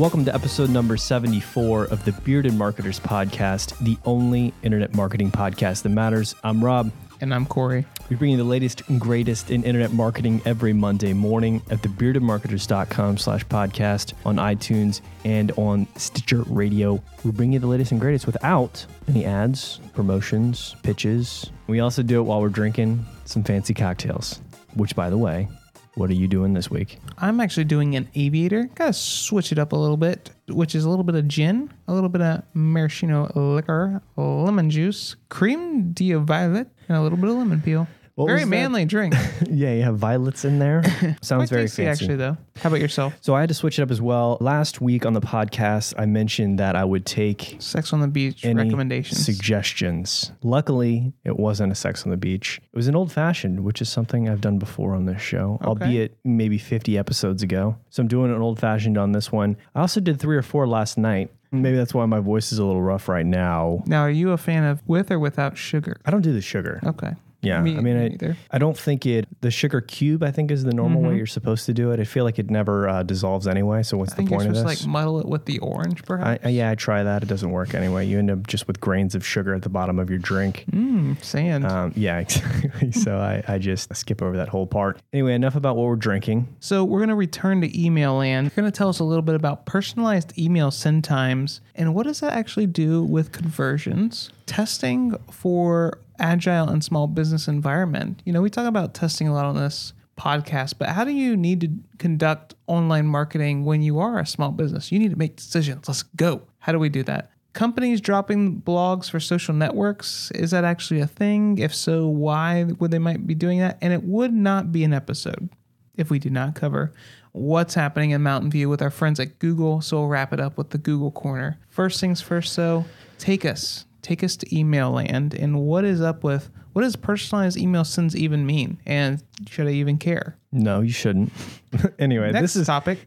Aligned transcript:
Welcome 0.00 0.24
to 0.24 0.34
episode 0.34 0.70
number 0.70 0.96
74 0.96 1.84
of 1.84 2.02
the 2.06 2.12
Bearded 2.12 2.54
Marketers 2.54 2.98
Podcast, 2.98 3.76
the 3.80 3.98
only 4.06 4.54
internet 4.62 4.94
marketing 4.94 5.30
podcast 5.30 5.82
that 5.82 5.90
matters. 5.90 6.34
I'm 6.42 6.64
Rob. 6.64 6.90
And 7.20 7.34
I'm 7.34 7.44
Corey. 7.44 7.84
We 8.08 8.16
bring 8.16 8.30
you 8.30 8.38
the 8.38 8.44
latest 8.44 8.80
and 8.88 8.98
greatest 8.98 9.50
in 9.50 9.62
internet 9.62 9.92
marketing 9.92 10.40
every 10.46 10.72
Monday 10.72 11.12
morning 11.12 11.60
at 11.68 11.82
thebeardedmarketers.com 11.82 13.18
slash 13.18 13.44
podcast 13.44 14.14
on 14.24 14.36
iTunes 14.36 15.02
and 15.26 15.52
on 15.58 15.86
Stitcher 15.96 16.44
Radio. 16.46 17.02
We 17.22 17.30
bring 17.32 17.52
you 17.52 17.58
the 17.58 17.66
latest 17.66 17.92
and 17.92 18.00
greatest 18.00 18.24
without 18.24 18.86
any 19.06 19.26
ads, 19.26 19.80
promotions, 19.92 20.76
pitches. 20.82 21.50
We 21.66 21.80
also 21.80 22.02
do 22.02 22.20
it 22.20 22.22
while 22.22 22.40
we're 22.40 22.48
drinking 22.48 23.04
some 23.26 23.44
fancy 23.44 23.74
cocktails, 23.74 24.40
which, 24.72 24.96
by 24.96 25.10
the 25.10 25.18
way, 25.18 25.46
what 25.94 26.10
are 26.10 26.14
you 26.14 26.28
doing 26.28 26.54
this 26.54 26.70
week? 26.70 26.98
I'm 27.18 27.40
actually 27.40 27.64
doing 27.64 27.96
an 27.96 28.08
aviator. 28.14 28.70
Gotta 28.74 28.92
switch 28.92 29.52
it 29.52 29.58
up 29.58 29.72
a 29.72 29.76
little 29.76 29.96
bit, 29.96 30.30
which 30.48 30.74
is 30.74 30.84
a 30.84 30.90
little 30.90 31.04
bit 31.04 31.14
of 31.14 31.26
gin, 31.28 31.72
a 31.88 31.92
little 31.94 32.08
bit 32.08 32.22
of 32.22 32.42
maraschino 32.54 33.30
liquor, 33.34 34.02
lemon 34.16 34.70
juice, 34.70 35.16
cream 35.28 35.92
de 35.92 36.14
violet, 36.14 36.68
and 36.88 36.96
a 36.96 37.02
little 37.02 37.18
bit 37.18 37.30
of 37.30 37.36
lemon 37.36 37.60
peel. 37.60 37.86
What 38.20 38.32
very 38.32 38.44
manly 38.44 38.84
drink. 38.84 39.14
yeah, 39.50 39.72
you 39.72 39.82
have 39.82 39.96
violets 39.96 40.44
in 40.44 40.58
there. 40.58 40.82
Sounds 41.22 41.48
very 41.48 41.62
tasty, 41.62 41.84
fancy. 41.84 42.04
actually, 42.04 42.16
though. 42.16 42.36
How 42.56 42.68
about 42.68 42.80
yourself? 42.80 43.14
So 43.22 43.34
I 43.34 43.40
had 43.40 43.48
to 43.48 43.54
switch 43.54 43.78
it 43.78 43.82
up 43.82 43.90
as 43.90 44.02
well. 44.02 44.36
Last 44.40 44.82
week 44.82 45.06
on 45.06 45.14
the 45.14 45.22
podcast, 45.22 45.94
I 45.96 46.04
mentioned 46.04 46.58
that 46.58 46.76
I 46.76 46.84
would 46.84 47.06
take 47.06 47.56
Sex 47.60 47.94
on 47.94 48.00
the 48.00 48.08
beach 48.08 48.44
any 48.44 48.62
recommendations. 48.62 49.24
suggestions. 49.24 50.32
Luckily, 50.42 51.14
it 51.24 51.38
wasn't 51.38 51.72
a 51.72 51.74
sex 51.74 52.04
on 52.04 52.10
the 52.10 52.18
beach. 52.18 52.60
It 52.62 52.76
was 52.76 52.88
an 52.88 52.94
old 52.94 53.10
fashioned, 53.10 53.64
which 53.64 53.80
is 53.80 53.88
something 53.88 54.28
I've 54.28 54.42
done 54.42 54.58
before 54.58 54.94
on 54.94 55.06
this 55.06 55.22
show, 55.22 55.58
albeit 55.62 56.18
maybe 56.22 56.58
50 56.58 56.98
episodes 56.98 57.42
ago. 57.42 57.76
So 57.88 58.02
I'm 58.02 58.08
doing 58.08 58.30
an 58.30 58.42
old 58.42 58.58
fashioned 58.58 58.98
on 58.98 59.12
this 59.12 59.32
one. 59.32 59.56
I 59.74 59.80
also 59.80 60.00
did 60.00 60.20
three 60.20 60.36
or 60.36 60.42
four 60.42 60.66
last 60.66 60.98
night. 60.98 61.30
Maybe 61.52 61.76
that's 61.76 61.94
why 61.94 62.06
my 62.06 62.20
voice 62.20 62.52
is 62.52 62.58
a 62.58 62.64
little 62.64 62.82
rough 62.82 63.08
right 63.08 63.26
now. 63.26 63.82
now, 63.86 64.02
are 64.02 64.10
you 64.10 64.30
a 64.30 64.36
fan 64.36 64.64
of 64.64 64.86
with 64.86 65.10
or 65.10 65.18
without 65.18 65.56
sugar? 65.56 66.00
I 66.04 66.10
don't 66.10 66.20
do 66.20 66.32
the 66.32 66.40
sugar. 66.40 66.80
Okay. 66.84 67.14
Yeah, 67.42 67.60
Me- 67.62 67.76
I 67.76 67.80
mean, 67.80 67.98
me 68.18 68.18
I. 68.28 68.36
I 68.50 68.58
don't 68.58 68.76
think 68.76 69.06
it. 69.06 69.26
The 69.40 69.50
sugar 69.50 69.80
cube, 69.80 70.22
I 70.22 70.30
think, 70.30 70.50
is 70.50 70.64
the 70.64 70.74
normal 70.74 71.02
way 71.02 71.16
you're 71.16 71.26
supposed 71.26 71.66
to 71.66 71.72
do 71.74 71.90
it. 71.92 72.00
I 72.00 72.04
feel 72.04 72.24
like 72.24 72.38
it 72.38 72.50
never 72.50 72.88
uh, 72.88 73.02
dissolves 73.02 73.46
anyway. 73.46 73.82
So 73.82 73.96
what's 73.96 74.12
I 74.12 74.16
the 74.16 74.24
point 74.26 74.48
of 74.48 74.54
this? 74.54 74.64
like 74.64 74.86
muddle 74.86 75.20
it 75.20 75.26
with 75.26 75.46
the 75.46 75.58
orange, 75.60 76.04
perhaps. 76.04 76.44
I- 76.44 76.48
yeah, 76.50 76.70
I 76.70 76.74
try 76.74 77.02
that. 77.02 77.22
It 77.22 77.26
doesn't 77.28 77.50
work 77.50 77.74
anyway. 77.74 78.06
You 78.06 78.18
end 78.18 78.30
up 78.30 78.46
just 78.46 78.66
with 78.66 78.80
grains 78.80 79.14
of 79.14 79.24
sugar 79.26 79.54
at 79.54 79.62
the 79.62 79.68
bottom 79.68 79.98
of 79.98 80.10
your 80.10 80.18
drink. 80.18 80.64
Mm, 80.70 81.22
sand. 81.22 81.64
Um, 81.66 81.92
yeah, 81.96 82.18
exactly. 82.20 82.92
so 83.04 83.18
I, 83.18 83.42
I 83.48 83.58
just 83.58 83.94
skip 83.96 84.20
over 84.22 84.36
that 84.36 84.48
whole 84.48 84.66
part. 84.66 85.00
Anyway, 85.12 85.34
enough 85.34 85.54
about 85.56 85.76
what 85.76 85.86
we're 85.86 85.96
drinking. 85.96 86.48
So 86.60 86.84
we're 86.84 86.98
going 86.98 87.08
to 87.08 87.14
return 87.14 87.60
to 87.62 87.80
email 87.84 88.14
land. 88.16 88.46
You're 88.54 88.62
going 88.62 88.70
to 88.70 88.76
tell 88.76 88.88
us 88.88 88.98
a 88.98 89.04
little 89.04 89.22
bit 89.22 89.34
about 89.34 89.66
personalized 89.66 90.38
email 90.38 90.70
send 90.70 91.04
times 91.04 91.60
and 91.74 91.94
what 91.94 92.04
does 92.04 92.20
that 92.20 92.32
actually 92.34 92.66
do 92.66 93.02
with 93.02 93.32
conversions? 93.32 94.30
Testing 94.46 95.16
for 95.30 95.98
agile 96.20 96.68
and 96.68 96.84
small 96.84 97.06
business 97.06 97.48
environment. 97.48 98.22
You 98.24 98.32
know, 98.32 98.42
we 98.42 98.50
talk 98.50 98.66
about 98.66 98.94
testing 98.94 99.26
a 99.26 99.34
lot 99.34 99.46
on 99.46 99.56
this 99.56 99.92
podcast, 100.16 100.74
but 100.78 100.90
how 100.90 101.04
do 101.04 101.12
you 101.12 101.36
need 101.36 101.60
to 101.62 101.70
conduct 101.98 102.54
online 102.66 103.06
marketing 103.06 103.64
when 103.64 103.82
you 103.82 103.98
are 103.98 104.18
a 104.18 104.26
small 104.26 104.50
business? 104.50 104.92
You 104.92 104.98
need 104.98 105.10
to 105.10 105.18
make 105.18 105.36
decisions. 105.36 105.88
Let's 105.88 106.02
go. 106.02 106.42
How 106.58 106.72
do 106.72 106.78
we 106.78 106.88
do 106.88 107.02
that? 107.04 107.30
Companies 107.52 108.00
dropping 108.00 108.60
blogs 108.60 109.10
for 109.10 109.18
social 109.18 109.54
networks, 109.54 110.30
is 110.32 110.52
that 110.52 110.62
actually 110.62 111.00
a 111.00 111.06
thing? 111.06 111.58
If 111.58 111.74
so, 111.74 112.06
why 112.06 112.64
would 112.78 112.92
they 112.92 113.00
might 113.00 113.26
be 113.26 113.34
doing 113.34 113.58
that? 113.58 113.78
And 113.80 113.92
it 113.92 114.04
would 114.04 114.32
not 114.32 114.70
be 114.70 114.84
an 114.84 114.92
episode 114.92 115.48
if 115.96 116.10
we 116.10 116.18
do 116.18 116.30
not 116.30 116.54
cover 116.54 116.92
what's 117.32 117.74
happening 117.74 118.10
in 118.10 118.22
Mountain 118.22 118.50
View 118.50 118.68
with 118.68 118.82
our 118.82 118.90
friends 118.90 119.20
at 119.20 119.38
Google. 119.38 119.80
So 119.80 119.98
we'll 119.98 120.08
wrap 120.08 120.32
it 120.32 120.40
up 120.40 120.58
with 120.58 120.70
the 120.70 120.78
Google 120.78 121.10
corner. 121.10 121.58
First 121.68 122.00
things 122.00 122.20
first, 122.20 122.52
so 122.52 122.84
take 123.18 123.44
us, 123.44 123.86
take 124.02 124.22
us 124.24 124.36
to 124.36 124.56
email 124.56 124.90
land 124.92 125.34
and 125.34 125.60
what 125.60 125.84
is 125.84 126.00
up 126.00 126.24
with 126.24 126.50
what 126.72 126.82
does 126.82 126.94
personalized 126.94 127.56
email 127.56 127.82
sends 127.84 128.14
even 128.14 128.46
mean? 128.46 128.78
And 128.86 129.20
should 129.48 129.66
I 129.66 129.72
even 129.72 129.98
care? 129.98 130.36
No, 130.52 130.82
you 130.82 130.92
shouldn't. 130.92 131.32
anyway, 131.98 132.30
Next 132.30 132.40
this 132.54 132.56
is 132.56 132.66
topic. 132.68 133.00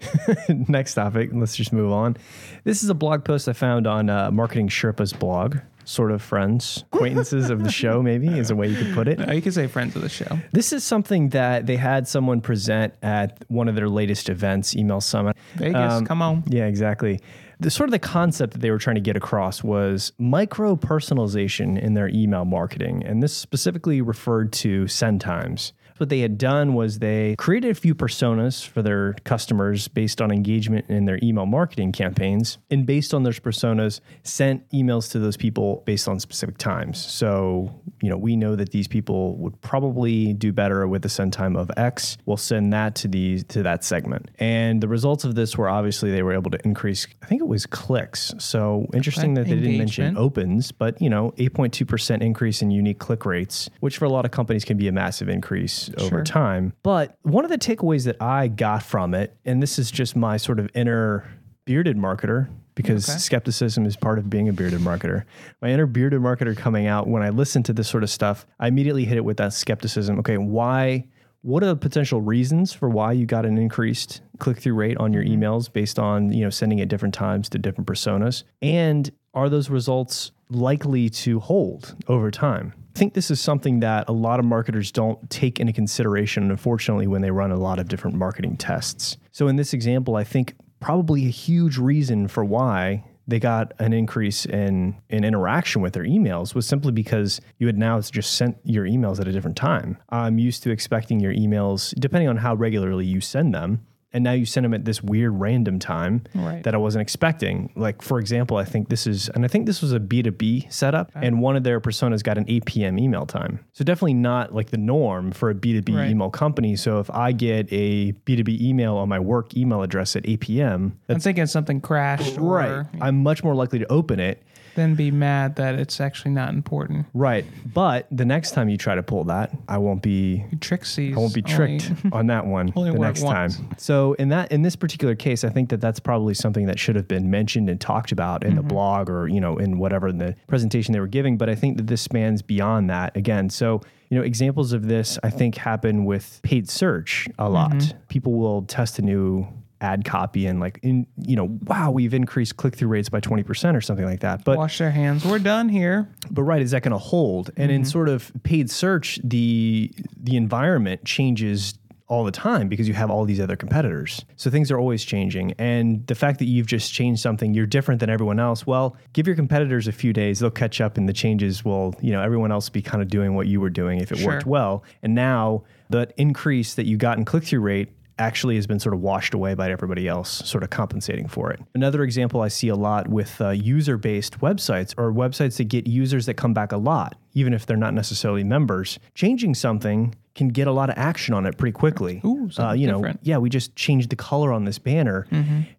next 0.68 0.96
topic. 0.96 1.30
Let's 1.34 1.56
just 1.56 1.72
move 1.72 1.92
on. 1.92 2.18
This 2.66 2.84
is 2.84 2.90
a 2.90 2.94
blog 2.94 3.24
post 3.24 3.48
I 3.48 3.54
found 3.54 3.88
on 3.88 4.10
uh, 4.10 4.32
Marketing 4.32 4.68
Sherpa's 4.68 5.14
blog. 5.14 5.58
Sort 5.86 6.12
of 6.12 6.22
friends, 6.22 6.86
acquaintances 6.94 7.50
of 7.50 7.62
the 7.62 7.70
show, 7.82 8.02
maybe 8.02 8.28
is 8.30 8.50
a 8.52 8.56
way 8.56 8.70
you 8.70 8.78
could 8.78 8.94
put 8.94 9.10
it. 9.10 9.20
You 9.34 9.42
could 9.42 9.54
say 9.54 9.68
friends 9.68 9.98
of 9.98 10.02
the 10.02 10.08
show. 10.08 10.40
This 10.54 10.72
is 10.72 10.82
something 10.82 11.28
that 11.30 11.66
they 11.66 11.76
had 11.76 12.08
someone 12.08 12.40
present 12.40 12.94
at 13.04 13.44
one 13.50 13.68
of 13.68 13.76
their 13.76 13.90
latest 13.90 14.30
events, 14.30 14.78
Email 14.78 15.02
Summit. 15.02 15.36
Vegas, 15.56 15.92
Um, 15.94 16.06
come 16.06 16.22
on. 16.22 16.44
Yeah, 16.48 16.68
exactly. 16.68 17.20
The 17.60 17.70
sort 17.70 17.88
of 17.88 17.92
the 17.92 18.00
concept 18.00 18.54
that 18.54 18.60
they 18.60 18.72
were 18.72 18.78
trying 18.78 18.96
to 18.96 19.02
get 19.02 19.16
across 19.16 19.64
was 19.64 20.12
micro 20.18 20.76
personalization 20.76 21.80
in 21.80 21.94
their 21.94 22.10
email 22.10 22.46
marketing, 22.46 23.04
and 23.06 23.22
this 23.22 23.36
specifically 23.36 24.02
referred 24.02 24.52
to 24.54 24.88
send 24.88 25.22
times. 25.22 25.74
What 25.98 26.10
they 26.10 26.20
had 26.20 26.38
done 26.38 26.74
was 26.74 27.00
they 27.00 27.36
created 27.38 27.72
a 27.72 27.76
few 27.76 27.96
personas 27.96 28.66
for 28.66 28.82
their 28.82 29.14
customers 29.24 29.88
based 29.88 30.22
on 30.22 30.32
engagement 30.32 30.90
in 30.90 31.06
their 31.06 31.20
email 31.22 31.46
marketing 31.46 31.92
campaigns, 31.92 32.58
and 32.70 32.86
based 32.86 33.14
on 33.14 33.24
those 33.24 33.40
personas, 33.40 34.00
sent 34.24 34.68
emails 34.72 35.12
to 35.12 35.20
those 35.20 35.38
people 35.38 35.84
based 35.86 36.08
on 36.08 36.20
specific 36.20 36.58
times. 36.58 37.04
So, 37.04 37.74
you 38.02 38.10
know, 38.10 38.18
we 38.18 38.36
know 38.36 38.56
that 38.56 38.72
these 38.72 38.88
people 38.88 39.38
would 39.38 39.60
probably 39.62 40.34
do 40.34 40.52
better 40.52 40.88
with 40.88 41.06
a 41.06 41.10
send 41.10 41.34
time 41.34 41.56
of 41.56 41.70
X. 41.78 42.18
We'll 42.26 42.38
send 42.38 42.74
that 42.74 42.96
to 42.96 43.08
these 43.08 43.44
to 43.46 43.64
that 43.64 43.84
segment. 43.84 44.32
And 44.40 44.82
the 44.82 44.88
results 44.88 45.24
of 45.24 45.36
this 45.36 45.58
were 45.58 45.70
obviously 45.70 46.12
they 46.12 46.24
were 46.24 46.34
able 46.34 46.52
to 46.52 46.60
increase, 46.66 47.08
I 47.22 47.26
think 47.28 47.42
it 47.42 47.48
was 47.48 47.66
clicks. 47.66 48.34
So 48.40 48.88
interesting 48.94 49.36
that 49.36 49.46
they 49.46 49.56
didn't 49.56 49.78
mention 49.78 50.18
opens, 50.18 50.72
but 50.72 51.02
you 51.02 51.10
know, 51.10 51.32
8.2% 51.38 52.22
increase 52.22 52.62
in 52.62 52.72
unique 52.72 53.00
click 53.00 53.26
rates, 53.26 53.70
which 53.80 53.98
for 53.98 54.06
a 54.06 54.10
lot 54.10 54.26
of 54.26 54.32
companies 54.32 54.66
can 54.66 54.78
be 54.78 54.88
a 54.88 54.92
massive 54.92 55.30
increase 55.30 55.83
over 55.98 56.10
Sure. 56.10 56.24
time. 56.24 56.74
But 56.84 57.18
one 57.24 57.44
of 57.46 57.52
the 57.52 57.58
takeaways 57.58 58.06
that 58.06 58.22
I 58.22 58.48
got 58.48 58.84
from 58.84 59.14
it, 59.14 59.36
and 59.46 59.62
this 59.62 59.78
is 59.80 59.92
just 59.92 60.16
my 60.16 60.38
sort 60.38 60.60
of 60.60 60.70
inner 60.74 61.26
bearded 61.66 61.98
marketer, 61.98 62.48
because 62.76 63.08
Okay. 63.08 63.20
skepticism 63.20 63.86
is 63.86 63.96
part 63.96 64.18
of 64.18 64.30
being 64.30 64.50
a 64.50 64.54
bearded 64.54 64.82
marketer. 64.82 65.24
My 65.62 65.70
inner 65.70 65.86
bearded 65.86 66.22
marketer 66.22 66.56
coming 66.58 66.88
out 66.88 67.08
when 67.08 67.22
I 67.22 67.30
listen 67.30 67.64
to 67.64 67.74
this 67.74 67.88
sort 67.88 68.04
of 68.04 68.10
stuff, 68.10 68.46
I 68.60 68.68
immediately 68.68 69.06
hit 69.06 69.18
it 69.18 69.26
with 69.26 69.38
that 69.38 69.54
skepticism. 69.54 70.20
Okay, 70.20 70.38
why? 70.38 71.06
What 71.42 71.62
are 71.62 71.68
the 71.68 71.76
potential 71.76 72.22
reasons 72.22 72.72
for 72.72 72.90
why 72.90 73.12
you 73.12 73.26
got 73.26 73.46
an 73.46 73.58
increased 73.58 74.22
click-through 74.40 74.76
rate 74.76 74.98
on 74.98 75.12
your 75.12 75.24
mm-hmm. 75.24 75.44
emails 75.44 75.72
based 75.72 76.00
on 76.00 76.32
you 76.32 76.44
know 76.44 76.50
sending 76.50 76.80
at 76.82 76.88
different 76.88 77.14
times 77.14 77.50
to 77.50 77.58
different 77.60 77.88
personas? 77.88 78.44
And 78.62 79.12
are 79.34 79.50
those 79.50 79.70
results 79.70 80.32
likely 80.56 81.10
to 81.10 81.40
hold 81.40 81.96
over 82.08 82.32
time? 82.32 82.74
I 82.96 83.00
think 83.00 83.16
this 83.16 83.32
is 83.32 83.42
something 83.42 83.80
that 83.80 84.08
a 84.08 84.12
lot 84.12 84.40
of 84.40 84.46
marketers 84.46 84.92
don't 84.92 85.28
take 85.30 85.60
into 85.60 85.74
consideration, 85.74 86.52
unfortunately, 86.52 87.08
when 87.08 87.22
they 87.22 87.32
run 87.32 87.52
a 87.52 87.58
lot 87.58 87.80
of 87.80 87.88
different 87.88 88.16
marketing 88.16 88.58
tests. 88.58 89.18
So, 89.32 89.48
in 89.48 89.56
this 89.56 89.74
example, 89.74 90.16
I 90.16 90.24
think 90.24 90.54
probably 90.80 91.26
a 91.26 91.30
huge 91.30 91.78
reason 91.78 92.28
for 92.28 92.46
why 92.46 93.04
they 93.28 93.40
got 93.40 93.72
an 93.80 93.94
increase 93.94 94.46
in, 94.46 94.96
in 95.10 95.24
interaction 95.24 95.82
with 95.82 95.94
their 95.94 96.04
emails 96.04 96.54
was 96.54 96.68
simply 96.68 96.92
because 96.92 97.40
you 97.58 97.68
had 97.68 97.78
now 97.78 98.00
just 98.02 98.34
sent 98.34 98.58
your 98.64 98.86
emails 98.86 99.20
at 99.20 99.28
a 99.28 99.32
different 99.32 99.58
time. 99.58 99.98
I'm 100.10 100.38
used 100.38 100.62
to 100.64 100.72
expecting 100.72 101.20
your 101.20 101.34
emails, 101.34 101.94
depending 102.00 102.28
on 102.28 102.38
how 102.38 102.56
regularly 102.56 103.06
you 103.06 103.22
send 103.22 103.54
them, 103.54 103.86
and 104.14 104.24
now 104.24 104.32
you 104.32 104.46
send 104.46 104.64
them 104.64 104.74
at 104.74 104.86
this 104.86 105.02
weird 105.02 105.34
random 105.40 105.80
time 105.80 106.24
Right. 106.36 106.64
that 106.64 106.74
I 106.74 106.78
wasn't 106.78 107.02
expecting. 107.02 107.72
Like 107.76 108.02
for 108.02 108.20
example, 108.20 108.58
I 108.58 108.64
think 108.66 108.90
this 108.90 109.08
is, 109.08 109.30
and 109.30 109.44
I 109.44 109.48
think 109.48 109.66
this 109.66 109.82
was 109.82 109.92
a 109.94 110.00
B2B 110.00 110.72
setup, 110.72 111.12
and 111.16 111.42
one 111.42 111.56
of 111.56 111.64
their 111.64 111.80
personas 111.82 112.24
got 112.24 112.38
an 112.38 112.46
8 112.48 112.66
p.m. 112.66 113.00
email 113.00 113.26
time. 113.26 113.60
So 113.74 113.84
definitely 113.84 114.14
not 114.16 114.54
like 114.54 114.70
the 114.70 114.78
norm 114.78 115.32
for 115.32 115.50
a 115.50 115.56
B2B 115.56 115.96
Right. 115.96 116.10
email 116.10 116.30
company. 116.30 116.76
So 116.76 117.00
if 117.00 117.10
I 117.10 117.32
get 117.32 117.68
a 117.72 118.12
B2B 118.14 118.62
email 118.62 118.96
on 118.98 119.10
my 119.10 119.20
work 119.20 119.56
email 119.58 119.82
address 119.82 120.16
at 120.16 120.28
8 120.28 120.40
p.m., 120.40 121.00
I'm 121.10 121.20
thinking 121.20 121.46
something 121.48 121.82
crashed 121.82 122.38
right, 122.38 122.70
or 122.72 122.90
I'm 123.02 123.24
much 123.24 123.44
more 123.44 123.56
likely 123.56 123.80
to 123.80 123.92
open 123.92 124.20
it. 124.20 124.44
Then 124.76 124.96
be 124.96 125.12
mad 125.12 125.56
that 125.58 125.76
it's 125.76 126.02
actually 126.02 126.32
not 126.32 126.50
important. 126.50 127.06
Right. 127.14 127.46
But 127.74 128.08
the 128.12 128.26
next 128.26 128.52
time 128.52 128.70
you 128.70 128.78
try 128.78 128.96
to 128.96 129.04
pull 129.04 129.24
that, 129.26 129.52
I 129.68 129.78
won't 129.78 130.02
be 130.02 130.46
Trixies. 130.58 131.14
I 131.16 131.20
won't 131.20 131.34
be 131.34 131.42
tricked 131.42 131.92
on 132.12 132.28
that 132.28 132.46
one 132.46 132.68
the 132.76 132.92
next 132.94 133.22
time. 133.22 133.52
So 133.78 134.14
in 134.14 134.30
that 134.30 134.52
in 134.52 134.62
this 134.64 134.76
particular 134.76 135.16
case, 135.16 135.44
I 135.44 135.50
think 135.50 135.70
that 135.70 135.82
that's 135.82 136.00
probably 136.00 136.34
something 136.34 136.66
that 136.66 136.80
should 136.80 136.96
have 136.96 137.08
been 137.08 137.30
mentioned 137.30 137.70
and 137.70 137.80
talked 137.80 138.12
about 138.12 138.44
in 138.44 138.56
the 138.56 138.62
Mm-hmm. 138.64 138.70
blog 138.70 139.10
or 139.10 139.28
you 139.28 139.42
know 139.42 139.58
in 139.58 139.78
whatever 139.78 140.08
in 140.08 140.18
the 140.20 140.36
presentation 140.48 140.94
they 140.94 141.00
were 141.00 141.08
giving. 141.08 141.38
But 141.38 141.50
I 141.50 141.56
think 141.56 141.78
that 141.78 141.88
this 141.88 142.02
spans 142.02 142.42
beyond 142.42 142.90
that 142.90 143.16
again. 143.18 143.50
So 143.50 143.82
you 144.10 144.18
know 144.18 144.24
examples 144.24 144.74
of 144.74 144.88
this 144.88 145.20
I 145.24 145.30
think 145.30 145.56
happen 145.58 146.06
with 146.06 146.40
paid 146.44 146.70
search 146.70 147.28
a 147.38 147.50
lot. 147.50 147.72
Mm-hmm. 147.74 147.98
People 148.08 148.34
will 148.34 148.62
test 148.64 149.00
a 149.00 149.02
new 149.02 149.46
ad 149.84 150.06
copy 150.06 150.48
and 150.48 150.60
like 150.60 150.80
in 150.82 151.06
you 151.18 151.36
know 151.36 151.46
wow 151.66 151.92
we've 151.92 152.14
increased 152.14 152.56
click-through 152.58 152.88
rates 152.88 153.10
by 153.10 153.20
20% 153.20 153.76
or 153.76 153.82
something 153.82 154.06
like 154.06 154.22
that 154.22 154.44
but 154.46 154.58
Wash 154.58 154.78
their 154.80 154.92
hands. 154.92 155.26
We're 155.26 155.40
done 155.40 155.68
here. 155.70 156.08
but 156.32 156.44
right, 156.44 156.62
is 156.62 156.72
that 156.72 156.82
going 156.84 156.94
to 156.94 156.98
hold? 156.98 157.50
And 157.58 157.70
Mm-hmm. 157.70 157.76
in 157.76 157.86
sort 157.86 158.10
of 158.10 158.32
paid 158.44 158.72
search, 158.72 159.20
the 159.24 159.92
the 160.18 160.38
environment 160.38 161.04
changes 161.06 161.78
all 162.08 162.24
the 162.26 162.32
time 162.32 162.68
because 162.68 162.88
you 162.88 162.94
have 162.94 163.10
all 163.10 163.26
these 163.26 163.40
other 163.40 163.56
competitors. 163.56 164.24
So 164.36 164.50
things 164.52 164.70
are 164.72 164.78
always 164.78 165.04
changing. 165.04 165.54
And 165.58 166.06
the 166.08 166.16
fact 166.16 166.38
that 166.40 166.46
you've 166.46 166.68
just 166.68 166.94
changed 166.94 167.22
something, 167.22 167.54
you're 167.54 167.66
different 167.66 168.00
than 168.02 168.10
everyone 168.10 168.40
else. 168.40 168.68
Well, 168.68 168.96
give 169.14 169.26
your 169.26 169.36
competitors 169.36 169.88
a 169.88 169.92
few 169.92 170.14
days, 170.14 170.40
they'll 170.40 170.52
catch 170.52 170.80
up 170.82 170.98
and 170.98 171.10
the 171.10 171.14
changes 171.14 171.66
will, 171.66 171.96
you 172.02 172.12
know, 172.12 172.22
everyone 172.22 172.52
else 172.52 172.70
be 172.70 172.82
kind 172.82 173.02
of 173.02 173.08
doing 173.10 173.36
what 173.36 173.48
you 173.48 173.60
were 173.60 173.70
doing 173.72 174.00
if 174.00 174.12
it 174.12 174.18
Sure. 174.20 174.34
worked 174.34 174.46
well. 174.46 174.84
And 175.02 175.16
now 175.16 175.64
that 175.90 176.14
increase 176.18 176.76
that 176.76 176.86
you 176.86 176.98
got 176.98 177.18
in 177.18 177.26
click 177.26 177.46
through 177.46 177.62
rate 177.62 177.90
actually 178.20 178.56
has 178.56 178.68
been 178.68 178.80
sort 178.80 178.94
of 178.94 179.02
washed 179.02 179.34
away 179.34 179.54
by 179.54 179.72
everybody 179.72 180.08
else, 180.08 180.30
sort 180.48 180.64
of 180.64 180.70
compensating 180.70 181.28
for 181.28 181.52
it. 181.52 181.60
Another 181.74 182.04
example 182.04 182.42
I 182.42 182.48
see 182.48 182.68
a 182.68 182.76
lot 182.76 183.08
with 183.08 183.40
uh, 183.42 183.50
user 183.50 183.98
based 183.98 184.40
websites 184.40 184.94
or 184.98 185.12
websites 185.12 185.58
that 185.58 185.66
get 185.66 185.88
users 185.88 186.26
that 186.28 186.36
come 186.36 186.54
back 186.54 186.72
a 186.72 186.78
lot, 186.78 187.16
even 187.34 187.54
if 187.54 187.66
they're 187.66 187.78
not 187.78 187.94
necessarily 187.94 188.44
members. 188.44 189.00
Changing 189.16 189.54
something 189.54 190.16
can 190.36 190.48
get 190.50 190.66
a 190.68 190.72
lot 190.72 190.90
of 190.90 190.98
action 190.98 191.34
on 191.36 191.46
it 191.46 191.58
pretty 191.58 191.72
quickly. 191.74 192.20
Ooh, 192.26 192.50
uh, 192.58 192.72
you 192.74 192.88
know, 192.88 192.98
different. 192.98 193.20
yeah, 193.22 193.38
we 193.38 193.50
just 193.50 193.76
changed 193.76 194.10
the 194.10 194.16
color 194.16 194.52
on 194.52 194.66
this 194.66 194.80
banner. 194.80 195.28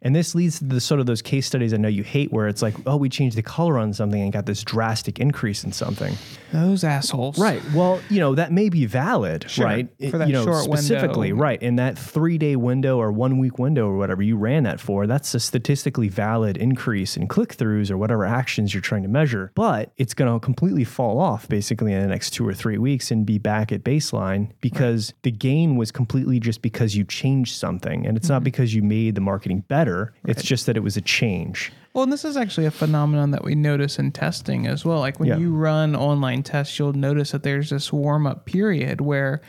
And 0.03 0.15
this 0.15 0.35
leads 0.35 0.59
to 0.61 0.65
the 0.65 0.81
sort 0.81 1.01
of 1.01 1.06
those 1.06 1.23
case 1.23 1.47
studies 1.47 1.75
I 1.75 1.77
know 1.79 1.89
you 1.89 2.05
hate 2.05 2.33
where 2.33 2.47
it's 2.47 2.62
like, 2.62 2.75
oh, 2.87 2.97
we 2.97 3.09
changed 3.09 3.37
the 3.37 3.43
color 3.43 3.79
on 3.79 3.93
something 3.93 4.21
and 4.21 4.33
got 4.33 4.47
this 4.47 4.62
drastic 4.62 5.19
increase 5.19 5.65
in 5.65 5.73
something. 5.73 6.15
Those 6.53 6.85
assholes. 6.85 7.37
Right. 7.39 7.61
Well, 7.73 8.01
you 8.09 8.21
know, 8.21 8.37
that 8.37 8.53
may 8.53 8.69
be 8.69 8.87
valid, 8.87 9.51
Sure. 9.51 9.67
right? 9.67 9.89
For 10.11 10.19
that 10.19 10.29
you 10.29 10.35
know, 10.35 10.45
short 10.45 10.69
window. 10.69 10.77
specifically, 10.77 11.33
right. 11.33 11.61
In 11.61 11.77
that 11.77 11.99
three 11.99 12.39
day 12.39 12.55
window 12.55 12.99
or 12.99 13.11
one 13.11 13.39
week 13.39 13.59
window 13.59 13.89
or 13.89 13.97
whatever 13.97 14.23
you 14.23 14.37
ran 14.37 14.62
that 14.65 14.81
for, 14.81 15.06
that's 15.09 15.35
a 15.35 15.41
statistically 15.41 16.09
valid 16.09 16.56
increase 16.56 17.17
in 17.17 17.27
click 17.27 17.56
throughs 17.56 17.91
or 17.91 17.99
whatever 17.99 18.25
actions 18.25 18.73
you're 18.73 18.81
trying 18.81 19.03
to 19.03 19.09
measure. 19.09 19.51
But 19.56 19.93
it's 19.97 20.15
going 20.15 20.33
to 20.33 20.39
completely 20.45 20.85
fall 20.85 21.19
off 21.19 21.49
basically 21.49 21.93
in 21.93 22.01
the 22.03 22.09
next 22.09 22.31
two 22.31 22.47
or 22.47 22.55
three 22.55 22.79
weeks 22.79 23.11
and 23.11 23.27
be 23.27 23.39
back 23.39 23.73
at 23.73 23.83
baseline 23.83 24.44
because 24.61 25.12
the 25.23 25.31
gain 25.31 25.76
was 25.76 25.91
completely 25.93 26.41
just 26.41 26.62
because 26.62 26.96
you 26.96 27.05
changed 27.05 27.55
something. 27.56 28.06
And 28.06 28.17
it's 28.17 28.26
Mm-hmm. 28.26 28.35
not 28.35 28.44
because 28.44 28.75
you 28.75 28.82
made 28.82 29.14
the 29.14 29.20
marketing 29.20 29.64
better, 29.69 30.12
it's 30.26 30.43
just 30.43 30.67
that 30.67 30.76
it 30.76 30.82
was 30.82 30.96
a 30.96 31.00
change. 31.00 31.73
Well, 31.93 32.02
and 32.05 32.12
this 32.12 32.25
is 32.25 32.37
actually 32.37 32.67
a 32.67 32.70
phenomenon 32.73 33.31
that 33.31 33.44
we 33.44 33.55
notice 33.55 33.99
in 33.99 34.11
testing 34.12 34.67
as 34.67 34.85
well. 34.85 34.99
Like 34.99 35.20
when 35.20 35.29
Yeah. 35.29 35.37
you 35.38 35.52
run 35.55 35.94
online 35.94 36.43
tests, 36.43 36.79
you'll 36.79 36.93
notice 36.93 37.31
that 37.32 37.43
there's 37.44 37.70
this 37.70 37.93
warm 37.93 38.26
up 38.26 38.46
period 38.46 39.00
where 39.00 39.41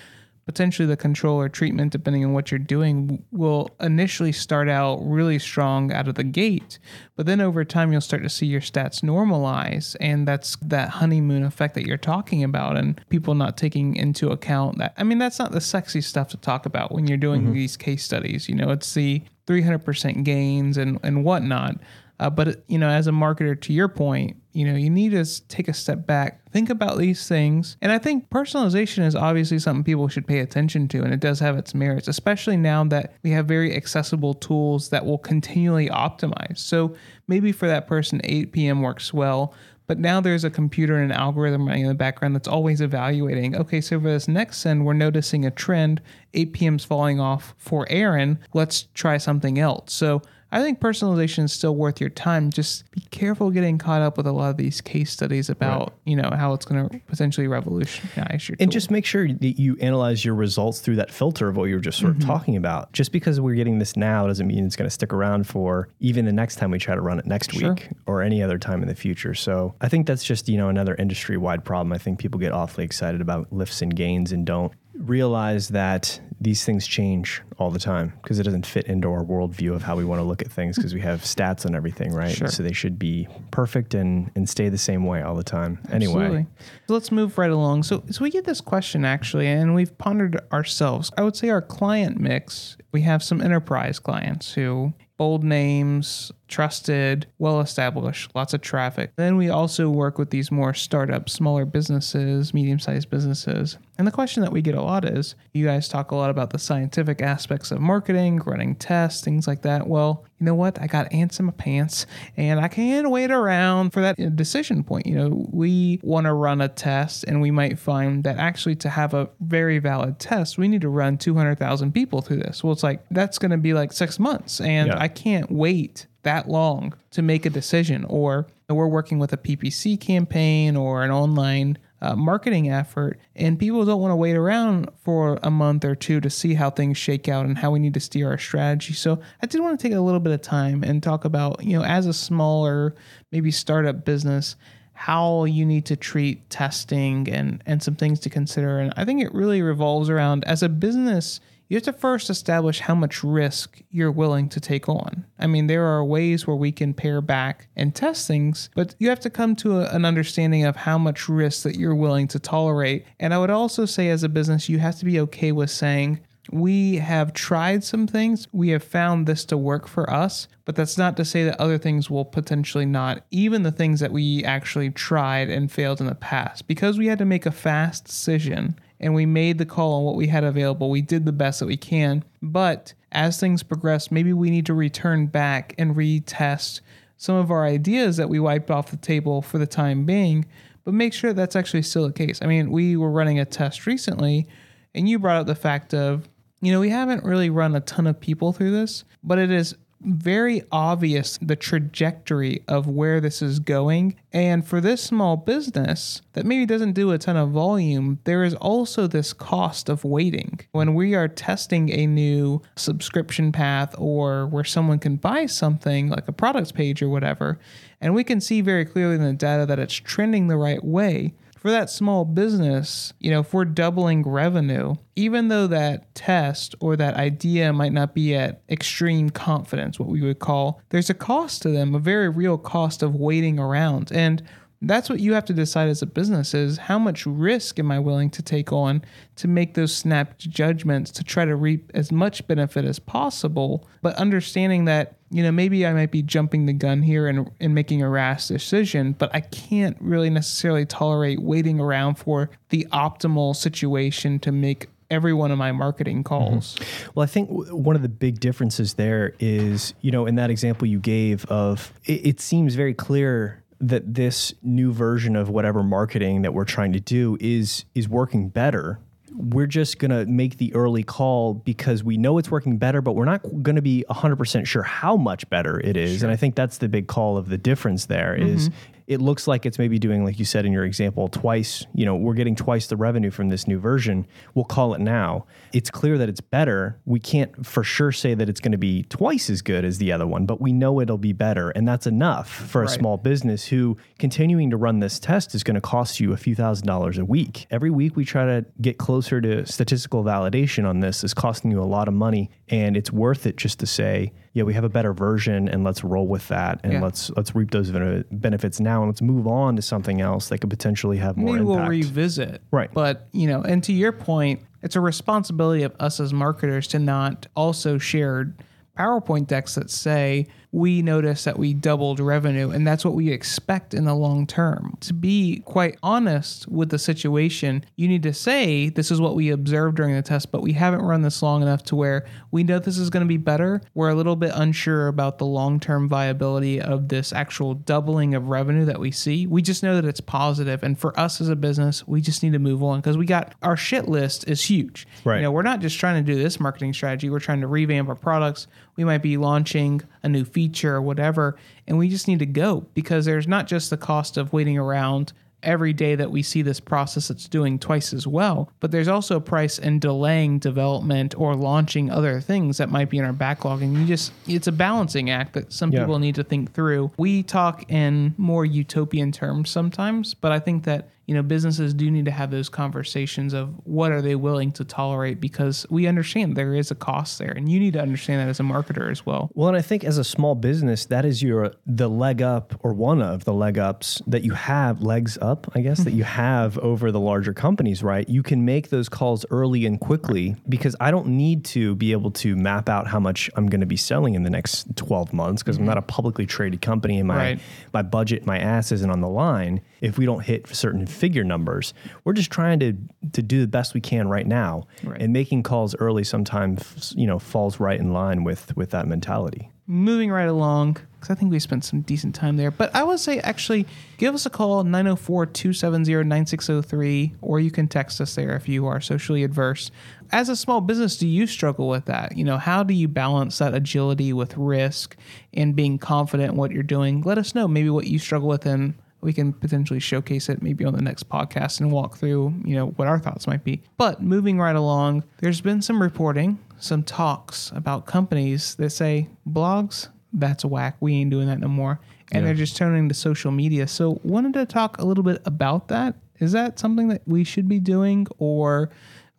potentially 0.45 0.86
the 0.88 0.97
control 0.97 1.39
or 1.39 1.50
treatment, 1.50 1.92
depending 1.92 2.24
on 2.24 2.33
what 2.33 2.51
you're 2.51 2.59
doing, 2.59 3.24
will 3.31 3.75
initially 3.80 4.31
start 4.31 4.69
out 4.69 4.97
really 4.97 5.39
strong 5.39 5.92
out 5.92 6.07
of 6.07 6.15
the 6.15 6.24
gate. 6.24 6.77
But 7.15 7.25
then 7.25 7.42
over 7.42 7.65
time, 7.65 7.92
you'll 7.92 8.01
start 8.01 8.21
to 8.24 8.30
see 8.30 8.45
your 8.45 8.62
stats 8.62 9.01
normalize. 9.01 9.95
And 10.00 10.27
that's 10.27 10.56
that 10.62 10.89
honeymoon 10.89 11.44
effect 11.44 11.74
that 11.75 11.86
you're 11.86 11.97
talking 11.97 12.44
about, 12.44 12.77
and 12.77 13.01
people 13.09 13.33
not 13.33 13.57
taking 13.57 13.95
into 13.95 14.30
account 14.30 14.77
that. 14.77 14.94
I 14.97 15.03
mean, 15.03 15.18
that's 15.18 15.39
not 15.39 15.51
the 15.51 15.62
sexy 15.62 16.01
stuff 16.01 16.30
to 16.30 16.38
talk 16.38 16.65
about 16.65 16.92
when 16.92 17.07
you're 17.07 17.18
doing 17.18 17.53
these 17.53 17.75
case 17.75 18.03
studies. 18.03 18.47
You 18.47 18.56
know, 18.56 18.69
it's 18.69 18.94
the 18.94 19.24
300% 19.47 20.24
gains 20.24 20.77
and, 20.77 21.00
and 21.03 21.24
whatnot. 21.24 21.77
Uh, 22.19 22.30
but 22.30 22.63
you 22.68 22.77
know, 22.77 22.88
as 22.88 23.07
a 23.07 23.12
marketer, 23.12 23.59
to 23.62 23.74
your 23.74 23.88
point, 23.88 24.38
you 24.56 24.66
know, 24.66 24.75
you 24.75 24.90
need 24.90 25.12
to 25.12 25.48
take 25.48 25.68
a 25.68 25.74
step 25.74 26.07
back, 26.07 26.50
think 26.52 26.69
about 26.69 26.98
these 26.98 27.28
things, 27.28 27.75
and 27.81 27.92
I 27.92 27.98
think 27.98 28.30
personalization 28.30 29.06
is 29.06 29.13
obviously 29.13 29.60
something 29.60 29.84
people 29.84 30.07
should 30.07 30.25
pay 30.25 30.40
attention 30.40 30.88
to, 30.88 31.04
and 31.04 31.13
it 31.13 31.19
does 31.19 31.42
have 31.42 31.57
its 31.57 31.75
merits, 31.75 32.07
especially 32.07 32.56
now 32.56 32.86
that 32.86 33.16
we 33.22 33.31
have 33.31 33.48
very 33.48 33.75
accessible 33.75 34.34
tools 34.34 34.90
that 34.90 35.06
will 35.06 35.18
continually 35.18 35.90
optimize. 35.90 36.60
So 36.60 36.96
maybe 37.28 37.52
for 37.52 37.68
that 37.68 37.86
person, 37.86 38.22
8 38.24 38.54
p.m. 38.54 38.81
works 38.81 39.13
well. 39.13 39.54
But 39.88 40.00
now 40.00 40.19
there's 40.19 40.44
a 40.44 40.50
computer 40.50 40.96
and 40.96 41.12
an 41.12 41.18
algorithm 41.18 41.68
running 41.68 41.84
in 41.84 41.90
the 41.90 41.94
background 41.94 42.34
that's 42.34 42.48
always 42.48 42.81
evaluating. 42.81 43.56
Okay, 43.56 43.81
so 43.81 44.00
for 44.00 44.07
this 44.07 44.28
next 44.28 44.57
send, 44.57 44.84
we're 44.84 44.94
noticing 44.94 45.46
a 45.46 45.52
trend. 45.52 46.02
8 46.34 46.54
p.m.'s 46.54 46.84
falling 46.84 47.19
off 47.19 47.54
for 47.57 47.86
Aaron. 47.90 48.40
Let's 48.54 48.88
try 48.96 49.18
something 49.18 49.60
else. 49.60 49.94
So 49.94 50.24
I 50.51 50.62
think 50.62 50.80
personalization 50.80 51.44
is 51.45 51.51
still 51.53 51.75
worth 51.75 52.00
your 52.00 52.09
time. 52.09 52.50
Just 52.50 52.89
be 52.92 53.01
careful 53.12 53.50
getting 53.51 53.77
caught 53.77 54.01
up 54.01 54.15
with 54.15 54.25
a 54.25 54.31
lot 54.31 54.51
of 54.51 54.57
these 54.57 54.80
case 54.80 55.12
studies 55.12 55.50
about, 55.50 55.95
you 56.06 56.15
know, 56.15 56.30
how 56.33 56.53
it's 56.53 56.65
going 56.65 56.88
to 56.88 57.00
potentially 57.07 57.47
revolutionize 57.47 58.47
your 58.47 58.56
And 58.59 58.69
tool. 58.71 58.74
just 58.74 58.89
make 58.92 59.06
sure 59.06 59.27
that 59.27 59.59
you 59.59 59.75
analyze 59.81 60.24
your 60.24 60.36
results 60.36 60.80
through 60.80 60.95
that 60.97 61.12
filter 61.12 61.50
of 61.50 61.57
what 61.57 61.65
you 61.65 61.75
were 61.75 61.81
just 61.81 62.00
sort 62.00 62.13
Mm-hmm. 62.13 62.21
of 62.21 62.27
talking 62.27 62.56
about. 62.56 62.94
Just 62.94 63.12
because 63.12 63.42
we're 63.42 63.56
getting 63.56 63.80
this 63.80 63.97
now 63.97 64.27
doesn't 64.27 64.47
mean 64.47 64.65
it's 64.65 64.75
going 64.75 64.88
to 64.88 64.94
stick 64.94 65.12
around 65.12 65.45
for 65.47 65.89
even 66.00 66.25
the 66.25 66.31
next 66.33 66.56
time 66.56 66.71
we 66.71 66.77
try 66.80 66.95
to 66.95 67.01
run 67.01 67.19
it 67.19 67.25
next 67.25 67.51
Sure. 67.51 67.74
week 67.74 67.89
or 68.06 68.21
any 68.21 68.42
other 68.42 68.57
time 68.57 68.81
in 68.81 68.88
the 68.88 68.95
future. 68.95 69.33
So 69.33 69.75
I 69.81 69.89
think 69.89 70.07
that's 70.07 70.24
just, 70.24 70.47
you 70.47 70.57
know, 70.57 70.69
another 70.69 70.95
industry 70.95 71.36
wide 71.38 71.65
problem. 71.65 71.92
I 71.92 71.97
think 71.97 72.19
people 72.19 72.39
get 72.39 72.51
awfully 72.53 72.86
excited 72.86 73.19
about 73.19 73.51
lifts 73.51 73.81
and 73.81 73.94
gains 73.95 74.31
and 74.31 74.45
don't 74.45 74.71
realize 74.97 75.69
that 75.69 76.19
these 76.42 76.65
things 76.65 76.86
change 76.86 77.42
all 77.57 77.71
the 77.71 77.80
time 77.80 78.13
because 78.21 78.39
it 78.39 78.44
doesn't 78.44 78.65
fit 78.65 78.86
into 78.86 79.09
our 79.09 79.24
worldview 79.24 79.74
of 79.74 79.81
how 79.81 79.95
we 79.95 80.03
want 80.03 80.19
to 80.19 80.24
look 80.24 80.42
at 80.42 80.51
things 80.51 80.75
because 80.75 80.94
we 80.94 81.00
have 81.01 81.21
stats 81.21 81.65
on 81.65 81.75
everything, 81.75 82.13
right? 82.13 82.36
Sure. 82.36 82.47
So 82.47 82.62
they 82.62 82.74
should 82.74 83.00
be 83.00 83.27
perfect 83.51 83.94
and, 83.94 84.30
and 84.36 84.47
stay 84.47 84.69
the 84.69 84.77
same 84.77 85.06
way 85.06 85.21
all 85.21 85.36
the 85.36 85.44
time. 85.44 85.80
Anyway. 85.92 86.45
So 86.88 86.94
let's 86.94 87.12
move 87.12 87.38
right 87.38 87.50
along. 87.50 87.83
So, 87.83 88.03
so 88.12 88.24
we 88.24 88.30
get 88.30 88.44
this 88.44 88.62
question 88.62 89.06
actually, 89.06 89.47
and 89.47 89.74
we've 89.74 89.97
pondered 89.97 90.39
ourselves. 90.51 91.12
I 91.18 91.24
would 91.24 91.36
say 91.36 91.50
our 91.50 91.62
client 91.62 92.19
mix, 92.19 92.77
we 92.92 93.01
have 93.01 93.24
some 93.24 93.42
enterprise 93.42 94.00
clients 94.00 94.53
who 94.53 94.94
bold 95.18 95.44
names, 95.44 96.31
trusted, 96.47 97.27
well 97.38 97.59
established, 97.62 98.31
lots 98.36 98.53
of 98.53 98.62
traffic. 98.62 99.12
Then 99.15 99.38
we 99.38 99.50
also 99.50 99.89
work 99.89 100.18
with 100.18 100.30
these 100.30 100.51
more 100.51 100.74
startup, 100.74 101.30
smaller 101.30 101.65
businesses, 101.65 102.53
medium 102.53 102.80
sized 102.80 103.09
businesses. 103.09 103.77
And 103.97 104.06
the 104.06 104.12
question 104.12 104.42
that 104.44 104.51
we 104.51 104.62
get 104.62 104.75
a 104.75 104.81
lot 104.81 105.06
is 105.06 105.36
you 105.53 105.65
guys 105.65 105.88
talk 105.88 106.12
a 106.12 106.15
lot 106.15 106.30
about 106.30 106.50
the 106.50 106.59
scientific 106.59 107.21
aspects 107.21 107.71
of 107.71 107.80
marketing, 107.80 108.42
running 108.45 108.75
tests, 108.75 109.24
things 109.24 109.47
like 109.47 109.62
that. 109.62 109.88
Well, 109.88 110.25
you 110.39 110.45
know 110.45 110.56
what? 110.56 110.81
I 110.81 110.88
got 110.88 111.12
ants 111.13 111.39
in 111.39 111.45
my 111.45 111.53
pants 111.53 112.06
and 112.36 112.59
I 112.59 112.68
can't 112.68 113.09
wait 113.09 113.31
around 113.31 113.92
for 113.92 114.01
that 114.01 114.36
decision 114.36 114.83
point. 114.83 115.06
You 115.06 115.15
know, 115.15 115.47
we 115.50 116.01
want 116.03 116.25
to 116.25 116.33
run 116.33 116.59
a 116.59 116.68
test 116.68 117.24
and 117.25 117.42
we 117.42 117.51
might 117.51 117.80
find 117.80 118.25
that 118.25 118.38
actually 118.38 118.75
to 118.77 118.89
have 118.89 119.13
a 119.13 119.30
very 119.39 119.80
valid 119.80 120.19
test, 120.19 120.57
we 120.57 120.68
need 120.68 120.81
to 120.81 120.89
run 120.89 121.18
200,000 121.18 121.94
people 121.94 122.21
through 122.21 122.38
this. 122.38 122.63
Well, 122.63 122.74
it's 122.74 122.83
like 122.83 123.06
that's 123.12 123.38
going 123.39 123.51
to 123.51 123.57
be 123.57 123.74
like 123.74 123.94
six 123.94 124.19
months 124.19 124.59
and 124.59 124.88
Yeah. 124.88 125.00
I 125.00 125.07
can't 125.07 125.50
wait 125.50 126.07
that 126.25 126.50
long 126.50 126.94
to 127.12 127.22
make 127.22 127.45
a 127.45 127.50
decision. 127.50 128.04
Or 128.06 128.45
we're 128.69 128.88
working 128.88 129.18
with 129.18 129.31
a 129.31 129.38
PPC 129.38 130.00
campaign 130.00 130.75
or 130.75 131.04
an 131.04 131.12
online 131.12 131.77
uh, 132.01 132.16
marketing 132.16 132.69
effort, 132.69 133.18
and 133.36 133.57
people 133.57 133.86
don't 133.86 134.01
want 134.01 134.12
to 134.12 134.16
wait 134.16 134.36
around 134.36 134.89
for 135.04 135.39
a 135.42 135.50
month 135.50 135.86
or 135.86 135.95
two 135.95 136.19
to 136.19 136.30
see 136.30 136.54
how 136.54 136.69
things 136.69 136.98
shake 136.98 137.30
out 137.30 137.45
and 137.45 137.57
how 137.57 137.72
we 137.72 137.80
need 137.80 137.94
to 137.94 138.00
steer 138.00 138.30
our 138.30 138.38
strategy. 138.38 138.94
So 138.94 139.19
I 139.42 139.47
did 139.47 139.61
want 139.61 139.80
to 139.80 139.88
take 139.88 139.95
a 139.95 140.02
little 140.02 140.19
bit 140.19 140.33
of 140.33 140.42
time 140.42 140.83
and 140.83 141.02
talk 141.02 141.26
about, 141.26 141.64
you 141.64 141.78
know, 141.78 141.85
as 141.85 142.06
a 142.06 142.14
smaller, 142.14 142.94
maybe 143.31 143.49
startup 143.49 144.04
business, 144.04 144.56
how 144.94 145.45
you 145.45 145.66
need 145.66 145.85
to 145.85 145.95
treat 145.95 146.49
testing 146.49 147.30
and 147.30 147.64
and 147.66 147.81
some 147.81 147.95
things 147.95 148.19
to 148.21 148.30
consider. 148.30 148.80
And 148.80 148.94
I 148.97 149.06
think 149.06 149.21
it 149.21 149.33
really 149.33 149.61
revolves 149.61 150.09
around 150.09 150.44
as 150.45 150.64
a 150.64 150.69
business 150.69 151.40
you 151.68 151.76
have 151.76 151.84
to 151.84 151.94
first 151.94 152.30
establish 152.30 152.80
how 152.80 152.95
much 152.95 153.24
risk 153.24 153.81
you're 153.90 154.12
willing 154.12 154.50
to 154.50 154.60
take 154.60 154.88
on. 154.88 155.26
I 155.40 155.48
mean, 155.48 155.68
there 155.68 155.86
are 155.86 156.04
ways 156.04 156.45
where 156.45 156.56
we 156.56 156.72
can 156.72 156.94
pare 156.94 157.22
back 157.22 157.68
and 157.76 157.94
test 157.94 158.28
things, 158.28 158.69
but 158.76 158.95
you 159.00 159.10
have 159.10 159.19
to 159.22 159.30
come 159.30 159.56
to 159.57 159.80
a, 159.80 159.90
an 159.95 160.06
understanding 160.06 160.66
of 160.66 160.76
how 160.76 160.98
much 160.98 161.28
risk 161.28 161.64
that 161.64 161.78
you're 161.78 161.95
willing 161.95 162.28
to 162.30 162.40
tolerate. 162.40 163.06
And 163.19 163.34
I 163.34 163.40
would 163.40 163.50
also 163.50 163.86
say, 163.86 164.10
as 164.10 164.24
a 164.24 164.30
business, 164.30 164.69
you 164.69 164.80
have 164.80 164.98
to 165.00 165.06
be 165.06 165.19
okay 165.22 165.52
with 165.52 165.72
saying, 165.72 166.22
we 166.52 166.98
have 166.98 167.34
tried 167.34 167.84
some 167.84 168.06
things. 168.06 168.48
We 168.52 168.69
have 168.69 168.84
found 168.84 169.26
this 169.26 169.45
to 169.45 169.57
work 169.57 169.88
for 169.88 170.07
us, 170.10 170.48
but 170.64 170.76
that's 170.76 170.98
not 170.98 171.18
to 171.18 171.26
say 171.26 171.44
that 171.45 171.60
other 171.60 171.80
things 171.80 172.10
will 172.10 172.26
potentially 172.26 172.86
not, 172.86 173.24
even 173.31 173.64
the 173.64 173.72
things 173.72 174.00
that 174.00 174.12
we 174.12 174.44
actually 174.44 174.92
tried 174.92 175.50
and 175.50 175.72
failed 175.72 176.00
in 176.02 176.07
the 176.07 176.16
past. 176.16 176.68
Because 176.68 176.98
we 176.98 177.07
had 177.07 177.18
to 177.18 177.26
make 177.26 177.48
a 177.48 177.52
fast 177.52 178.06
decision 178.06 178.78
and 179.06 179.14
we 179.14 179.28
made 179.28 179.59
the 179.59 179.66
call 179.68 179.94
on 179.94 180.04
what 180.04 180.16
we 180.16 180.26
had 180.26 180.44
available, 180.44 180.90
we 180.90 181.04
did 181.04 181.26
the 181.26 181.31
best 181.31 181.59
that 181.59 181.68
we 181.68 181.78
can. 181.78 182.24
But 182.42 182.95
as 183.12 183.40
things 183.40 183.62
progress, 183.62 184.09
maybe 184.09 184.33
we 184.33 184.50
need 184.50 184.66
to 184.66 184.74
return 184.74 185.28
back 185.28 185.76
and 185.78 185.95
retest 185.95 186.81
some 187.16 187.35
of 187.35 187.52
our 187.52 187.66
ideas 187.66 188.18
that 188.18 188.30
we 188.30 188.40
wiped 188.40 188.71
off 188.71 188.90
the 188.90 188.97
table 188.97 189.44
for 189.44 189.59
the 189.59 189.68
time 189.68 190.06
being, 190.06 190.44
but 190.83 190.95
make 190.95 191.14
sure 191.14 191.33
that's 191.33 191.56
actually 191.56 191.83
still 191.83 192.07
the 192.07 192.14
case. 192.14 192.42
I 192.42 192.47
mean, 192.47 192.71
we 192.71 192.97
were 192.97 193.12
running 193.12 193.40
a 193.40 193.45
test 193.45 193.85
recently, 193.85 194.47
and 194.95 195.07
you 195.07 195.19
brought 195.19 195.38
up 195.38 195.45
the 195.45 195.54
fact 195.54 195.94
of, 195.94 196.28
you 196.62 196.71
know, 196.71 196.80
we 196.80 196.90
haven't 196.90 197.24
really 197.24 197.52
run 197.52 197.76
a 197.76 197.81
ton 197.81 198.07
of 198.07 198.19
people 198.19 198.54
through 198.54 198.71
this, 198.71 199.04
but 199.24 199.38
it 199.38 199.52
is 199.52 199.76
very 200.02 200.61
obvious 200.71 201.37
the 201.42 201.56
trajectory 201.56 202.64
of 202.68 202.87
where 202.87 203.19
this 203.19 203.42
is 203.42 203.59
going. 203.59 204.16
And 204.31 204.66
for 204.66 204.81
this 204.81 205.02
small 205.02 205.37
business 205.37 206.21
that 206.33 206.45
maybe 206.45 206.66
doesn't 206.66 206.94
do 206.94 207.11
a 207.11 207.18
ton 207.18 207.37
of 207.37 207.49
volume, 207.49 208.19
there 208.25 208.44
is 208.44 208.54
also 208.56 209.07
this 209.07 209.33
cost 209.33 209.90
of 209.90 210.04
waiting. 210.04 210.59
When 210.71 210.94
we 210.94 211.16
are 211.16 211.28
testing 211.28 211.90
a 211.90 212.06
new 212.06 212.61
subscription 212.75 213.52
path 213.52 213.95
or 213.97 214.47
where 214.47 214.64
someone 214.64 214.99
can 214.99 215.16
buy 215.16 215.45
something 215.45 216.09
like 216.09 216.28
a 216.28 216.33
products 216.33 216.71
page 216.71 217.02
or 217.02 217.09
whatever, 217.09 217.59
and 218.02 218.14
we 218.14 218.23
can 218.23 218.42
see 218.42 218.61
very 218.61 218.85
clearly 218.85 219.16
in 219.16 219.23
the 219.23 219.33
data 219.33 219.66
that 219.66 219.80
it's 219.80 219.94
trending 219.94 220.47
the 220.47 220.57
right 220.57 220.83
way. 220.83 221.33
For 221.66 221.72
that 221.72 221.90
small 221.90 222.26
business, 222.26 223.12
you 223.18 223.31
know, 223.31 223.40
if 223.40 223.52
we're 223.52 223.66
doubling 223.66 224.22
revenue, 224.22 224.94
even 225.16 225.48
though 225.48 225.66
that 225.66 226.14
test 226.14 226.76
or 226.80 226.95
that 226.95 227.16
idea 227.16 227.74
might 227.74 227.92
not 227.92 228.14
be 228.14 228.36
at 228.36 228.62
extreme 228.69 229.31
confidence, 229.31 230.00
what 230.00 230.07
we 230.07 230.22
would 230.22 230.38
call, 230.38 230.80
there's 230.90 231.10
a 231.10 231.16
cost 231.16 231.64
to 231.64 231.69
them, 231.72 231.95
a 231.95 232.00
very 232.00 232.30
real 232.30 232.60
cost 232.60 233.02
of 233.02 233.16
waiting 233.16 233.57
around. 233.57 234.12
And 234.12 234.44
that's 234.84 235.10
what 235.10 235.19
you 235.19 235.34
have 235.34 235.45
to 235.45 235.54
decide 235.54 235.90
as 235.90 236.04
a 236.04 236.06
business 236.06 236.54
is 236.54 236.78
how 236.78 237.00
much 237.00 237.26
risk 237.26 237.80
am 237.80 237.92
I 237.92 237.98
willing 237.98 238.30
to 238.30 238.44
take 238.44 238.72
on 238.72 239.04
to 239.38 239.48
make 239.48 239.74
those 239.74 239.95
snap 239.95 240.38
judgments 240.38 241.10
to 241.14 241.24
try 241.24 241.45
to 241.45 241.56
reap 241.56 241.90
as 241.95 242.12
much 242.12 242.45
benefit 242.48 242.86
as 242.86 243.00
possible, 243.00 243.88
but 244.04 244.16
understanding 244.18 244.86
that, 244.86 245.16
you 245.35 245.44
know, 245.44 245.51
maybe 245.51 245.85
I 245.85 245.92
might 245.92 246.11
be 246.11 246.21
jumping 246.21 246.65
the 246.65 246.71
gun 246.71 247.01
here 247.01 247.27
and, 247.27 247.51
and 247.59 247.75
making 247.75 248.01
a 248.01 248.07
rash 248.07 248.47
decision, 248.47 249.11
but 249.11 249.35
I 249.35 249.42
can't 249.42 249.97
really 249.99 250.30
necessarily 250.30 250.85
tolerate 250.85 251.42
waiting 251.42 251.77
around 251.77 252.15
for 252.15 252.49
the 252.69 252.87
optimal 252.94 253.54
situation 253.54 254.39
to 254.39 254.54
make 254.54 254.87
every 255.09 255.33
one 255.33 255.51
of 255.51 255.57
my 255.57 255.73
marketing 255.73 256.23
calls. 256.23 256.75
Mm-hmm. 256.75 257.11
Well, 257.15 257.23
I 257.25 257.27
think 257.27 257.49
w- 257.49 257.75
one 257.75 257.97
of 257.97 258.01
the 258.01 258.07
big 258.07 258.39
differences 258.39 258.94
there 258.94 259.33
is, 259.37 259.94
you 259.99 260.09
know, 260.09 260.25
in 260.25 260.35
that 260.35 260.49
example 260.49 260.87
you 260.87 260.99
gave 260.99 261.44
of 261.47 261.92
it, 262.06 262.25
it 262.25 262.39
seems 262.39 262.75
very 262.75 262.94
clear 262.94 263.61
that 263.81 264.13
this 264.13 264.54
new 264.63 264.94
version 264.94 265.35
of 265.35 265.49
whatever 265.49 265.83
marketing 265.83 266.44
that 266.44 266.54
we're 266.54 266.63
trying 266.63 266.94
to 266.94 267.01
do 267.01 267.37
is 267.42 267.83
is 267.94 268.07
working 268.07 268.47
better 268.47 268.99
we're 269.37 269.68
just 269.68 269.99
going 269.99 270.11
to 270.11 270.25
make 270.25 270.57
the 270.57 270.73
early 270.73 271.04
call 271.04 271.54
because 271.54 272.04
we 272.04 272.18
know 272.18 272.37
it's 272.37 272.49
working 272.49 272.77
better, 272.77 273.01
but 273.01 273.13
we're 273.13 273.25
not 273.25 273.42
going 273.61 273.75
to 273.75 273.81
be 273.81 274.06
100% 274.09 274.65
sure 274.65 274.83
how 274.83 275.15
much 275.15 275.49
better 275.49 275.80
it 275.80 275.97
is. 275.97 276.19
Sure. 276.19 276.27
And 276.27 276.33
I 276.33 276.37
think 276.37 276.56
that's 276.56 276.77
the 276.77 276.87
big 276.87 277.07
call 277.07 277.37
of 277.37 277.49
the 277.49 277.57
difference 277.57 278.06
There 278.06 278.35
mm-hmm. 278.37 278.56
is 278.56 278.69
it 279.07 279.21
looks 279.21 279.47
like 279.47 279.66
it's 279.66 279.78
maybe 279.78 280.00
doing, 280.00 280.26
like 280.26 280.40
you 280.40 280.45
said 280.45 280.66
in 280.66 280.71
your 280.71 280.83
example, 280.83 281.28
twice, 281.28 281.85
you 281.94 282.06
know, 282.06 282.16
we're 282.16 282.33
getting 282.33 282.56
twice 282.56 282.88
the 282.88 282.97
revenue 282.97 283.30
from 283.30 283.50
this 283.50 283.68
new 283.68 283.80
version. 283.80 284.26
We'll 284.56 284.66
call 284.66 284.95
it 284.95 285.02
now. 285.02 285.45
It's 285.74 285.92
clear 285.92 286.18
that 286.18 286.28
it's 286.28 286.42
better. 286.42 287.00
We 287.06 287.19
can't 287.19 287.66
for 287.66 287.83
sure 287.83 288.12
say 288.12 288.33
that 288.33 288.50
it's 288.50 288.59
going 288.59 288.71
to 288.71 288.80
be 288.80 289.04
twice 289.04 289.50
as 289.50 289.62
good 289.62 289.85
as 289.85 290.00
the 290.00 290.12
other 290.12 290.26
one, 290.26 290.45
but 290.45 290.59
we 290.59 290.74
know 290.74 291.00
it'll 291.02 291.19
be 291.19 291.33
better. 291.33 291.69
And 291.71 291.88
that's 291.88 292.07
enough 292.07 292.50
for 292.50 292.81
a 292.81 292.85
right. 292.85 292.94
small 292.94 293.18
business 293.18 293.66
who 293.66 293.97
continuing 294.18 294.71
to 294.71 294.78
run 294.78 295.00
this 295.00 295.19
test 295.19 295.54
is 295.54 295.64
going 295.64 295.76
to 295.76 295.81
cost 295.81 296.19
you 296.19 296.33
a 296.33 296.38
few 296.38 296.56
thousand 296.56 296.88
dollars 296.88 297.19
a 297.19 297.26
week. 297.26 297.68
Every 297.69 297.92
week 297.92 298.16
we 298.16 298.26
try 298.26 298.45
to 298.45 298.66
get 298.81 298.97
closer 298.97 299.40
to 299.40 299.66
statistical 299.68 300.24
validation 300.24 300.88
on 300.88 301.02
this 301.02 301.24
is 301.24 301.33
costing 301.33 301.69
you 301.69 301.81
a 301.81 301.83
lot 301.83 302.07
of 302.07 302.14
money. 302.16 302.50
And 302.69 302.97
it's 302.97 303.12
worth 303.12 303.45
it 303.45 303.56
just 303.57 303.80
to 303.80 303.85
say, 303.85 304.33
yeah, 304.56 304.64
we 304.64 304.74
have 304.74 304.85
a 304.85 304.90
better 304.90 305.12
version 305.14 305.68
and 305.68 305.83
let's 305.83 306.02
roll 306.02 306.28
with 306.28 306.47
that 306.47 306.80
and 306.85 306.94
yeah. 306.94 307.02
let's 307.02 307.30
let's 307.31 307.54
reap 307.54 307.71
those 307.71 307.92
benefits 308.31 308.80
now 308.80 309.02
and 309.02 309.12
let's 309.12 309.21
move 309.21 309.47
on 309.47 309.76
to 309.76 309.81
something 309.81 310.21
else 310.21 310.47
that 310.47 310.59
could 310.59 310.69
potentially 310.69 311.18
have 311.18 311.35
more 311.35 311.57
Maybe 311.57 311.59
impact. 311.59 311.81
we'll 311.81 311.90
revisit. 311.90 312.62
Right. 312.71 312.92
But, 312.94 313.28
you 313.33 313.47
know, 313.47 313.62
and 313.62 313.83
to 313.83 313.92
your 313.92 314.14
point, 314.14 314.62
it's 314.81 314.95
a 314.95 315.02
responsibility 315.02 315.83
of 315.83 315.94
us 316.00 316.21
as 316.21 316.31
marketers 316.31 316.88
to 316.88 317.00
not 317.00 317.47
also 317.57 317.97
share 317.97 318.56
PowerPoint 318.97 319.47
decks 319.47 319.76
that 319.76 319.90
say 319.90 320.47
we 320.72 321.02
notice 321.02 321.44
that 321.44 321.60
we 321.60 321.74
doubled 321.74 322.19
revenue 322.19 322.69
and 322.69 322.86
that's 322.86 323.06
what 323.06 323.14
we 323.14 323.31
expect 323.31 323.94
in 323.94 324.06
the 324.06 324.14
long 324.14 324.45
term. 324.48 324.98
To 325.02 325.14
be 325.14 325.62
quite 325.66 325.98
honest 326.04 326.68
with 326.68 326.90
the 326.90 327.00
situation, 327.00 327.86
you 327.95 328.07
need 328.07 328.24
to 328.24 328.34
say 328.34 328.90
this 328.90 329.12
is 329.12 329.22
what 329.22 329.36
we 329.36 329.50
observed 329.50 329.98
during 329.98 330.16
the 330.16 330.22
test, 330.22 330.52
but 330.52 330.62
we 330.62 330.74
haven't 330.74 331.02
run 331.02 331.22
this 331.22 331.42
long 331.42 331.62
enough 331.62 331.84
to 331.84 331.95
where 331.95 332.26
we 332.52 332.64
know 332.64 332.80
this 332.80 332.98
is 332.98 333.10
going 333.10 333.26
to 333.26 333.28
be 333.28 333.38
better. 333.38 333.81
We're 333.94 334.10
a 334.10 334.16
little 334.16 334.36
bit 334.36 334.52
unsure 334.54 335.07
about 335.07 335.38
the 335.38 335.45
long 335.45 335.80
term 335.80 336.07
viability 336.07 336.81
of 336.81 337.10
this 337.10 337.34
actual 337.34 337.74
doubling 337.74 338.36
of 338.36 338.50
revenue 338.50 338.86
that 338.86 339.00
we 339.00 339.12
see. 339.12 339.48
We 339.48 339.62
just 339.62 339.84
know 339.84 339.95
that 339.95 340.06
it's 340.06 340.22
positive, 340.22 340.84
and 340.84 340.98
for 340.98 341.18
us 341.19 341.42
as 341.42 341.50
a 341.50 341.56
business, 341.56 342.07
we 342.07 342.22
just 342.22 342.44
need 342.44 342.54
to 342.54 342.60
move 342.60 342.84
on 342.84 343.00
because 343.00 343.18
we 343.18 343.26
got 343.26 343.56
our 343.62 343.78
shit 343.78 344.07
list 344.07 344.48
is 344.48 344.64
huge. 344.64 345.07
Right. 345.24 345.38
You 345.38 345.44
know, 345.44 345.52
we're 345.52 345.62
not 345.62 345.80
just 345.80 346.00
trying 346.00 346.24
to 346.24 346.34
do 346.34 346.38
this 346.42 346.60
marketing 346.60 346.94
strategy. 346.94 347.30
We're 347.30 347.40
trying 347.40 347.62
to 347.62 347.68
revamp 347.68 348.10
our 348.10 348.16
products. 348.16 348.68
We 348.95 349.04
might 349.04 349.21
be 349.21 349.37
launching 349.37 350.02
a 350.23 350.30
new 350.30 350.45
feature 350.45 350.95
or 350.95 351.02
whatever. 351.02 351.57
And 351.87 351.97
we 351.97 352.09
just 352.09 352.28
need 352.28 352.40
to 352.40 352.45
go 352.45 352.85
because 352.94 353.25
there's 353.25 353.47
not 353.47 353.68
just 353.68 353.90
the 353.90 353.97
cost 353.97 354.37
of 354.37 354.54
waiting 354.54 354.78
around 354.78 355.33
every 355.66 355.94
day 355.94 356.16
that 356.16 356.31
we 356.31 356.44
see 356.44 356.61
this 356.61 356.80
process 356.80 357.30
it's 357.30 357.49
doing 357.49 357.78
twice 357.80 358.14
as 358.14 358.25
well, 358.28 358.71
but 358.80 358.92
there's 358.92 359.07
also 359.07 359.37
a 359.37 359.42
price 359.42 359.80
in 359.80 359.99
delaying 359.99 360.59
development 360.59 361.33
or 361.37 361.56
launching 361.56 362.09
other 362.09 362.40
things 362.40 362.78
that 362.78 362.90
might 362.90 363.09
be 363.09 363.18
in 363.18 363.25
our 363.25 363.33
backlog. 363.33 363.81
And 363.81 363.97
you 363.97 364.06
just, 364.06 364.31
it's 364.47 364.68
a 364.68 364.71
balancing 364.71 365.30
act 365.30 365.54
that 365.54 365.73
some 365.73 365.92
yeah. 365.92 366.02
people 366.02 366.19
need 366.19 366.35
to 366.35 366.44
think 366.44 366.73
through. 366.73 367.11
We 367.18 367.44
talk 367.44 367.90
in 367.92 368.35
more 368.37 368.64
utopian 368.64 369.31
terms 369.31 369.69
sometimes, 369.69 370.33
but 370.33 370.52
I 370.52 370.59
think 370.59 370.83
that 370.83 371.09
you 371.25 371.33
know 371.33 371.41
businesses 371.41 371.94
do 371.94 372.09
need 372.11 372.25
to 372.25 372.31
have 372.31 372.51
those 372.51 372.69
conversations 372.69 373.53
of 373.53 373.73
what 373.85 374.11
are 374.11 374.21
they 374.21 374.35
willing 374.35 374.71
to 374.71 374.85
tolerate 374.85 375.39
because 375.39 375.85
we 375.89 376.07
understand 376.07 376.55
there 376.55 376.75
is 376.75 376.91
a 376.91 376.95
cost 376.95 377.39
there 377.39 377.51
and 377.51 377.69
you 377.69 377.79
need 377.79 377.94
to 377.94 377.99
understand 377.99 378.39
that 378.39 378.47
as 378.47 378.59
a 378.59 378.63
marketer 378.63 379.09
as 379.11 379.25
well 379.25 379.49
well 379.55 379.67
and 379.67 379.77
i 379.77 379.81
think 379.81 380.03
as 380.03 380.17
a 380.17 380.23
small 380.23 380.55
business 380.55 381.05
that 381.05 381.25
is 381.25 381.41
your 381.41 381.71
the 381.85 382.07
leg 382.07 382.41
up 382.41 382.79
or 382.81 382.94
one 382.94 383.21
of 383.21 383.44
the 383.45 383.53
leg 383.53 383.77
ups 383.77 384.21
that 384.27 384.44
you 384.44 384.53
have 384.53 385.01
legs 385.01 385.37
up 385.41 385.71
i 385.75 385.81
guess 385.81 386.03
that 386.03 386.13
you 386.13 386.23
have 386.23 386.77
over 386.79 387.11
the 387.11 387.19
larger 387.19 387.53
companies 387.53 388.03
right 388.03 388.29
you 388.29 388.44
can 388.44 388.63
make 388.63 388.89
those 388.89 389.09
calls 389.09 389.45
early 389.49 389.85
and 389.85 389.99
quickly 389.99 390.55
because 390.69 390.95
i 390.99 391.09
don't 391.09 391.27
need 391.27 391.65
to 391.65 391.95
be 391.95 392.11
able 392.11 392.31
to 392.31 392.55
map 392.55 392.87
out 392.87 393.07
how 393.07 393.19
much 393.19 393.49
i'm 393.55 393.67
going 393.67 393.81
to 393.81 393.87
be 393.87 393.97
selling 393.97 394.35
in 394.35 394.44
the 394.44 394.49
next 394.49 394.95
12 394.95 395.33
months 395.33 395.63
because 395.63 395.77
mm-hmm. 395.77 395.83
i'm 395.83 395.87
not 395.87 395.97
a 395.97 396.01
publicly 396.01 396.45
traded 396.45 396.81
company 396.81 397.17
and 397.17 397.27
my 397.27 397.35
right. 397.35 397.59
my 397.94 398.01
budget 398.01 398.45
my 398.45 398.59
ass 398.59 398.91
isn't 398.91 399.09
on 399.09 399.21
the 399.21 399.29
line 399.29 399.81
if 400.01 400.17
we 400.17 400.25
don't 400.25 400.41
hit 400.41 400.67
certain 400.67 401.05
figure 401.16 401.44
numbers. 401.44 401.94
We're 402.24 402.34
just 402.34 402.52
trying 402.52 402.80
to 402.80 402.94
to 403.34 403.42
do 403.42 403.62
the 403.62 403.68
best 403.68 403.94
we 403.94 404.02
can 404.02 404.28
right 404.28 404.48
now, 404.48 404.88
right. 405.04 405.22
and 405.22 405.34
making 405.34 405.64
calls 405.64 405.95
early 405.95 406.24
sometimes 406.24 407.14
you 407.18 407.28
know 407.28 407.40
falls 407.40 407.80
right 407.80 408.00
in 408.00 408.14
line 408.14 408.44
with 408.44 408.76
with 408.76 408.92
that 408.92 409.07
mentality. 409.07 409.72
Moving 409.88 410.31
right 410.31 410.50
along, 410.50 410.98
because 411.26 411.30
I 411.30 411.40
think 411.40 411.52
we 411.52 411.60
spent 411.60 411.86
some 411.86 412.02
decent 412.02 412.34
time 412.34 412.57
there. 412.57 412.72
But 412.72 412.95
I 412.95 413.04
would 413.04 413.19
say 413.19 413.40
actually 413.40 413.86
give 414.18 414.34
us 414.34 414.45
a 414.45 414.50
call 414.50 414.84
904 414.84 415.45
270 415.45 416.24
9603, 416.24 417.36
or 417.42 417.60
you 417.60 417.69
can 417.69 417.88
text 417.88 418.19
us 418.19 418.34
there 418.34 418.56
if 418.56 418.68
you 418.68 418.88
are 418.88 419.00
socially 419.00 419.44
adverse. 419.44 419.92
As 420.31 420.50
a 420.50 420.56
small 420.56 420.81
business, 420.81 421.18
do 421.18 421.28
you 421.28 421.45
struggle 421.45 421.88
with 421.88 422.06
that? 422.06 422.36
You 422.36 422.44
know, 422.44 422.57
how 422.57 422.81
do 422.84 422.95
you 422.95 423.07
balance 423.07 423.60
that 423.60 423.76
agility 423.76 424.34
with 424.34 424.57
risk 424.57 425.16
and 425.54 425.76
being 425.76 426.00
confident 426.00 426.54
in 426.54 426.57
what 426.57 426.72
you're 426.72 426.81
doing? 426.81 427.22
Let 427.22 427.38
us 427.38 427.54
know 427.54 427.68
maybe 427.68 427.92
what 427.92 428.07
you 428.07 428.18
struggle 428.18 428.50
with 428.50 428.66
and 428.66 428.95
we 429.25 429.33
can 429.33 429.51
potentially 429.51 429.99
showcase 429.99 430.47
it 430.47 430.61
maybe 430.61 430.85
on 430.85 430.94
the 430.94 431.01
next 431.01 431.27
podcast 431.27 431.79
and 431.81 431.91
walk 431.91 432.17
through, 432.17 432.53
you 432.63 432.75
know, 432.75 432.87
what 432.91 433.07
our 433.07 433.19
thoughts 433.19 433.47
might 433.47 433.63
be. 433.63 433.81
But 433.97 434.21
moving 434.21 434.59
right 434.59 434.75
along, 434.75 435.23
there's 435.39 435.61
been 435.61 435.81
some 435.81 436.01
reporting, 436.01 436.59
some 436.77 437.03
talks 437.03 437.71
about 437.75 438.05
companies 438.05 438.75
that 438.75 438.91
say 438.91 439.27
blogs, 439.49 440.09
that's 440.31 440.63
a 440.63 440.67
whack. 440.67 440.97
We 440.99 441.15
ain't 441.15 441.31
doing 441.31 441.47
that 441.47 441.59
no 441.59 441.67
more. 441.67 441.99
And 442.31 442.41
yeah. 442.41 442.47
they're 442.47 442.55
just 442.55 442.77
turning 442.77 443.09
to 443.09 443.15
social 443.15 443.51
media. 443.51 443.87
So 443.87 444.19
wanted 444.23 444.53
to 444.53 444.65
talk 444.65 444.99
a 444.99 445.05
little 445.05 445.23
bit 445.23 445.41
about 445.45 445.87
that. 445.87 446.15
Is 446.39 446.51
that 446.51 446.77
something 446.77 447.07
that 447.07 447.21
we 447.25 447.44
should 447.44 447.67
be 447.67 447.79
doing 447.79 448.27
or 448.37 448.89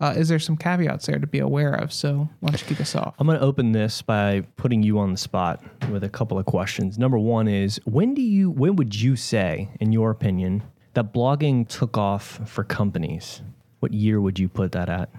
uh, 0.01 0.15
is 0.17 0.29
there 0.29 0.39
some 0.39 0.57
caveats 0.57 1.07
there 1.07 1.19
to 1.19 1.27
be 1.27 1.39
aware 1.39 1.73
of? 1.73 1.93
So 1.93 2.29
why 2.41 2.51
don't 2.51 2.61
you 2.61 2.67
kick 2.67 2.81
us 2.81 2.95
off? 2.95 3.15
I'm 3.19 3.27
going 3.27 3.39
to 3.39 3.45
open 3.45 3.73
this 3.73 4.03
by 4.03 4.43
putting 4.57 4.83
you 4.83 4.99
on 4.99 5.13
the 5.13 5.19
spot 5.19 5.63
with 5.91 6.05
a 6.05 6.09
couple 6.09 6.39
of 6.39 6.47
questions. 6.47 6.99
Number 6.99 7.19
one 7.19 7.49
is 7.49 7.81
when 7.85 8.15
do 8.15 8.23
you 8.23 8.51
when 8.51 8.77
would 8.77 8.95
you 8.95 9.17
say, 9.17 9.71
in 9.81 9.93
your 9.93 10.11
opinion, 10.11 10.63
that 10.95 11.13
blogging 11.13 11.67
took 11.69 11.97
off 11.97 12.41
for 12.47 12.65
companies? 12.65 13.43
What 13.81 13.93
year 13.93 14.21
would 14.21 14.39
you 14.39 14.49
put 14.49 14.73
that 14.73 14.89
at? 14.89 15.11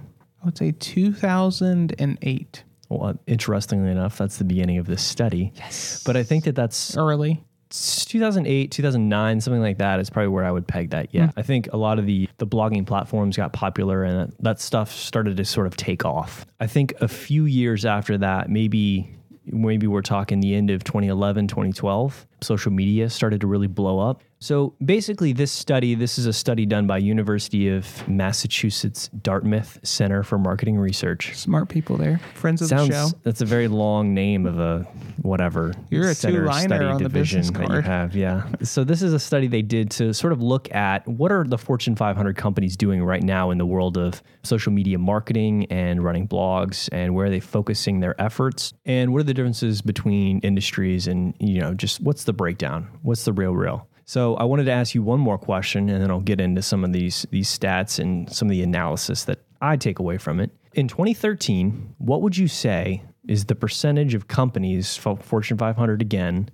I 0.41 0.46
would 0.46 0.57
say 0.57 0.72
2008. 0.72 2.63
Well, 2.89 3.19
interestingly 3.27 3.91
enough, 3.91 4.17
that's 4.17 4.38
the 4.38 4.46
beginning 4.46 4.77
of 4.77 4.86
this 4.86 5.03
study. 5.03 5.51
Yes. 5.55 6.03
But 6.05 6.15
I 6.15 6.24
think 6.24 6.46
that 6.46 6.55
that's 6.55 6.96
early. 6.96 7.43
2008 7.69 8.71
2009 8.71 9.41
something 9.41 9.62
like 9.62 9.77
that 9.77 10.00
is 10.00 10.09
probably 10.09 10.29
where 10.29 10.45
i 10.45 10.51
would 10.51 10.67
peg 10.67 10.89
that. 10.91 11.07
Yeah 11.12 11.27
mm. 11.27 11.33
i 11.38 11.41
think 11.41 11.67
a 11.74 11.77
lot 11.77 12.00
of 12.00 12.05
the 12.05 12.27
the 12.38 12.47
blogging 12.47 12.86
platforms 12.86 13.38
got 13.38 13.53
popular 13.53 14.03
and 14.03 14.33
that 14.39 14.59
stuff 14.59 14.91
started 14.91 15.38
to 15.38 15.45
sort 15.45 15.67
of 15.67 15.75
take 15.75 16.05
off. 16.05 16.45
I 16.59 16.67
think 16.67 16.93
a 17.01 17.07
few 17.07 17.45
years 17.45 17.86
after 17.86 18.17
that 18.19 18.50
maybe 18.50 19.13
maybe 19.45 19.88
we're 19.88 20.01
talking 20.01 20.39
the 20.39 20.55
end 20.55 20.69
of 20.69 20.83
2011 20.83 21.47
2012 21.47 22.27
social 22.41 22.71
media 22.71 23.09
started 23.09 23.41
to 23.41 23.47
really 23.47 23.67
blow 23.67 24.00
up 24.00 24.21
so 24.39 24.75
basically, 24.84 25.34
this 25.34 25.51
study, 25.51 25.96
this 25.96 26.17
is 26.17 26.25
a 26.25 26.34
study 26.34 26.65
done 26.65 26.86
by 26.86 27.00
University 27.00 27.70
of 27.70 28.08
Massachusetts 28.08 29.10
Dartmouth 29.22 29.79
Center 29.84 30.22
for 30.24 30.38
Marketing 30.38 30.77
Research. 30.77 31.36
Smart 31.36 31.70
people 31.70 31.98
there, 31.98 32.20
friends 32.36 32.62
of 32.62 32.67
Sounds, 32.67 32.89
the 32.89 33.10
show. 33.10 33.17
That's 33.24 33.41
a 33.41 33.46
very 33.46 33.67
long 33.67 34.13
name 34.13 34.46
of 34.46 34.60
a 34.60 34.84
whatever. 35.24 35.74
You're 35.89 36.10
a 36.10 36.15
two-liner 36.15 36.88
on 36.88 37.01
the 37.01 37.10
business 37.10 37.50
card. 37.50 37.70
That 37.70 37.75
you 37.75 37.82
have, 37.82 38.15
yeah. 38.15 38.48
So 38.63 38.84
this 38.84 39.01
is 39.01 39.13
a 39.13 39.20
study 39.20 39.48
they 39.48 39.63
did 39.63 39.89
to 39.91 40.13
sort 40.13 40.34
of 40.34 40.41
look 40.41 40.74
at 40.74 41.08
what 41.08 41.32
are 41.32 41.44
the 41.44 41.58
Fortune 41.58 41.96
500 41.96 42.38
companies 42.38 42.77
doing 42.77 43.03
right 43.03 43.24
now 43.24 43.50
in 43.50 43.58
the 43.58 43.65
world 43.65 43.98
of 43.98 44.22
social 44.44 44.72
media 44.72 44.98
marketing 44.98 45.65
and 45.72 46.03
running 46.03 46.27
blogs, 46.27 46.89
and 46.91 47.15
where 47.15 47.25
are 47.25 47.29
they 47.29 47.39
focusing 47.39 48.00
their 48.00 48.20
efforts, 48.22 48.74
and 48.86 49.13
what 49.13 49.20
are 49.20 49.24
the 49.24 49.34
differences 49.34 49.82
between 49.82 50.39
industries, 50.39 51.08
and 51.08 51.34
you 51.39 51.60
know, 51.60 51.74
just 51.74 52.01
what's 52.01 52.24
the 52.25 52.34
breakdown? 52.34 52.88
What's 53.01 53.25
the 53.25 53.34
real 53.34 53.56
real? 53.56 53.88
So 54.08 54.36
I 54.36 54.46
wanted 54.46 54.64
to 54.64 54.72
ask 54.72 54.96
you 54.96 55.04
one 55.04 55.20
more 55.20 55.38
question, 55.38 55.90
and 55.90 56.02
then 56.02 56.10
I'll 56.10 56.22
get 56.22 56.40
into 56.40 56.62
some 56.62 56.86
of 56.86 56.94
these 56.94 57.28
these 57.30 57.50
stats 57.50 58.00
and 58.00 58.32
some 58.34 58.48
of 58.48 58.52
the 58.52 58.64
analysis 58.64 59.26
that 59.26 59.44
I 59.62 59.76
take 59.76 60.00
away 60.00 60.18
from 60.18 60.40
it. 60.40 60.50
In 60.74 60.88
2013, 60.88 61.96
what 61.98 62.22
would 62.22 62.38
you 62.38 62.48
say 62.48 63.04
is 63.28 63.46
the 63.46 63.56
percentage 63.56 64.14
of 64.14 64.30
companies, 64.30 64.96
Fortune 64.96 65.58
500 65.58 66.02
again, 66.02 66.50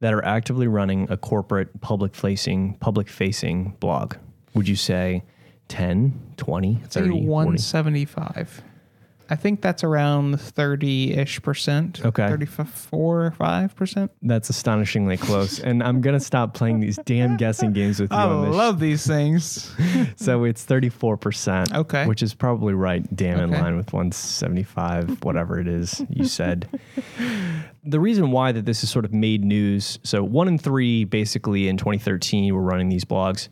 that 0.00 0.14
are 0.14 0.24
actively 0.24 0.66
running 0.66 1.06
a 1.10 1.18
corporate 1.18 1.78
public 1.82 2.14
facing 2.14 2.74
public 2.78 3.10
facing 3.10 3.76
blog? 3.80 4.14
Would 4.54 4.66
you 4.66 4.76
say 4.76 5.24
10, 5.68 6.34
20, 6.38 6.80
30, 6.88 7.26
175. 7.26 8.62
I 9.30 9.36
think 9.36 9.62
that's 9.62 9.82
around 9.82 10.40
30 10.40 11.14
ish 11.14 11.40
percent. 11.42 12.04
Okay. 12.04 12.28
34 12.28 13.24
or 13.24 13.30
5 13.30 13.76
percent. 13.76 14.10
That's 14.22 14.50
astonishingly 14.50 15.16
close. 15.16 15.60
and 15.60 15.82
I'm 15.82 16.00
going 16.00 16.14
to 16.14 16.24
stop 16.24 16.54
playing 16.54 16.80
these 16.80 16.98
damn 17.04 17.36
guessing 17.36 17.72
games 17.72 18.00
with 18.00 18.12
you. 18.12 18.18
I 18.18 18.24
on 18.24 18.46
this. 18.46 18.54
love 18.54 18.80
these 18.80 19.06
things. 19.06 19.74
so 20.16 20.44
it's 20.44 20.64
34%. 20.66 21.74
Okay. 21.74 22.06
Which 22.06 22.22
is 22.22 22.34
probably 22.34 22.74
right, 22.74 23.04
damn 23.16 23.40
in 23.40 23.50
line 23.50 23.76
with 23.76 23.92
175, 23.92 25.22
whatever 25.24 25.58
it 25.58 25.68
is 25.68 26.04
you 26.10 26.26
said. 26.26 26.68
the 27.84 28.00
reason 28.00 28.30
why 28.30 28.52
that 28.52 28.66
this 28.66 28.82
has 28.82 28.90
sort 28.90 29.04
of 29.04 29.12
made 29.12 29.44
news 29.44 29.98
so 30.02 30.22
one 30.22 30.48
in 30.48 30.58
three 30.58 31.04
basically 31.04 31.68
in 31.68 31.76
2013 31.76 32.54
were 32.54 32.62
running 32.62 32.88
these 32.88 33.04
blogs. 33.04 33.48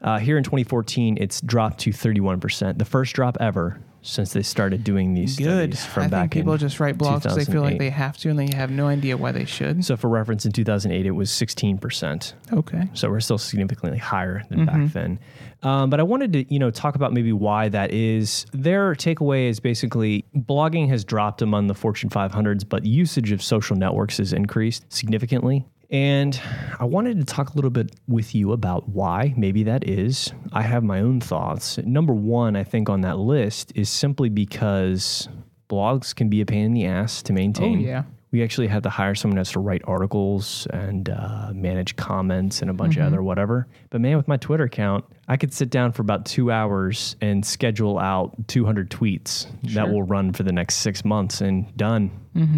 Uh, 0.00 0.18
here 0.18 0.38
in 0.38 0.44
2014, 0.44 1.18
it's 1.20 1.40
dropped 1.40 1.80
to 1.80 1.90
31%, 1.90 2.78
the 2.78 2.84
first 2.84 3.14
drop 3.14 3.36
ever 3.40 3.80
since 4.02 4.32
they 4.32 4.42
started 4.42 4.84
doing 4.84 5.14
these 5.14 5.36
Good. 5.36 5.74
studies 5.74 5.84
from 5.86 6.04
I 6.04 6.08
back 6.08 6.20
think 6.22 6.32
people 6.32 6.56
just 6.56 6.80
write 6.80 6.96
blogs 6.98 7.22
because 7.22 7.36
they 7.36 7.44
feel 7.52 7.62
like 7.62 7.78
they 7.78 7.90
have 7.90 8.16
to 8.18 8.30
and 8.30 8.38
they 8.38 8.54
have 8.56 8.70
no 8.70 8.86
idea 8.86 9.16
why 9.16 9.32
they 9.32 9.44
should. 9.44 9.84
So 9.84 9.96
for 9.96 10.08
reference, 10.08 10.46
in 10.46 10.52
2008, 10.52 11.04
it 11.06 11.10
was 11.10 11.30
16%. 11.30 12.32
Okay. 12.52 12.88
So 12.94 13.10
we're 13.10 13.20
still 13.20 13.38
significantly 13.38 13.98
higher 13.98 14.42
than 14.48 14.58
Mm-hmm. 14.60 14.84
back 14.84 14.92
then. 14.92 15.18
Um, 15.62 15.90
but 15.90 15.98
I 15.98 16.04
wanted 16.04 16.32
to, 16.34 16.52
you 16.52 16.58
know, 16.58 16.70
talk 16.70 16.94
about 16.94 17.12
maybe 17.12 17.32
why 17.32 17.68
that 17.68 17.92
is. 17.92 18.46
Their 18.52 18.94
takeaway 18.94 19.48
is 19.48 19.58
basically 19.60 20.24
blogging 20.36 20.88
has 20.88 21.04
dropped 21.04 21.42
among 21.42 21.66
the 21.66 21.74
Fortune 21.74 22.10
500s, 22.10 22.68
but 22.68 22.84
usage 22.84 23.32
of 23.32 23.42
social 23.42 23.76
networks 23.76 24.18
has 24.18 24.32
increased 24.32 24.84
significantly. 24.92 25.66
And 25.90 26.40
I 26.78 26.84
wanted 26.84 27.18
to 27.18 27.24
talk 27.24 27.50
a 27.50 27.54
little 27.54 27.70
bit 27.70 27.94
with 28.06 28.34
you 28.34 28.52
about 28.52 28.88
why 28.88 29.32
maybe 29.36 29.62
that 29.64 29.88
is. 29.88 30.32
I 30.52 30.62
have 30.62 30.84
my 30.84 31.00
own 31.00 31.20
thoughts. 31.20 31.78
Number 31.78 32.12
one, 32.12 32.56
I 32.56 32.64
think 32.64 32.90
on 32.90 33.00
that 33.02 33.18
list 33.18 33.72
is 33.74 33.88
simply 33.88 34.28
because 34.28 35.28
blogs 35.70 36.14
can 36.14 36.28
be 36.28 36.40
a 36.40 36.46
pain 36.46 36.66
in 36.66 36.74
the 36.74 36.84
ass 36.86 37.22
to 37.22 37.32
maintain. 37.32 37.78
Oh, 37.78 37.80
yeah. 37.80 38.02
We 38.30 38.42
actually 38.42 38.66
had 38.66 38.82
to 38.82 38.90
hire 38.90 39.14
someone 39.14 39.38
else 39.38 39.52
to 39.52 39.60
write 39.60 39.80
articles 39.86 40.66
and 40.68 41.08
uh, 41.08 41.50
manage 41.54 41.96
comments 41.96 42.60
and 42.60 42.70
a 42.70 42.74
bunch 42.74 42.96
of 42.98 43.06
other 43.06 43.22
whatever. 43.22 43.66
But 43.88 44.02
man, 44.02 44.18
with 44.18 44.28
my 44.28 44.36
Twitter 44.36 44.64
account, 44.64 45.06
I 45.28 45.38
could 45.38 45.54
sit 45.54 45.70
down 45.70 45.92
for 45.92 46.02
about 46.02 46.26
two 46.26 46.52
hours 46.52 47.16
and 47.22 47.44
schedule 47.46 47.98
out 47.98 48.36
200 48.48 48.90
tweets 48.90 49.46
that 49.72 49.88
will 49.90 50.02
run 50.02 50.34
for 50.34 50.42
the 50.42 50.52
next 50.52 50.74
six 50.76 51.06
months 51.06 51.40
and 51.40 51.74
done. 51.78 52.10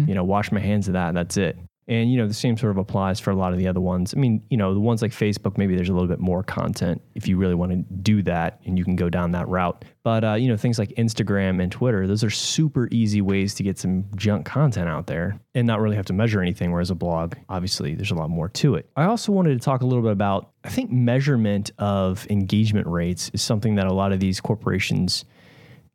You 0.09 0.13
know, 0.15 0.25
wash 0.25 0.51
my 0.51 0.59
hands 0.59 0.89
of 0.89 0.93
that. 0.95 1.13
That's 1.13 1.37
it. 1.37 1.57
And 1.87 2.11
you 2.11 2.17
know, 2.17 2.27
the 2.27 2.33
same 2.33 2.57
sort 2.57 2.71
of 2.71 2.77
applies 2.77 3.19
for 3.19 3.31
a 3.31 3.35
lot 3.35 3.53
of 3.53 3.59
the 3.59 3.67
other 3.67 3.81
ones. 3.81 4.13
I 4.15 4.19
mean, 4.19 4.43
you 4.49 4.57
know, 4.57 4.73
the 4.73 4.79
ones 4.79 5.01
like 5.01 5.11
Facebook, 5.11 5.57
maybe 5.57 5.75
there's 5.75 5.89
a 5.89 5.93
little 5.93 6.07
bit 6.07 6.19
more 6.19 6.43
content 6.43 7.01
if 7.15 7.27
you 7.27 7.37
really 7.37 7.55
want 7.55 7.71
to 7.71 7.93
do 7.95 8.21
that 8.23 8.61
and 8.65 8.77
you 8.77 8.85
can 8.85 8.95
go 8.95 9.09
down 9.09 9.31
that 9.31 9.47
route. 9.47 9.83
But 10.03 10.23
uh, 10.23 10.33
you 10.35 10.47
know, 10.47 10.57
things 10.57 10.79
like 10.79 10.89
Instagram 10.91 11.61
and 11.61 11.71
Twitter, 11.71 12.07
those 12.07 12.23
are 12.23 12.29
super 12.29 12.87
easy 12.91 13.21
ways 13.21 13.53
to 13.55 13.63
get 13.63 13.77
some 13.77 14.05
junk 14.15 14.45
content 14.45 14.89
out 14.89 15.07
there 15.07 15.39
and 15.53 15.67
not 15.67 15.81
really 15.81 15.95
have 15.95 16.05
to 16.05 16.13
measure 16.13 16.41
anything. 16.41 16.71
Whereas 16.71 16.91
a 16.91 16.95
blog, 16.95 17.35
obviously, 17.49 17.95
there's 17.95 18.11
a 18.11 18.15
lot 18.15 18.29
more 18.29 18.49
to 18.49 18.75
it. 18.75 18.89
I 18.95 19.05
also 19.05 19.31
wanted 19.31 19.59
to 19.59 19.63
talk 19.63 19.81
a 19.81 19.85
little 19.85 20.03
bit 20.03 20.11
about, 20.11 20.51
I 20.63 20.69
think 20.69 20.91
measurement 20.91 21.71
of 21.77 22.25
engagement 22.29 22.87
rates 22.87 23.31
is 23.33 23.41
something 23.41 23.75
that 23.75 23.87
a 23.87 23.93
lot 23.93 24.11
of 24.11 24.19
these 24.19 24.39
corporations 24.39 25.25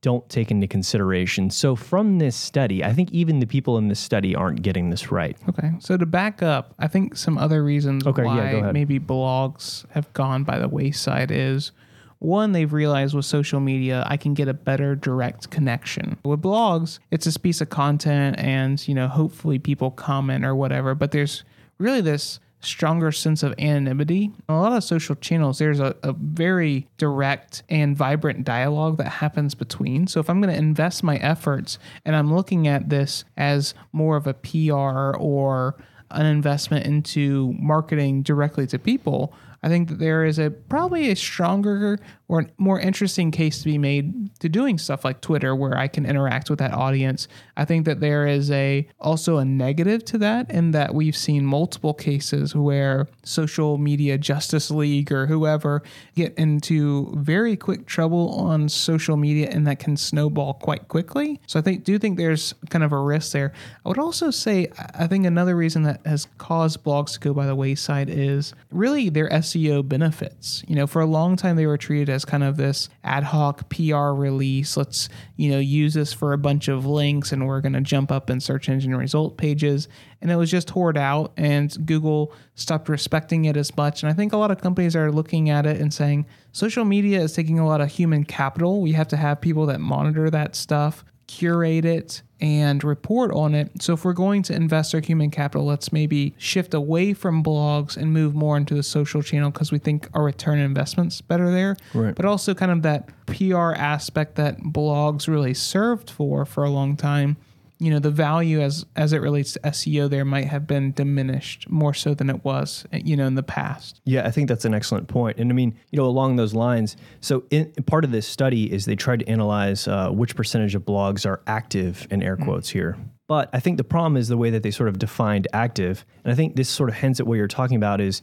don't 0.06 0.28
take 0.28 0.52
into 0.52 0.68
consideration. 0.68 1.50
So 1.50 1.75
from 1.75 2.20
this 2.20 2.36
study, 2.36 2.84
I 2.84 2.92
think 2.92 3.10
even 3.10 3.40
the 3.40 3.46
people 3.46 3.76
in 3.76 3.88
this 3.88 3.98
study 3.98 4.36
aren't 4.36 4.62
getting 4.62 4.90
this 4.90 5.10
right. 5.10 5.36
Okay. 5.48 5.72
So 5.80 5.96
to 5.96 6.06
back 6.06 6.44
up, 6.44 6.75
I 6.78 6.86
think 6.86 7.16
some 7.16 7.37
other 7.37 7.64
reasons 7.64 8.07
Okay, 8.07 8.22
yeah, 8.22 8.28
why 8.28 8.44
ahead. 8.50 8.72
maybe 8.72 9.00
blogs 9.00 9.85
have 9.90 10.12
gone 10.12 10.44
by 10.44 10.61
the 10.61 10.68
wayside 10.68 11.33
is 11.33 11.72
one, 12.20 12.52
they've 12.52 12.72
realized 12.72 13.16
with 13.16 13.24
social 13.24 13.59
media, 13.59 14.04
I 14.07 14.16
can 14.16 14.33
get 14.33 14.46
a 14.46 14.54
better 14.54 14.94
direct 14.94 15.50
connection. 15.50 16.16
With 16.24 16.40
blogs, 16.40 17.00
it's 17.11 17.24
this 17.24 17.37
piece 17.37 17.61
of 17.61 17.70
content 17.70 18.38
and, 18.38 18.87
you 18.87 18.94
know, 18.94 19.09
hopefully 19.09 19.59
people 19.59 19.90
comment 19.90 20.44
or 20.44 20.54
whatever, 20.54 20.94
but 20.94 21.11
there's 21.11 21.42
really 21.78 22.00
this 22.00 22.38
stronger 22.66 23.12
sense 23.12 23.42
of 23.42 23.55
anonymity. 23.59 24.33
On 24.48 24.57
a 24.57 24.61
lot 24.61 24.72
of 24.72 24.85
social 24.85 25.14
channels, 25.14 25.59
there's 25.59 25.81
a, 25.81 25.96
a 26.02 26.12
very 26.12 26.87
direct 26.98 27.62
and 27.68 27.96
vibrant 27.96 28.44
dialogue 28.44 28.98
that 28.98 29.09
happens 29.09 29.55
between. 29.55 30.07
So 30.07 30.20
if 30.20 30.29
I'm 30.29 30.40
going 30.40 30.52
to 30.52 30.59
invest 30.59 31.02
my 31.02 31.16
efforts 31.16 31.79
and 32.05 32.16
I'm 32.16 32.35
looking 32.35 32.68
at 32.68 32.88
this 32.88 33.24
as 33.37 33.74
more 33.92 34.16
of 34.16 34.26
a 34.26 34.35
PR 34.35 35.16
or 35.16 35.76
an 36.11 36.26
investment 36.26 36.87
into 36.87 37.55
marketing 37.59 38.22
directly 38.22 38.66
to 38.68 38.79
people, 38.79 39.33
I 39.66 39.68
think 39.68 39.88
that 39.88 39.98
there 39.98 40.24
is 40.24 40.38
a 40.38 40.52
probably 40.52 41.11
a 41.11 41.16
stronger 41.16 41.98
or 42.29 42.46
more 42.57 42.79
interesting 42.79 43.33
case 43.33 43.59
to 43.59 43.64
be 43.64 43.79
made 43.79 44.33
to 44.38 44.48
doing 44.48 44.79
stuff 44.79 45.05
like 45.05 45.20
Twitter 45.20 45.57
where 45.57 45.76
I 45.76 45.88
can 45.88 46.07
interact 46.07 46.50
with 46.50 46.61
that 46.61 46.72
audience. 46.72 47.26
I 47.57 47.64
think 47.64 47.85
that 47.87 47.98
there 47.98 48.29
is 48.29 48.48
a 48.52 48.87
also 49.00 49.38
a 49.38 49.44
negative 49.44 50.05
to 50.07 50.18
that 50.18 50.52
in 50.52 50.70
that 50.70 50.94
we've 50.94 51.16
seen 51.16 51.44
multiple 51.44 51.94
cases 51.94 52.55
where 52.55 53.09
social 53.24 53.76
media 53.76 54.18
justice 54.18 54.70
league 54.70 55.11
or 55.11 55.26
whoever 55.26 55.83
get 56.14 56.33
into 56.38 57.12
very 57.16 57.57
quick 57.57 57.87
trouble 57.87 58.35
on 58.38 58.68
social 58.68 59.16
media 59.16 59.48
and 59.50 59.66
that 59.66 59.81
can 59.81 59.96
snowball 59.96 60.55
quite 60.55 60.87
quickly. 60.87 61.40
So 61.48 61.59
I 61.59 61.62
think 61.62 61.83
do 61.83 61.98
think 61.98 62.18
there's 62.18 62.55
kind 62.70 62.85
of 62.85 62.92
a 62.92 63.00
risk 63.00 63.33
there. 63.33 63.52
I 63.85 63.88
would 63.88 63.98
also 63.98 64.31
say 64.31 64.68
I 64.94 65.09
think 65.09 65.26
another 65.26 65.57
reason 65.57 65.83
that 65.83 66.07
has 66.07 66.29
caused 66.38 66.85
blogs 66.85 67.14
to 67.14 67.18
go 67.18 67.35
by 67.35 67.46
the 67.46 67.57
wayside 67.57 68.09
is 68.09 68.55
really 68.70 69.09
their 69.09 69.29
SEO 69.29 69.56
benefits. 69.83 70.62
You 70.66 70.77
know, 70.77 70.87
for 70.87 71.01
a 71.01 71.07
long 71.07 71.37
time 71.37 71.57
they 71.57 71.66
were 71.66 71.79
treated 71.79 72.09
as 72.09 72.25
kind 72.25 72.45
of 72.45 72.57
this 72.57 72.88
ad 73.03 73.25
hoc 73.25 73.69
PR 73.69 74.12
release. 74.12 74.77
Let's, 74.77 75.09
you 75.37 75.51
know, 75.51 75.59
use 75.59 75.95
this 75.95 76.12
for 76.12 76.33
a 76.33 76.38
bunch 76.38 76.69
of 76.69 76.87
links 76.87 77.33
and 77.33 77.47
we're 77.47 77.61
going 77.61 77.73
to 77.73 77.81
jump 77.81 78.12
up 78.12 78.31
in 78.31 78.40
search 78.40 78.69
engine 78.69 78.95
result 78.95 79.37
pages. 79.37 79.88
And 80.21 80.31
it 80.31 80.37
was 80.37 80.51
just 80.51 80.71
hoard 80.71 80.97
out 80.97 81.33
and 81.37 81.87
Google 81.87 82.33
stopped 82.55 82.88
respecting 82.88 83.45
it 83.45 83.57
as 83.57 83.77
much. 83.77 84.03
And 84.03 84.11
I 84.11 84.14
think 84.14 84.33
a 84.33 84.37
lot 84.37 84.51
of 84.51 84.61
companies 84.61 84.97
are 84.97 85.12
looking 85.12 85.51
at 85.51 85.66
it 85.66 85.81
and 85.81 85.92
saying 85.92 86.27
social 86.53 86.85
media 86.85 87.21
is 87.21 87.33
taking 87.33 87.59
a 87.59 87.66
lot 87.66 87.81
of 87.81 87.90
human 87.90 88.25
capital. 88.25 88.81
We 88.81 88.92
have 88.92 89.09
to 89.09 89.16
have 89.16 89.40
people 89.40 89.66
that 89.66 89.81
monitor 89.81 90.31
that 90.31 90.57
stuff 90.57 91.05
curate 91.26 91.84
it 91.84 92.22
and 92.40 92.84
report 92.84 93.32
on 93.32 93.54
it. 93.54 93.82
So 93.82 93.94
if 93.94 94.04
we're 94.04 94.12
going 94.12 94.42
to 94.44 94.54
invest 94.54 94.94
our 94.94 95.00
human 95.00 95.30
capital, 95.30 95.66
let's 95.66 95.92
maybe 95.92 96.34
shift 96.38 96.74
away 96.74 97.14
from 97.14 97.42
blogs 97.42 97.96
and 97.96 98.12
move 98.12 98.34
more 98.34 98.56
into 98.56 98.74
the 98.74 98.82
social 98.82 99.22
channel 99.22 99.50
because 99.50 99.72
we 99.72 99.78
think 99.78 100.08
our 100.14 100.22
return 100.22 100.58
on 100.58 100.64
investment's 100.64 101.20
better 101.20 101.50
there. 101.50 101.76
Right. 101.94 102.14
But 102.14 102.26
also 102.26 102.54
kind 102.54 102.72
of 102.72 102.82
that 102.82 103.08
PR 103.26 103.72
aspect 103.72 104.34
that 104.36 104.60
blogs 104.60 105.28
really 105.28 105.54
served 105.54 106.10
for 106.10 106.44
for 106.44 106.64
a 106.64 106.70
long 106.70 106.96
time. 106.96 107.36
You 107.78 107.90
know, 107.90 107.98
the 107.98 108.10
value 108.10 108.60
as 108.60 108.86
as 108.96 109.12
it 109.12 109.18
relates 109.18 109.52
to 109.52 109.60
SEO 109.60 110.08
there 110.08 110.24
might 110.24 110.46
have 110.46 110.66
been 110.66 110.92
diminished 110.92 111.68
more 111.68 111.92
so 111.94 112.14
than 112.14 112.30
it 112.30 112.44
was, 112.44 112.86
you 112.92 113.16
know, 113.16 113.26
in 113.26 113.34
the 113.34 113.42
past. 113.42 114.00
Yeah, 114.04 114.26
I 114.26 114.30
think 114.30 114.48
that's 114.48 114.64
an 114.64 114.74
excellent 114.74 115.08
point. 115.08 115.38
And 115.38 115.50
I 115.50 115.54
mean, 115.54 115.76
you 115.90 115.96
know, 115.98 116.06
along 116.06 116.36
those 116.36 116.54
lines, 116.54 116.96
so 117.20 117.44
in, 117.50 117.72
part 117.86 118.04
of 118.04 118.12
this 118.12 118.26
study 118.26 118.72
is 118.72 118.86
they 118.86 118.96
tried 118.96 119.20
to 119.20 119.28
analyze 119.28 119.86
uh, 119.86 120.10
which 120.10 120.34
percentage 120.34 120.74
of 120.74 120.82
blogs 120.82 121.26
are 121.26 121.42
active 121.46 122.06
in 122.10 122.22
air 122.22 122.36
quotes 122.36 122.68
here. 122.70 122.96
But 123.28 123.50
I 123.52 123.60
think 123.60 123.76
the 123.76 123.84
problem 123.84 124.16
is 124.16 124.28
the 124.28 124.36
way 124.36 124.50
that 124.50 124.62
they 124.62 124.70
sort 124.70 124.88
of 124.88 124.98
defined 124.98 125.48
active. 125.52 126.04
And 126.24 126.32
I 126.32 126.36
think 126.36 126.56
this 126.56 126.68
sort 126.68 126.88
of 126.88 126.94
hints 126.94 127.20
at 127.20 127.26
what 127.26 127.34
you're 127.34 127.48
talking 127.48 127.76
about 127.76 128.00
is, 128.00 128.22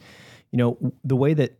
you 0.50 0.56
know, 0.56 0.92
the 1.04 1.16
way 1.16 1.34
that 1.34 1.58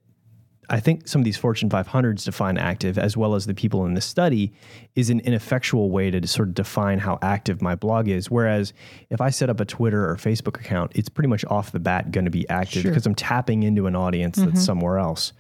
I 0.69 0.81
think 0.81 1.09
some 1.09 1.21
of 1.21 1.25
these 1.25 1.37
Fortune 1.37 1.69
500s 1.69 2.25
define 2.25 2.59
active, 2.59 2.99
as 2.99 3.17
well 3.17 3.35
as 3.35 3.47
the 3.47 3.55
people 3.55 3.85
in 3.87 3.95
the 3.95 4.01
study, 4.01 4.53
is 4.95 5.11
an 5.11 5.21
ineffectual 5.21 5.91
way 5.91 6.11
to 6.11 6.27
sort 6.27 6.49
of 6.49 6.55
define 6.55 6.99
how 6.99 7.19
active 7.23 7.61
my 7.61 7.75
blog 7.75 8.09
is. 8.09 8.31
Whereas 8.31 8.73
if 9.11 9.21
I 9.21 9.31
set 9.31 9.51
up 9.51 9.61
a 9.61 9.65
Twitter 9.65 10.09
or 10.09 10.17
Facebook 10.17 10.59
account, 10.59 10.93
it's 10.95 11.09
pretty 11.09 11.29
much 11.29 11.45
off 11.47 11.73
the 11.73 11.81
bat 11.81 12.13
going 12.13 12.25
to 12.25 12.31
be 12.31 12.49
active 12.49 12.83
Sure. 12.83 12.91
because 12.91 13.07
I'm 13.07 13.15
tapping 13.15 13.63
into 13.63 13.87
an 13.87 13.95
audience 13.95 14.37
that's 14.37 14.49
mm-hmm. 14.49 14.59
somewhere 14.59 14.99
else. 14.99 15.33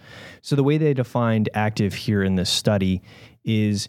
So 0.43 0.57
the 0.57 0.65
way 0.65 0.79
they 0.79 0.95
defined 0.95 1.49
active 1.55 1.95
here 1.95 2.23
in 2.23 2.37
this 2.37 2.51
study 2.51 3.03
is, 3.45 3.89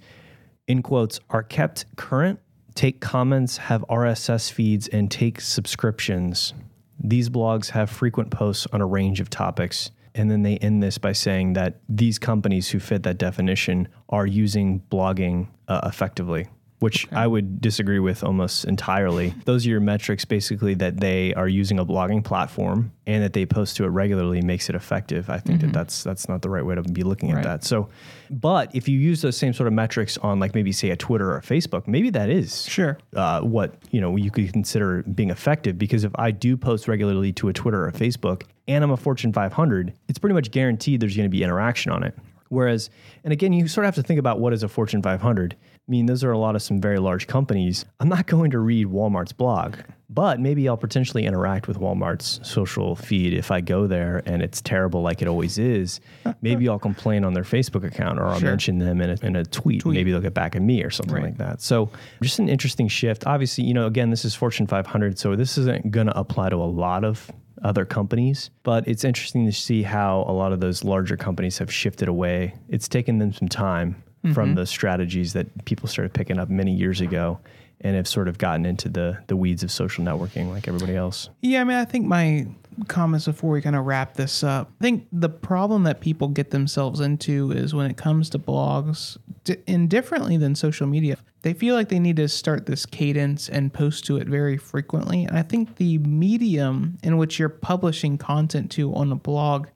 in 0.68 0.82
quotes, 0.82 1.20
are 1.30 1.44
kept 1.44 1.86
current, 1.96 2.40
take 2.76 3.02
comments, 3.02 3.58
have 3.58 3.84
RSS 3.90 4.52
feeds, 4.52 4.88
and 4.88 5.10
take 5.12 5.42
subscriptions. 5.42 6.54
These 7.00 7.30
blogs 7.30 7.70
have 7.72 7.90
frequent 7.90 8.32
posts 8.32 8.68
on 8.72 8.82
a 8.82 8.86
range 8.86 9.20
of 9.20 9.30
topics. 9.30 9.92
And 10.16 10.32
then 10.32 10.42
they 10.44 10.58
end 10.58 10.82
this 10.82 10.98
by 10.98 11.12
saying 11.12 11.54
that 11.54 11.82
these 11.88 12.18
companies 12.18 12.70
who 12.70 12.80
fit 12.80 13.04
that 13.04 13.18
definition 13.18 13.88
are 14.10 14.26
using 14.26 14.82
blogging 14.90 15.48
uh, 15.68 15.82
effectively, 15.84 16.48
which 16.80 17.12
I 17.12 17.28
would 17.28 17.60
disagree 17.60 18.00
with 18.00 18.24
almost 18.24 18.64
entirely. 18.66 19.34
Those 19.46 19.66
are 19.68 19.70
your 19.70 19.82
metrics 19.82 20.24
basically 20.24 20.74
that 20.76 21.02
they 21.02 21.34
are 21.34 21.48
using 21.50 21.80
a 21.80 21.86
blogging 21.86 22.24
platform 22.24 22.92
and 23.06 23.24
that 23.24 23.34
they 23.34 23.46
post 23.46 23.76
to 23.78 23.84
it 23.84 23.88
regularly 23.90 24.42
makes 24.42 24.70
it 24.70 24.76
effective. 24.76 25.30
I 25.30 25.40
think 25.40 25.62
that 25.62 25.74
that's 25.74 26.04
that's 26.04 26.28
not 26.30 26.42
the 26.42 26.50
right 26.50 26.66
way 26.66 26.76
to 26.76 26.82
be 26.84 27.04
looking 27.04 27.32
at 27.32 27.44
that. 27.44 27.64
So, 27.66 27.90
but 28.32 28.74
if 28.74 28.88
you 28.88 28.98
use 28.98 29.22
those 29.22 29.38
same 29.38 29.54
sort 29.54 29.68
of 29.68 29.74
metrics 29.74 30.18
on 30.20 30.40
like 30.40 30.56
maybe 30.56 30.72
say 30.72 30.90
a 30.92 30.96
Twitter 30.96 31.30
or 31.32 31.38
a 31.38 31.42
Facebook, 31.42 31.88
maybe 31.88 32.10
that 32.12 32.30
is 32.30 32.64
Sure. 32.66 32.98
uh, 33.16 33.42
what 33.42 33.76
you 33.92 34.00
know 34.02 34.16
you 34.16 34.32
could 34.32 34.52
consider 34.54 35.04
being 35.04 35.30
effective 35.30 35.78
because 35.78 36.04
if 36.06 36.12
I 36.16 36.32
do 36.32 36.56
post 36.58 36.88
regularly 36.88 37.34
to 37.34 37.50
a 37.50 37.54
Twitter 37.54 37.84
or 37.84 37.88
a 37.90 37.94
Facebook 37.94 38.44
and 38.68 38.84
I'm 38.84 38.92
a 38.92 38.98
Fortune 38.98 39.34
500, 39.34 39.94
it's 40.08 40.20
pretty 40.20 40.34
much 40.34 40.52
guaranteed 40.52 41.00
there's 41.00 41.16
going 41.16 41.30
to 41.30 41.36
be 41.36 41.44
interaction 41.44 41.92
on 41.92 42.04
it. 42.04 42.16
Whereas, 42.50 42.90
and 43.24 43.34
again, 43.34 43.54
you 43.54 43.68
sort 43.68 43.86
of 43.86 43.96
have 43.96 44.04
to 44.04 44.08
think 44.08 44.20
about 44.20 44.40
what 44.40 44.54
is 44.54 44.64
a 44.64 44.68
Fortune 44.68 45.02
500. 45.02 45.56
I 45.88 45.92
mean, 45.92 46.08
those 46.08 46.24
are 46.24 46.32
a 46.32 46.38
lot 46.38 46.56
of 46.56 46.64
some 46.64 46.82
very 46.82 46.98
large 46.98 47.28
companies. 47.28 47.86
I'm 48.00 48.10
not 48.10 48.26
going 48.26 48.50
to 48.52 48.60
read 48.60 48.88
Walmart's 48.88 49.34
blog, 49.34 49.76
but 50.10 50.40
maybe 50.40 50.68
I'll 50.68 50.78
potentially 50.78 51.26
interact 51.28 51.68
with 51.68 51.78
Walmart's 51.78 52.40
social 52.42 52.96
feed 52.96 53.34
if 53.34 53.52
I 53.52 53.62
go 53.62 53.86
there 53.86 54.24
and 54.26 54.42
it's 54.42 54.62
terrible 54.64 55.04
like 55.04 55.22
it 55.22 55.28
always 55.28 55.60
is. 55.60 56.00
Maybe 56.42 56.68
I'll 56.68 56.80
complain 56.80 57.24
on 57.24 57.34
their 57.34 57.44
Facebook 57.44 57.84
account 57.86 58.20
or 58.20 58.26
I'll 58.26 58.40
Sure. 58.40 58.50
mention 58.50 58.80
them 58.80 59.00
in 59.00 59.12
a, 59.12 59.18
in 59.26 59.36
a 59.36 59.46
tweet. 59.46 59.86
Maybe 59.86 60.12
they'll 60.12 60.22
get 60.22 60.34
back 60.34 60.56
at 60.56 60.62
me 60.64 60.84
or 60.84 60.90
something 60.90 61.14
Right. 61.14 61.24
like 61.26 61.38
that. 61.38 61.62
So 61.62 61.92
just 62.22 62.40
an 62.40 62.50
interesting 62.50 62.88
shift. 62.88 63.28
Obviously, 63.28 63.64
you 63.66 63.76
know, 63.76 63.86
again, 63.86 64.10
this 64.10 64.26
is 64.26 64.34
Fortune 64.34 64.66
500, 64.66 65.20
so 65.20 65.36
this 65.36 65.56
isn't 65.60 65.92
going 65.92 66.08
to 66.08 66.18
apply 66.18 66.50
to 66.50 66.56
a 66.56 66.66
lot 66.66 67.04
of 67.04 67.30
other 67.64 67.86
companies, 67.86 68.50
but 68.64 68.88
it's 68.88 69.04
interesting 69.04 69.46
to 69.46 69.52
see 69.52 69.84
how 69.84 70.26
a 70.28 70.34
lot 70.34 70.52
of 70.52 70.60
those 70.62 70.84
larger 70.84 71.16
companies 71.16 71.60
have 71.60 71.72
shifted 71.72 72.08
away. 72.08 72.56
It's 72.70 72.88
taken 72.88 73.20
them 73.20 73.34
some 73.34 73.48
time 73.50 74.02
from 74.34 74.50
mm-hmm. 74.50 74.56
the 74.56 74.66
strategies 74.66 75.34
that 75.34 75.66
people 75.66 75.88
started 75.88 76.14
picking 76.14 76.40
up 76.40 76.50
many 76.50 76.74
years 76.74 77.02
ago 77.02 77.40
and 77.82 77.96
have 77.96 78.08
sort 78.08 78.28
of 78.28 78.38
gotten 78.38 78.66
into 78.66 78.90
the 78.90 79.18
the 79.28 79.36
weeds 79.36 79.64
of 79.64 79.72
social 79.72 80.04
networking 80.04 80.50
like 80.50 80.68
everybody 80.68 80.96
else. 80.96 81.30
Yeah, 81.42 81.62
I 81.62 81.64
mean, 81.64 81.78
I 81.78 81.86
think 81.86 82.06
my 82.06 82.48
comments 82.88 83.26
before 83.26 83.52
we 83.52 83.62
kind 83.62 83.76
of 83.76 83.86
wrap 83.86 84.16
this 84.16 84.44
up. 84.44 84.72
I 84.82 84.84
think 84.84 85.08
the 85.12 85.30
problem 85.30 85.84
that 85.84 86.02
people 86.02 86.28
get 86.28 86.52
themselves 86.52 87.00
into 87.00 87.52
is 87.52 87.74
when 87.74 87.90
it 87.90 87.98
comes 87.98 88.30
to 88.32 88.40
blogs, 88.40 89.18
d- 89.44 89.58
and 89.68 89.90
differently 89.90 90.38
than 90.38 90.56
social 90.56 90.88
media, 90.88 91.18
they 91.44 91.54
feel 91.54 91.76
like 91.76 91.90
they 91.90 92.00
need 92.00 92.18
to 92.18 92.28
start 92.28 92.66
this 92.66 92.86
cadence 92.86 93.48
and 93.48 93.74
post 93.74 94.06
to 94.06 94.18
it 94.18 94.28
very 94.28 94.58
frequently. 94.58 95.24
And 95.24 95.38
I 95.38 95.44
think 95.44 95.76
the 95.76 96.00
medium 96.00 96.98
in 97.04 97.18
which 97.18 97.40
you're 97.40 97.50
publishing 97.50 98.18
content 98.18 98.72
to 98.72 98.94
on 98.94 99.12
a 99.12 99.16
blog 99.16 99.68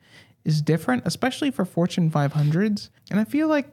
is 0.45 0.61
different, 0.61 1.03
especially 1.05 1.51
for 1.51 1.65
Fortune 1.65 2.09
500s. 2.09 2.89
And 3.11 3.19
I 3.19 3.23
feel 3.23 3.47
like 3.47 3.67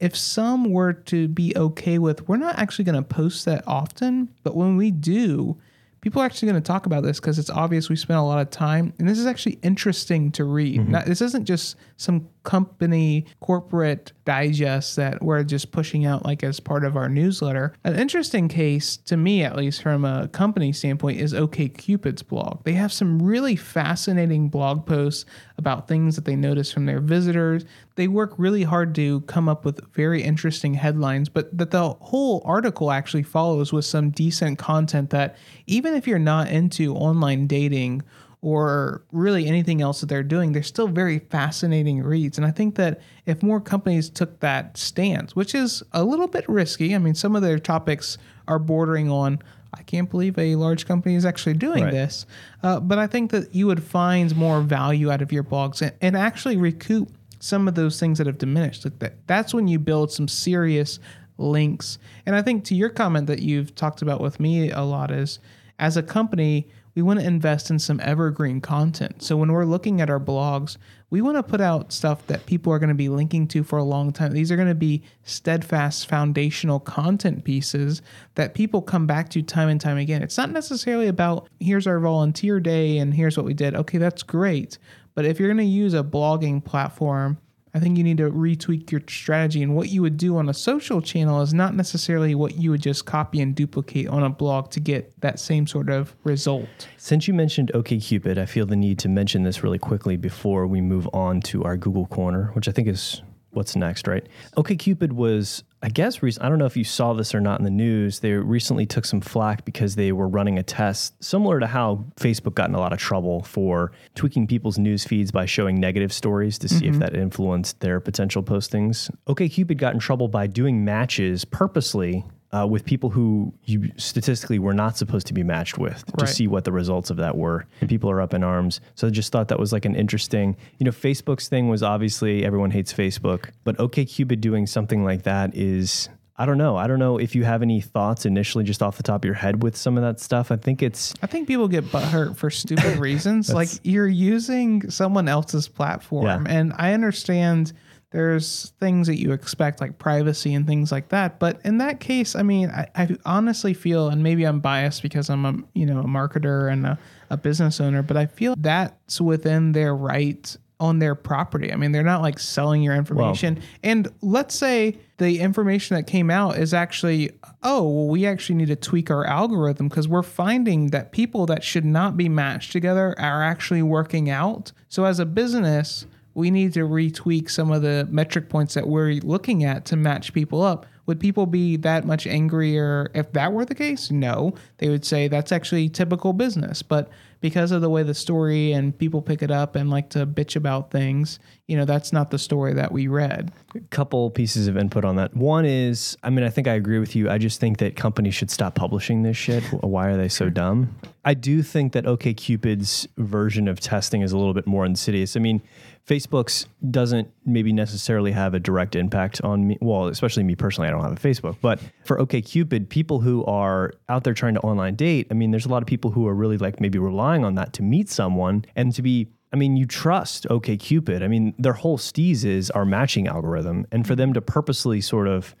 if 0.00 0.16
some 0.16 0.70
were 0.70 0.92
to 0.92 1.28
be 1.28 1.52
okay 1.56 1.98
with, 1.98 2.28
we're 2.28 2.36
not 2.36 2.58
actually 2.58 2.84
going 2.84 3.02
to 3.02 3.02
post 3.02 3.44
that 3.44 3.64
often, 3.66 4.28
but 4.42 4.56
when 4.56 4.76
we 4.76 4.90
do, 4.90 5.58
people 6.02 6.20
are 6.20 6.26
actually 6.26 6.50
going 6.50 6.60
to 6.60 6.66
talk 6.66 6.84
about 6.84 7.04
this 7.04 7.18
because 7.20 7.38
it's 7.38 7.48
obvious 7.48 7.88
we 7.88 7.96
spent 7.96 8.18
a 8.18 8.22
lot 8.22 8.40
of 8.40 8.50
time. 8.50 8.92
And 8.98 9.08
this 9.08 9.18
is 9.18 9.26
actually 9.26 9.58
interesting 9.62 10.30
to 10.32 10.44
read. 10.44 10.80
Mm-hmm. 10.80 10.90
Not, 10.90 11.06
this 11.06 11.22
isn't 11.22 11.44
just 11.44 11.76
some 11.96 12.28
company 12.42 13.26
corporate 13.40 14.12
digest 14.24 14.96
that 14.96 15.22
we're 15.22 15.44
just 15.44 15.70
pushing 15.70 16.04
out 16.04 16.24
like 16.24 16.42
as 16.42 16.58
part 16.58 16.84
of 16.84 16.96
our 16.96 17.08
newsletter. 17.08 17.72
An 17.84 17.94
interesting 17.94 18.48
case 18.48 18.96
to 18.96 19.16
me 19.16 19.44
at 19.44 19.56
least 19.56 19.80
from 19.80 20.04
a 20.04 20.26
company 20.28 20.72
standpoint 20.72 21.20
is 21.20 21.32
OKCupid's 21.32 22.24
blog. 22.24 22.64
They 22.64 22.72
have 22.72 22.92
some 22.92 23.22
really 23.22 23.54
fascinating 23.54 24.48
blog 24.48 24.84
posts 24.84 25.24
about 25.62 25.86
things 25.86 26.16
that 26.16 26.24
they 26.24 26.34
notice 26.34 26.72
from 26.72 26.86
their 26.86 27.00
visitors 27.00 27.64
they 27.94 28.08
work 28.08 28.34
really 28.36 28.64
hard 28.64 28.94
to 28.94 29.20
come 29.22 29.48
up 29.48 29.64
with 29.64 29.80
very 29.94 30.22
interesting 30.22 30.74
headlines 30.74 31.28
but 31.28 31.56
that 31.56 31.70
the 31.70 31.90
whole 31.94 32.42
article 32.44 32.90
actually 32.90 33.22
follows 33.22 33.72
with 33.72 33.84
some 33.84 34.10
decent 34.10 34.58
content 34.58 35.10
that 35.10 35.36
even 35.66 35.94
if 35.94 36.06
you're 36.06 36.18
not 36.18 36.48
into 36.48 36.94
online 36.94 37.46
dating 37.46 38.02
or 38.42 39.04
really 39.12 39.46
anything 39.46 39.80
else 39.80 40.00
that 40.00 40.08
they're 40.08 40.24
doing, 40.24 40.50
they're 40.50 40.64
still 40.64 40.88
very 40.88 41.20
fascinating 41.20 42.02
reads. 42.02 42.36
And 42.36 42.46
I 42.46 42.50
think 42.50 42.74
that 42.74 43.00
if 43.24 43.40
more 43.40 43.60
companies 43.60 44.10
took 44.10 44.40
that 44.40 44.76
stance, 44.76 45.36
which 45.36 45.54
is 45.54 45.82
a 45.92 46.02
little 46.02 46.26
bit 46.26 46.44
risky, 46.48 46.92
I 46.94 46.98
mean, 46.98 47.14
some 47.14 47.36
of 47.36 47.42
their 47.42 47.60
topics 47.60 48.18
are 48.48 48.58
bordering 48.58 49.08
on, 49.08 49.38
I 49.74 49.82
can't 49.82 50.10
believe 50.10 50.38
a 50.38 50.54
large 50.56 50.86
company 50.86 51.14
is 51.14 51.24
actually 51.24 51.54
doing 51.54 51.84
Right. 51.84 51.92
this. 51.92 52.26
Uh, 52.62 52.78
but 52.80 52.98
I 52.98 53.06
think 53.06 53.30
that 53.30 53.54
you 53.54 53.66
would 53.66 53.82
find 53.82 54.34
more 54.36 54.60
value 54.60 55.10
out 55.10 55.22
of 55.22 55.32
your 55.32 55.44
blogs 55.44 55.80
and, 55.80 55.92
and 56.00 56.16
actually 56.16 56.56
recoup 56.56 57.08
some 57.40 57.66
of 57.66 57.74
those 57.74 57.98
things 57.98 58.18
that 58.18 58.26
have 58.26 58.38
diminished. 58.38 58.84
Like 58.84 58.98
that, 59.00 59.26
that's 59.26 59.52
when 59.54 59.68
you 59.68 59.78
build 59.78 60.12
some 60.12 60.28
serious 60.28 60.98
links. 61.38 61.98
And 62.26 62.36
I 62.36 62.42
think 62.42 62.64
to 62.66 62.74
your 62.74 62.90
comment 62.90 63.26
that 63.26 63.40
you've 63.40 63.74
talked 63.74 64.02
about 64.02 64.20
with 64.20 64.38
me 64.38 64.70
a 64.70 64.82
lot 64.82 65.10
is 65.10 65.38
as 65.78 65.96
a 65.96 66.02
company, 66.02 66.68
we 66.94 67.02
want 67.02 67.20
to 67.20 67.26
invest 67.26 67.70
in 67.70 67.78
some 67.78 68.00
evergreen 68.00 68.60
content. 68.60 69.22
So 69.22 69.36
when 69.36 69.50
we're 69.52 69.64
looking 69.64 70.00
at 70.00 70.10
our 70.10 70.20
blogs, 70.20 70.76
we 71.10 71.20
want 71.20 71.36
to 71.36 71.42
put 71.42 71.60
out 71.60 71.92
stuff 71.92 72.26
that 72.26 72.46
people 72.46 72.72
are 72.72 72.78
going 72.78 72.88
to 72.88 72.94
be 72.94 73.08
linking 73.08 73.46
to 73.48 73.62
for 73.62 73.78
a 73.78 73.84
long 73.84 74.12
time. 74.12 74.32
These 74.32 74.50
are 74.50 74.56
going 74.56 74.68
to 74.68 74.74
be 74.74 75.02
steadfast 75.24 76.08
foundational 76.08 76.80
content 76.80 77.44
pieces 77.44 78.02
that 78.34 78.54
people 78.54 78.82
come 78.82 79.06
back 79.06 79.28
to 79.30 79.42
time 79.42 79.68
and 79.68 79.80
time 79.80 79.98
again. 79.98 80.22
It's 80.22 80.38
not 80.38 80.50
necessarily 80.50 81.08
about 81.08 81.48
here's 81.60 81.86
our 81.86 81.98
volunteer 81.98 82.60
day 82.60 82.98
and 82.98 83.14
here's 83.14 83.36
what 83.36 83.46
we 83.46 83.54
did. 83.54 83.74
Okay, 83.74 83.98
that's 83.98 84.22
great. 84.22 84.78
But 85.14 85.24
if 85.24 85.38
you're 85.38 85.48
going 85.48 85.58
to 85.58 85.64
use 85.64 85.94
a 85.94 86.02
blogging 86.02 86.64
platform, 86.64 87.38
I 87.74 87.80
think 87.80 87.96
you 87.96 88.04
need 88.04 88.18
to 88.18 88.30
retweak 88.30 88.90
your 88.90 89.00
strategy. 89.08 89.62
And 89.62 89.74
what 89.74 89.88
you 89.88 90.02
would 90.02 90.18
do 90.18 90.36
on 90.36 90.48
a 90.48 90.54
social 90.54 91.00
channel 91.00 91.40
is 91.40 91.54
not 91.54 91.74
necessarily 91.74 92.34
what 92.34 92.56
you 92.56 92.70
would 92.70 92.82
just 92.82 93.06
copy 93.06 93.40
and 93.40 93.54
duplicate 93.54 94.08
on 94.08 94.22
a 94.22 94.28
blog 94.28 94.70
to 94.72 94.80
get 94.80 95.18
that 95.22 95.40
same 95.40 95.66
sort 95.66 95.88
of 95.88 96.14
result. 96.22 96.88
Since 96.98 97.26
you 97.26 97.32
mentioned 97.32 97.70
OKCupid, 97.74 98.36
I 98.36 98.44
feel 98.44 98.66
the 98.66 98.76
need 98.76 98.98
to 99.00 99.08
mention 99.08 99.42
this 99.42 99.62
really 99.62 99.78
quickly 99.78 100.18
before 100.18 100.66
we 100.66 100.82
move 100.82 101.08
on 101.14 101.40
to 101.42 101.64
our 101.64 101.78
Google 101.78 102.06
Corner, 102.06 102.50
which 102.52 102.68
I 102.68 102.72
think 102.72 102.88
is 102.88 103.22
what's 103.52 103.76
next, 103.76 104.06
right? 104.06 104.26
OKCupid 104.56 105.12
was, 105.12 105.62
I 105.82 105.88
guess, 105.88 106.20
I 106.22 106.48
don't 106.48 106.58
know 106.58 106.66
if 106.66 106.76
you 106.76 106.84
saw 106.84 107.12
this 107.12 107.34
or 107.34 107.40
not 107.40 107.60
in 107.60 107.64
the 107.64 107.70
news. 107.70 108.20
They 108.20 108.32
recently 108.32 108.86
took 108.86 109.04
some 109.04 109.20
flack 109.20 109.64
because 109.64 109.94
they 109.94 110.12
were 110.12 110.28
running 110.28 110.58
a 110.58 110.62
test 110.62 111.22
similar 111.22 111.60
to 111.60 111.66
how 111.66 112.04
Facebook 112.16 112.54
got 112.54 112.68
in 112.68 112.74
a 112.74 112.80
lot 112.80 112.92
of 112.92 112.98
trouble 112.98 113.42
for 113.42 113.92
tweaking 114.14 114.46
people's 114.46 114.78
news 114.78 115.04
feeds 115.04 115.30
by 115.30 115.46
showing 115.46 115.78
negative 115.78 116.12
stories 116.12 116.58
to 116.58 116.68
see 116.68 116.86
if 116.86 116.92
mm-hmm. 116.92 117.00
that 117.00 117.14
influenced 117.14 117.80
their 117.80 118.00
potential 118.00 118.42
postings. 118.42 119.10
OKCupid 119.26 119.76
got 119.76 119.94
in 119.94 120.00
trouble 120.00 120.28
by 120.28 120.46
doing 120.46 120.84
matches 120.84 121.44
purposely 121.44 122.24
uh, 122.52 122.66
with 122.66 122.84
people 122.84 123.08
who 123.10 123.52
you 123.64 123.90
statistically 123.96 124.58
were 124.58 124.74
not 124.74 124.96
supposed 124.96 125.26
to 125.26 125.32
be 125.34 125.42
matched 125.42 125.78
with 125.78 126.04
to 126.06 126.24
Right. 126.24 126.28
see 126.28 126.46
what 126.46 126.64
the 126.64 126.72
results 126.72 127.08
of 127.10 127.16
that 127.16 127.36
were. 127.36 127.64
And 127.80 127.88
people 127.88 128.10
are 128.10 128.20
up 128.20 128.34
in 128.34 128.44
arms. 128.44 128.80
So 128.94 129.06
I 129.06 129.10
just 129.10 129.32
thought 129.32 129.48
that 129.48 129.58
was 129.58 129.72
like 129.72 129.84
an 129.86 129.94
interesting, 129.94 130.56
you 130.78 130.84
know, 130.84 130.90
Facebook's 130.90 131.48
thing 131.48 131.68
was 131.68 131.82
obviously 131.82 132.44
everyone 132.44 132.70
hates 132.70 132.92
Facebook, 132.92 133.50
but 133.64 133.76
OKCupid 133.78 134.40
doing 134.40 134.66
something 134.66 135.02
like 135.02 135.22
that 135.22 135.56
is. 135.56 136.08
I 136.34 136.46
don't 136.46 136.58
know. 136.58 136.76
I 136.76 136.86
don't 136.88 136.98
know 136.98 137.18
if 137.18 137.34
you 137.34 137.44
have 137.44 137.62
any 137.62 137.80
thoughts 137.82 138.24
initially 138.26 138.64
just 138.64 138.82
off 138.82 138.96
the 138.96 139.02
top 139.02 139.20
of 139.22 139.26
your 139.26 139.34
head 139.34 139.62
with 139.62 139.76
some 139.76 139.96
of 139.98 140.02
that 140.02 140.18
stuff. 140.18 140.50
I 140.50 140.56
think 140.56 140.82
it's 140.82 141.14
I 141.22 141.26
think 141.26 141.46
people 141.46 141.68
get 141.68 141.84
butthurt 141.84 142.36
for 142.36 142.50
stupid 142.50 142.96
reasons. 142.98 143.52
like 143.52 143.68
you're 143.84 144.08
using 144.08 144.90
someone 144.90 145.28
else's 145.28 145.68
platform. 145.68 146.24
Yeah. 146.26 146.42
And 146.52 146.72
I 146.78 146.94
understand 146.94 147.72
there's 148.12 148.72
things 148.78 149.06
that 149.06 149.18
you 149.18 149.32
expect, 149.32 149.80
like 149.80 149.98
privacy 149.98 150.54
and 150.54 150.66
things 150.66 150.92
like 150.92 151.08
that. 151.08 151.38
But 151.38 151.60
in 151.64 151.78
that 151.78 152.00
case, 152.00 152.36
I 152.36 152.42
mean, 152.42 152.70
I, 152.70 152.88
I 152.94 153.16
honestly 153.24 153.74
feel, 153.74 154.08
and 154.08 154.22
maybe 154.22 154.44
I'm 154.44 154.60
biased 154.60 155.02
because 155.02 155.30
I'm 155.30 155.44
a 155.44 155.54
you 155.74 155.86
know 155.86 156.00
a 156.00 156.04
marketer 156.04 156.70
and 156.70 156.86
a, 156.86 156.98
a 157.30 157.36
business 157.36 157.80
owner, 157.80 158.02
but 158.02 158.16
I 158.16 158.26
feel 158.26 158.54
that's 158.58 159.20
within 159.20 159.72
their 159.72 159.94
right 159.94 160.56
on 160.82 160.98
their 160.98 161.14
property. 161.14 161.72
I 161.72 161.76
mean, 161.76 161.92
they're 161.92 162.02
not 162.02 162.22
like 162.22 162.40
selling 162.40 162.82
your 162.82 162.96
information. 162.96 163.62
and 163.84 164.08
let's 164.20 164.56
say 164.56 164.98
the 165.18 165.38
information 165.38 165.94
that 165.94 166.08
came 166.08 166.28
out 166.28 166.58
is 166.58 166.74
actually, 166.74 167.30
oh, 167.62 167.84
well, 167.84 168.08
we 168.08 168.26
actually 168.26 168.56
need 168.56 168.66
to 168.66 168.74
tweak 168.76 169.08
our 169.08 169.24
algorithm 169.24 169.88
because 169.88 170.08
we're 170.08 170.24
finding 170.24 170.88
that 170.88 171.12
people 171.12 171.46
that 171.46 171.62
should 171.62 171.84
not 171.84 172.16
be 172.16 172.28
matched 172.28 172.72
together 172.72 173.14
are 173.16 173.44
actually 173.44 173.82
working 173.82 174.28
out. 174.28 174.72
So 174.88 175.04
as 175.04 175.20
a 175.20 175.24
business, 175.24 176.04
we 176.34 176.50
need 176.50 176.72
to 176.74 176.80
retweak 176.80 177.50
some 177.50 177.70
of 177.70 177.82
the 177.82 178.06
metric 178.10 178.48
points 178.48 178.74
that 178.74 178.86
we're 178.86 179.20
looking 179.22 179.64
at 179.64 179.84
to 179.86 179.96
match 179.96 180.32
people 180.32 180.62
up. 180.62 180.86
Would 181.06 181.18
people 181.18 181.46
be 181.46 181.76
that 181.78 182.06
much 182.06 182.26
angrier 182.26 183.10
if 183.12 183.32
that 183.32 183.52
were 183.52 183.64
the 183.64 183.74
case? 183.74 184.10
No. 184.10 184.54
They 184.78 184.88
would 184.88 185.04
say 185.04 185.26
that's 185.26 185.50
actually 185.50 185.88
typical 185.88 186.32
business. 186.32 186.80
But 186.80 187.10
because 187.40 187.72
of 187.72 187.80
the 187.80 187.90
way 187.90 188.04
the 188.04 188.14
story 188.14 188.72
and 188.72 188.96
people 188.96 189.20
pick 189.20 189.42
it 189.42 189.50
up 189.50 189.74
and 189.74 189.90
like 189.90 190.10
to 190.10 190.24
bitch 190.24 190.54
about 190.54 190.92
things, 190.92 191.40
you 191.66 191.76
know, 191.76 191.84
that's 191.84 192.12
not 192.12 192.30
the 192.30 192.38
story 192.38 192.72
that 192.74 192.92
we 192.92 193.08
read. 193.08 193.52
A 193.74 193.80
couple 193.90 194.30
pieces 194.30 194.68
of 194.68 194.76
input 194.76 195.04
on 195.04 195.16
that. 195.16 195.34
One 195.36 195.64
is, 195.64 196.16
I 196.22 196.30
mean, 196.30 196.44
I 196.44 196.50
think 196.50 196.68
I 196.68 196.74
agree 196.74 197.00
with 197.00 197.16
you. 197.16 197.28
I 197.28 197.38
just 197.38 197.58
think 197.58 197.78
that 197.78 197.96
companies 197.96 198.36
should 198.36 198.50
stop 198.50 198.76
publishing 198.76 199.22
this 199.22 199.36
shit. 199.36 199.64
Why 199.82 200.08
are 200.08 200.16
they 200.16 200.28
so 200.28 200.50
dumb? 200.50 200.96
I 201.24 201.34
do 201.34 201.64
think 201.64 201.94
that 201.94 202.04
OKCupid's 202.04 203.08
version 203.16 203.66
of 203.66 203.80
testing 203.80 204.22
is 204.22 204.30
a 204.30 204.38
little 204.38 204.54
bit 204.54 204.68
more 204.68 204.84
insidious. 204.84 205.36
I 205.36 205.40
mean, 205.40 205.62
Facebook's 206.06 206.66
doesn't 206.90 207.30
maybe 207.46 207.72
necessarily 207.72 208.32
have 208.32 208.54
a 208.54 208.60
direct 208.60 208.96
impact 208.96 209.40
on 209.42 209.68
me. 209.68 209.78
Well, 209.80 210.08
especially 210.08 210.42
me 210.42 210.56
personally, 210.56 210.88
I 210.88 210.90
don't 210.90 211.02
have 211.02 211.12
a 211.12 211.16
Facebook. 211.16 211.56
But 211.60 211.80
for 212.04 212.18
OKCupid, 212.18 212.88
people 212.88 213.20
who 213.20 213.44
are 213.44 213.92
out 214.08 214.24
there 214.24 214.34
trying 214.34 214.54
to 214.54 214.60
online 214.60 214.96
date, 214.96 215.28
I 215.30 215.34
mean, 215.34 215.52
there's 215.52 215.66
a 215.66 215.68
lot 215.68 215.82
of 215.82 215.86
people 215.86 216.10
who 216.10 216.26
are 216.26 216.34
really 216.34 216.58
like 216.58 216.80
maybe 216.80 216.98
relying 216.98 217.44
on 217.44 217.54
that 217.54 217.72
to 217.74 217.82
meet 217.82 218.10
someone 218.10 218.64
and 218.74 218.92
to 218.94 219.02
be 219.02 219.28
I 219.52 219.56
mean, 219.56 219.76
you 219.76 219.84
trust 219.84 220.46
OKCupid. 220.48 221.22
I 221.22 221.28
mean, 221.28 221.54
their 221.58 221.74
whole 221.74 221.98
steez 221.98 222.44
is 222.44 222.70
our 222.70 222.86
matching 222.86 223.28
algorithm. 223.28 223.86
And 223.92 224.06
for 224.06 224.16
them 224.16 224.32
to 224.32 224.40
purposely 224.40 225.02
sort 225.02 225.28
of 225.28 225.54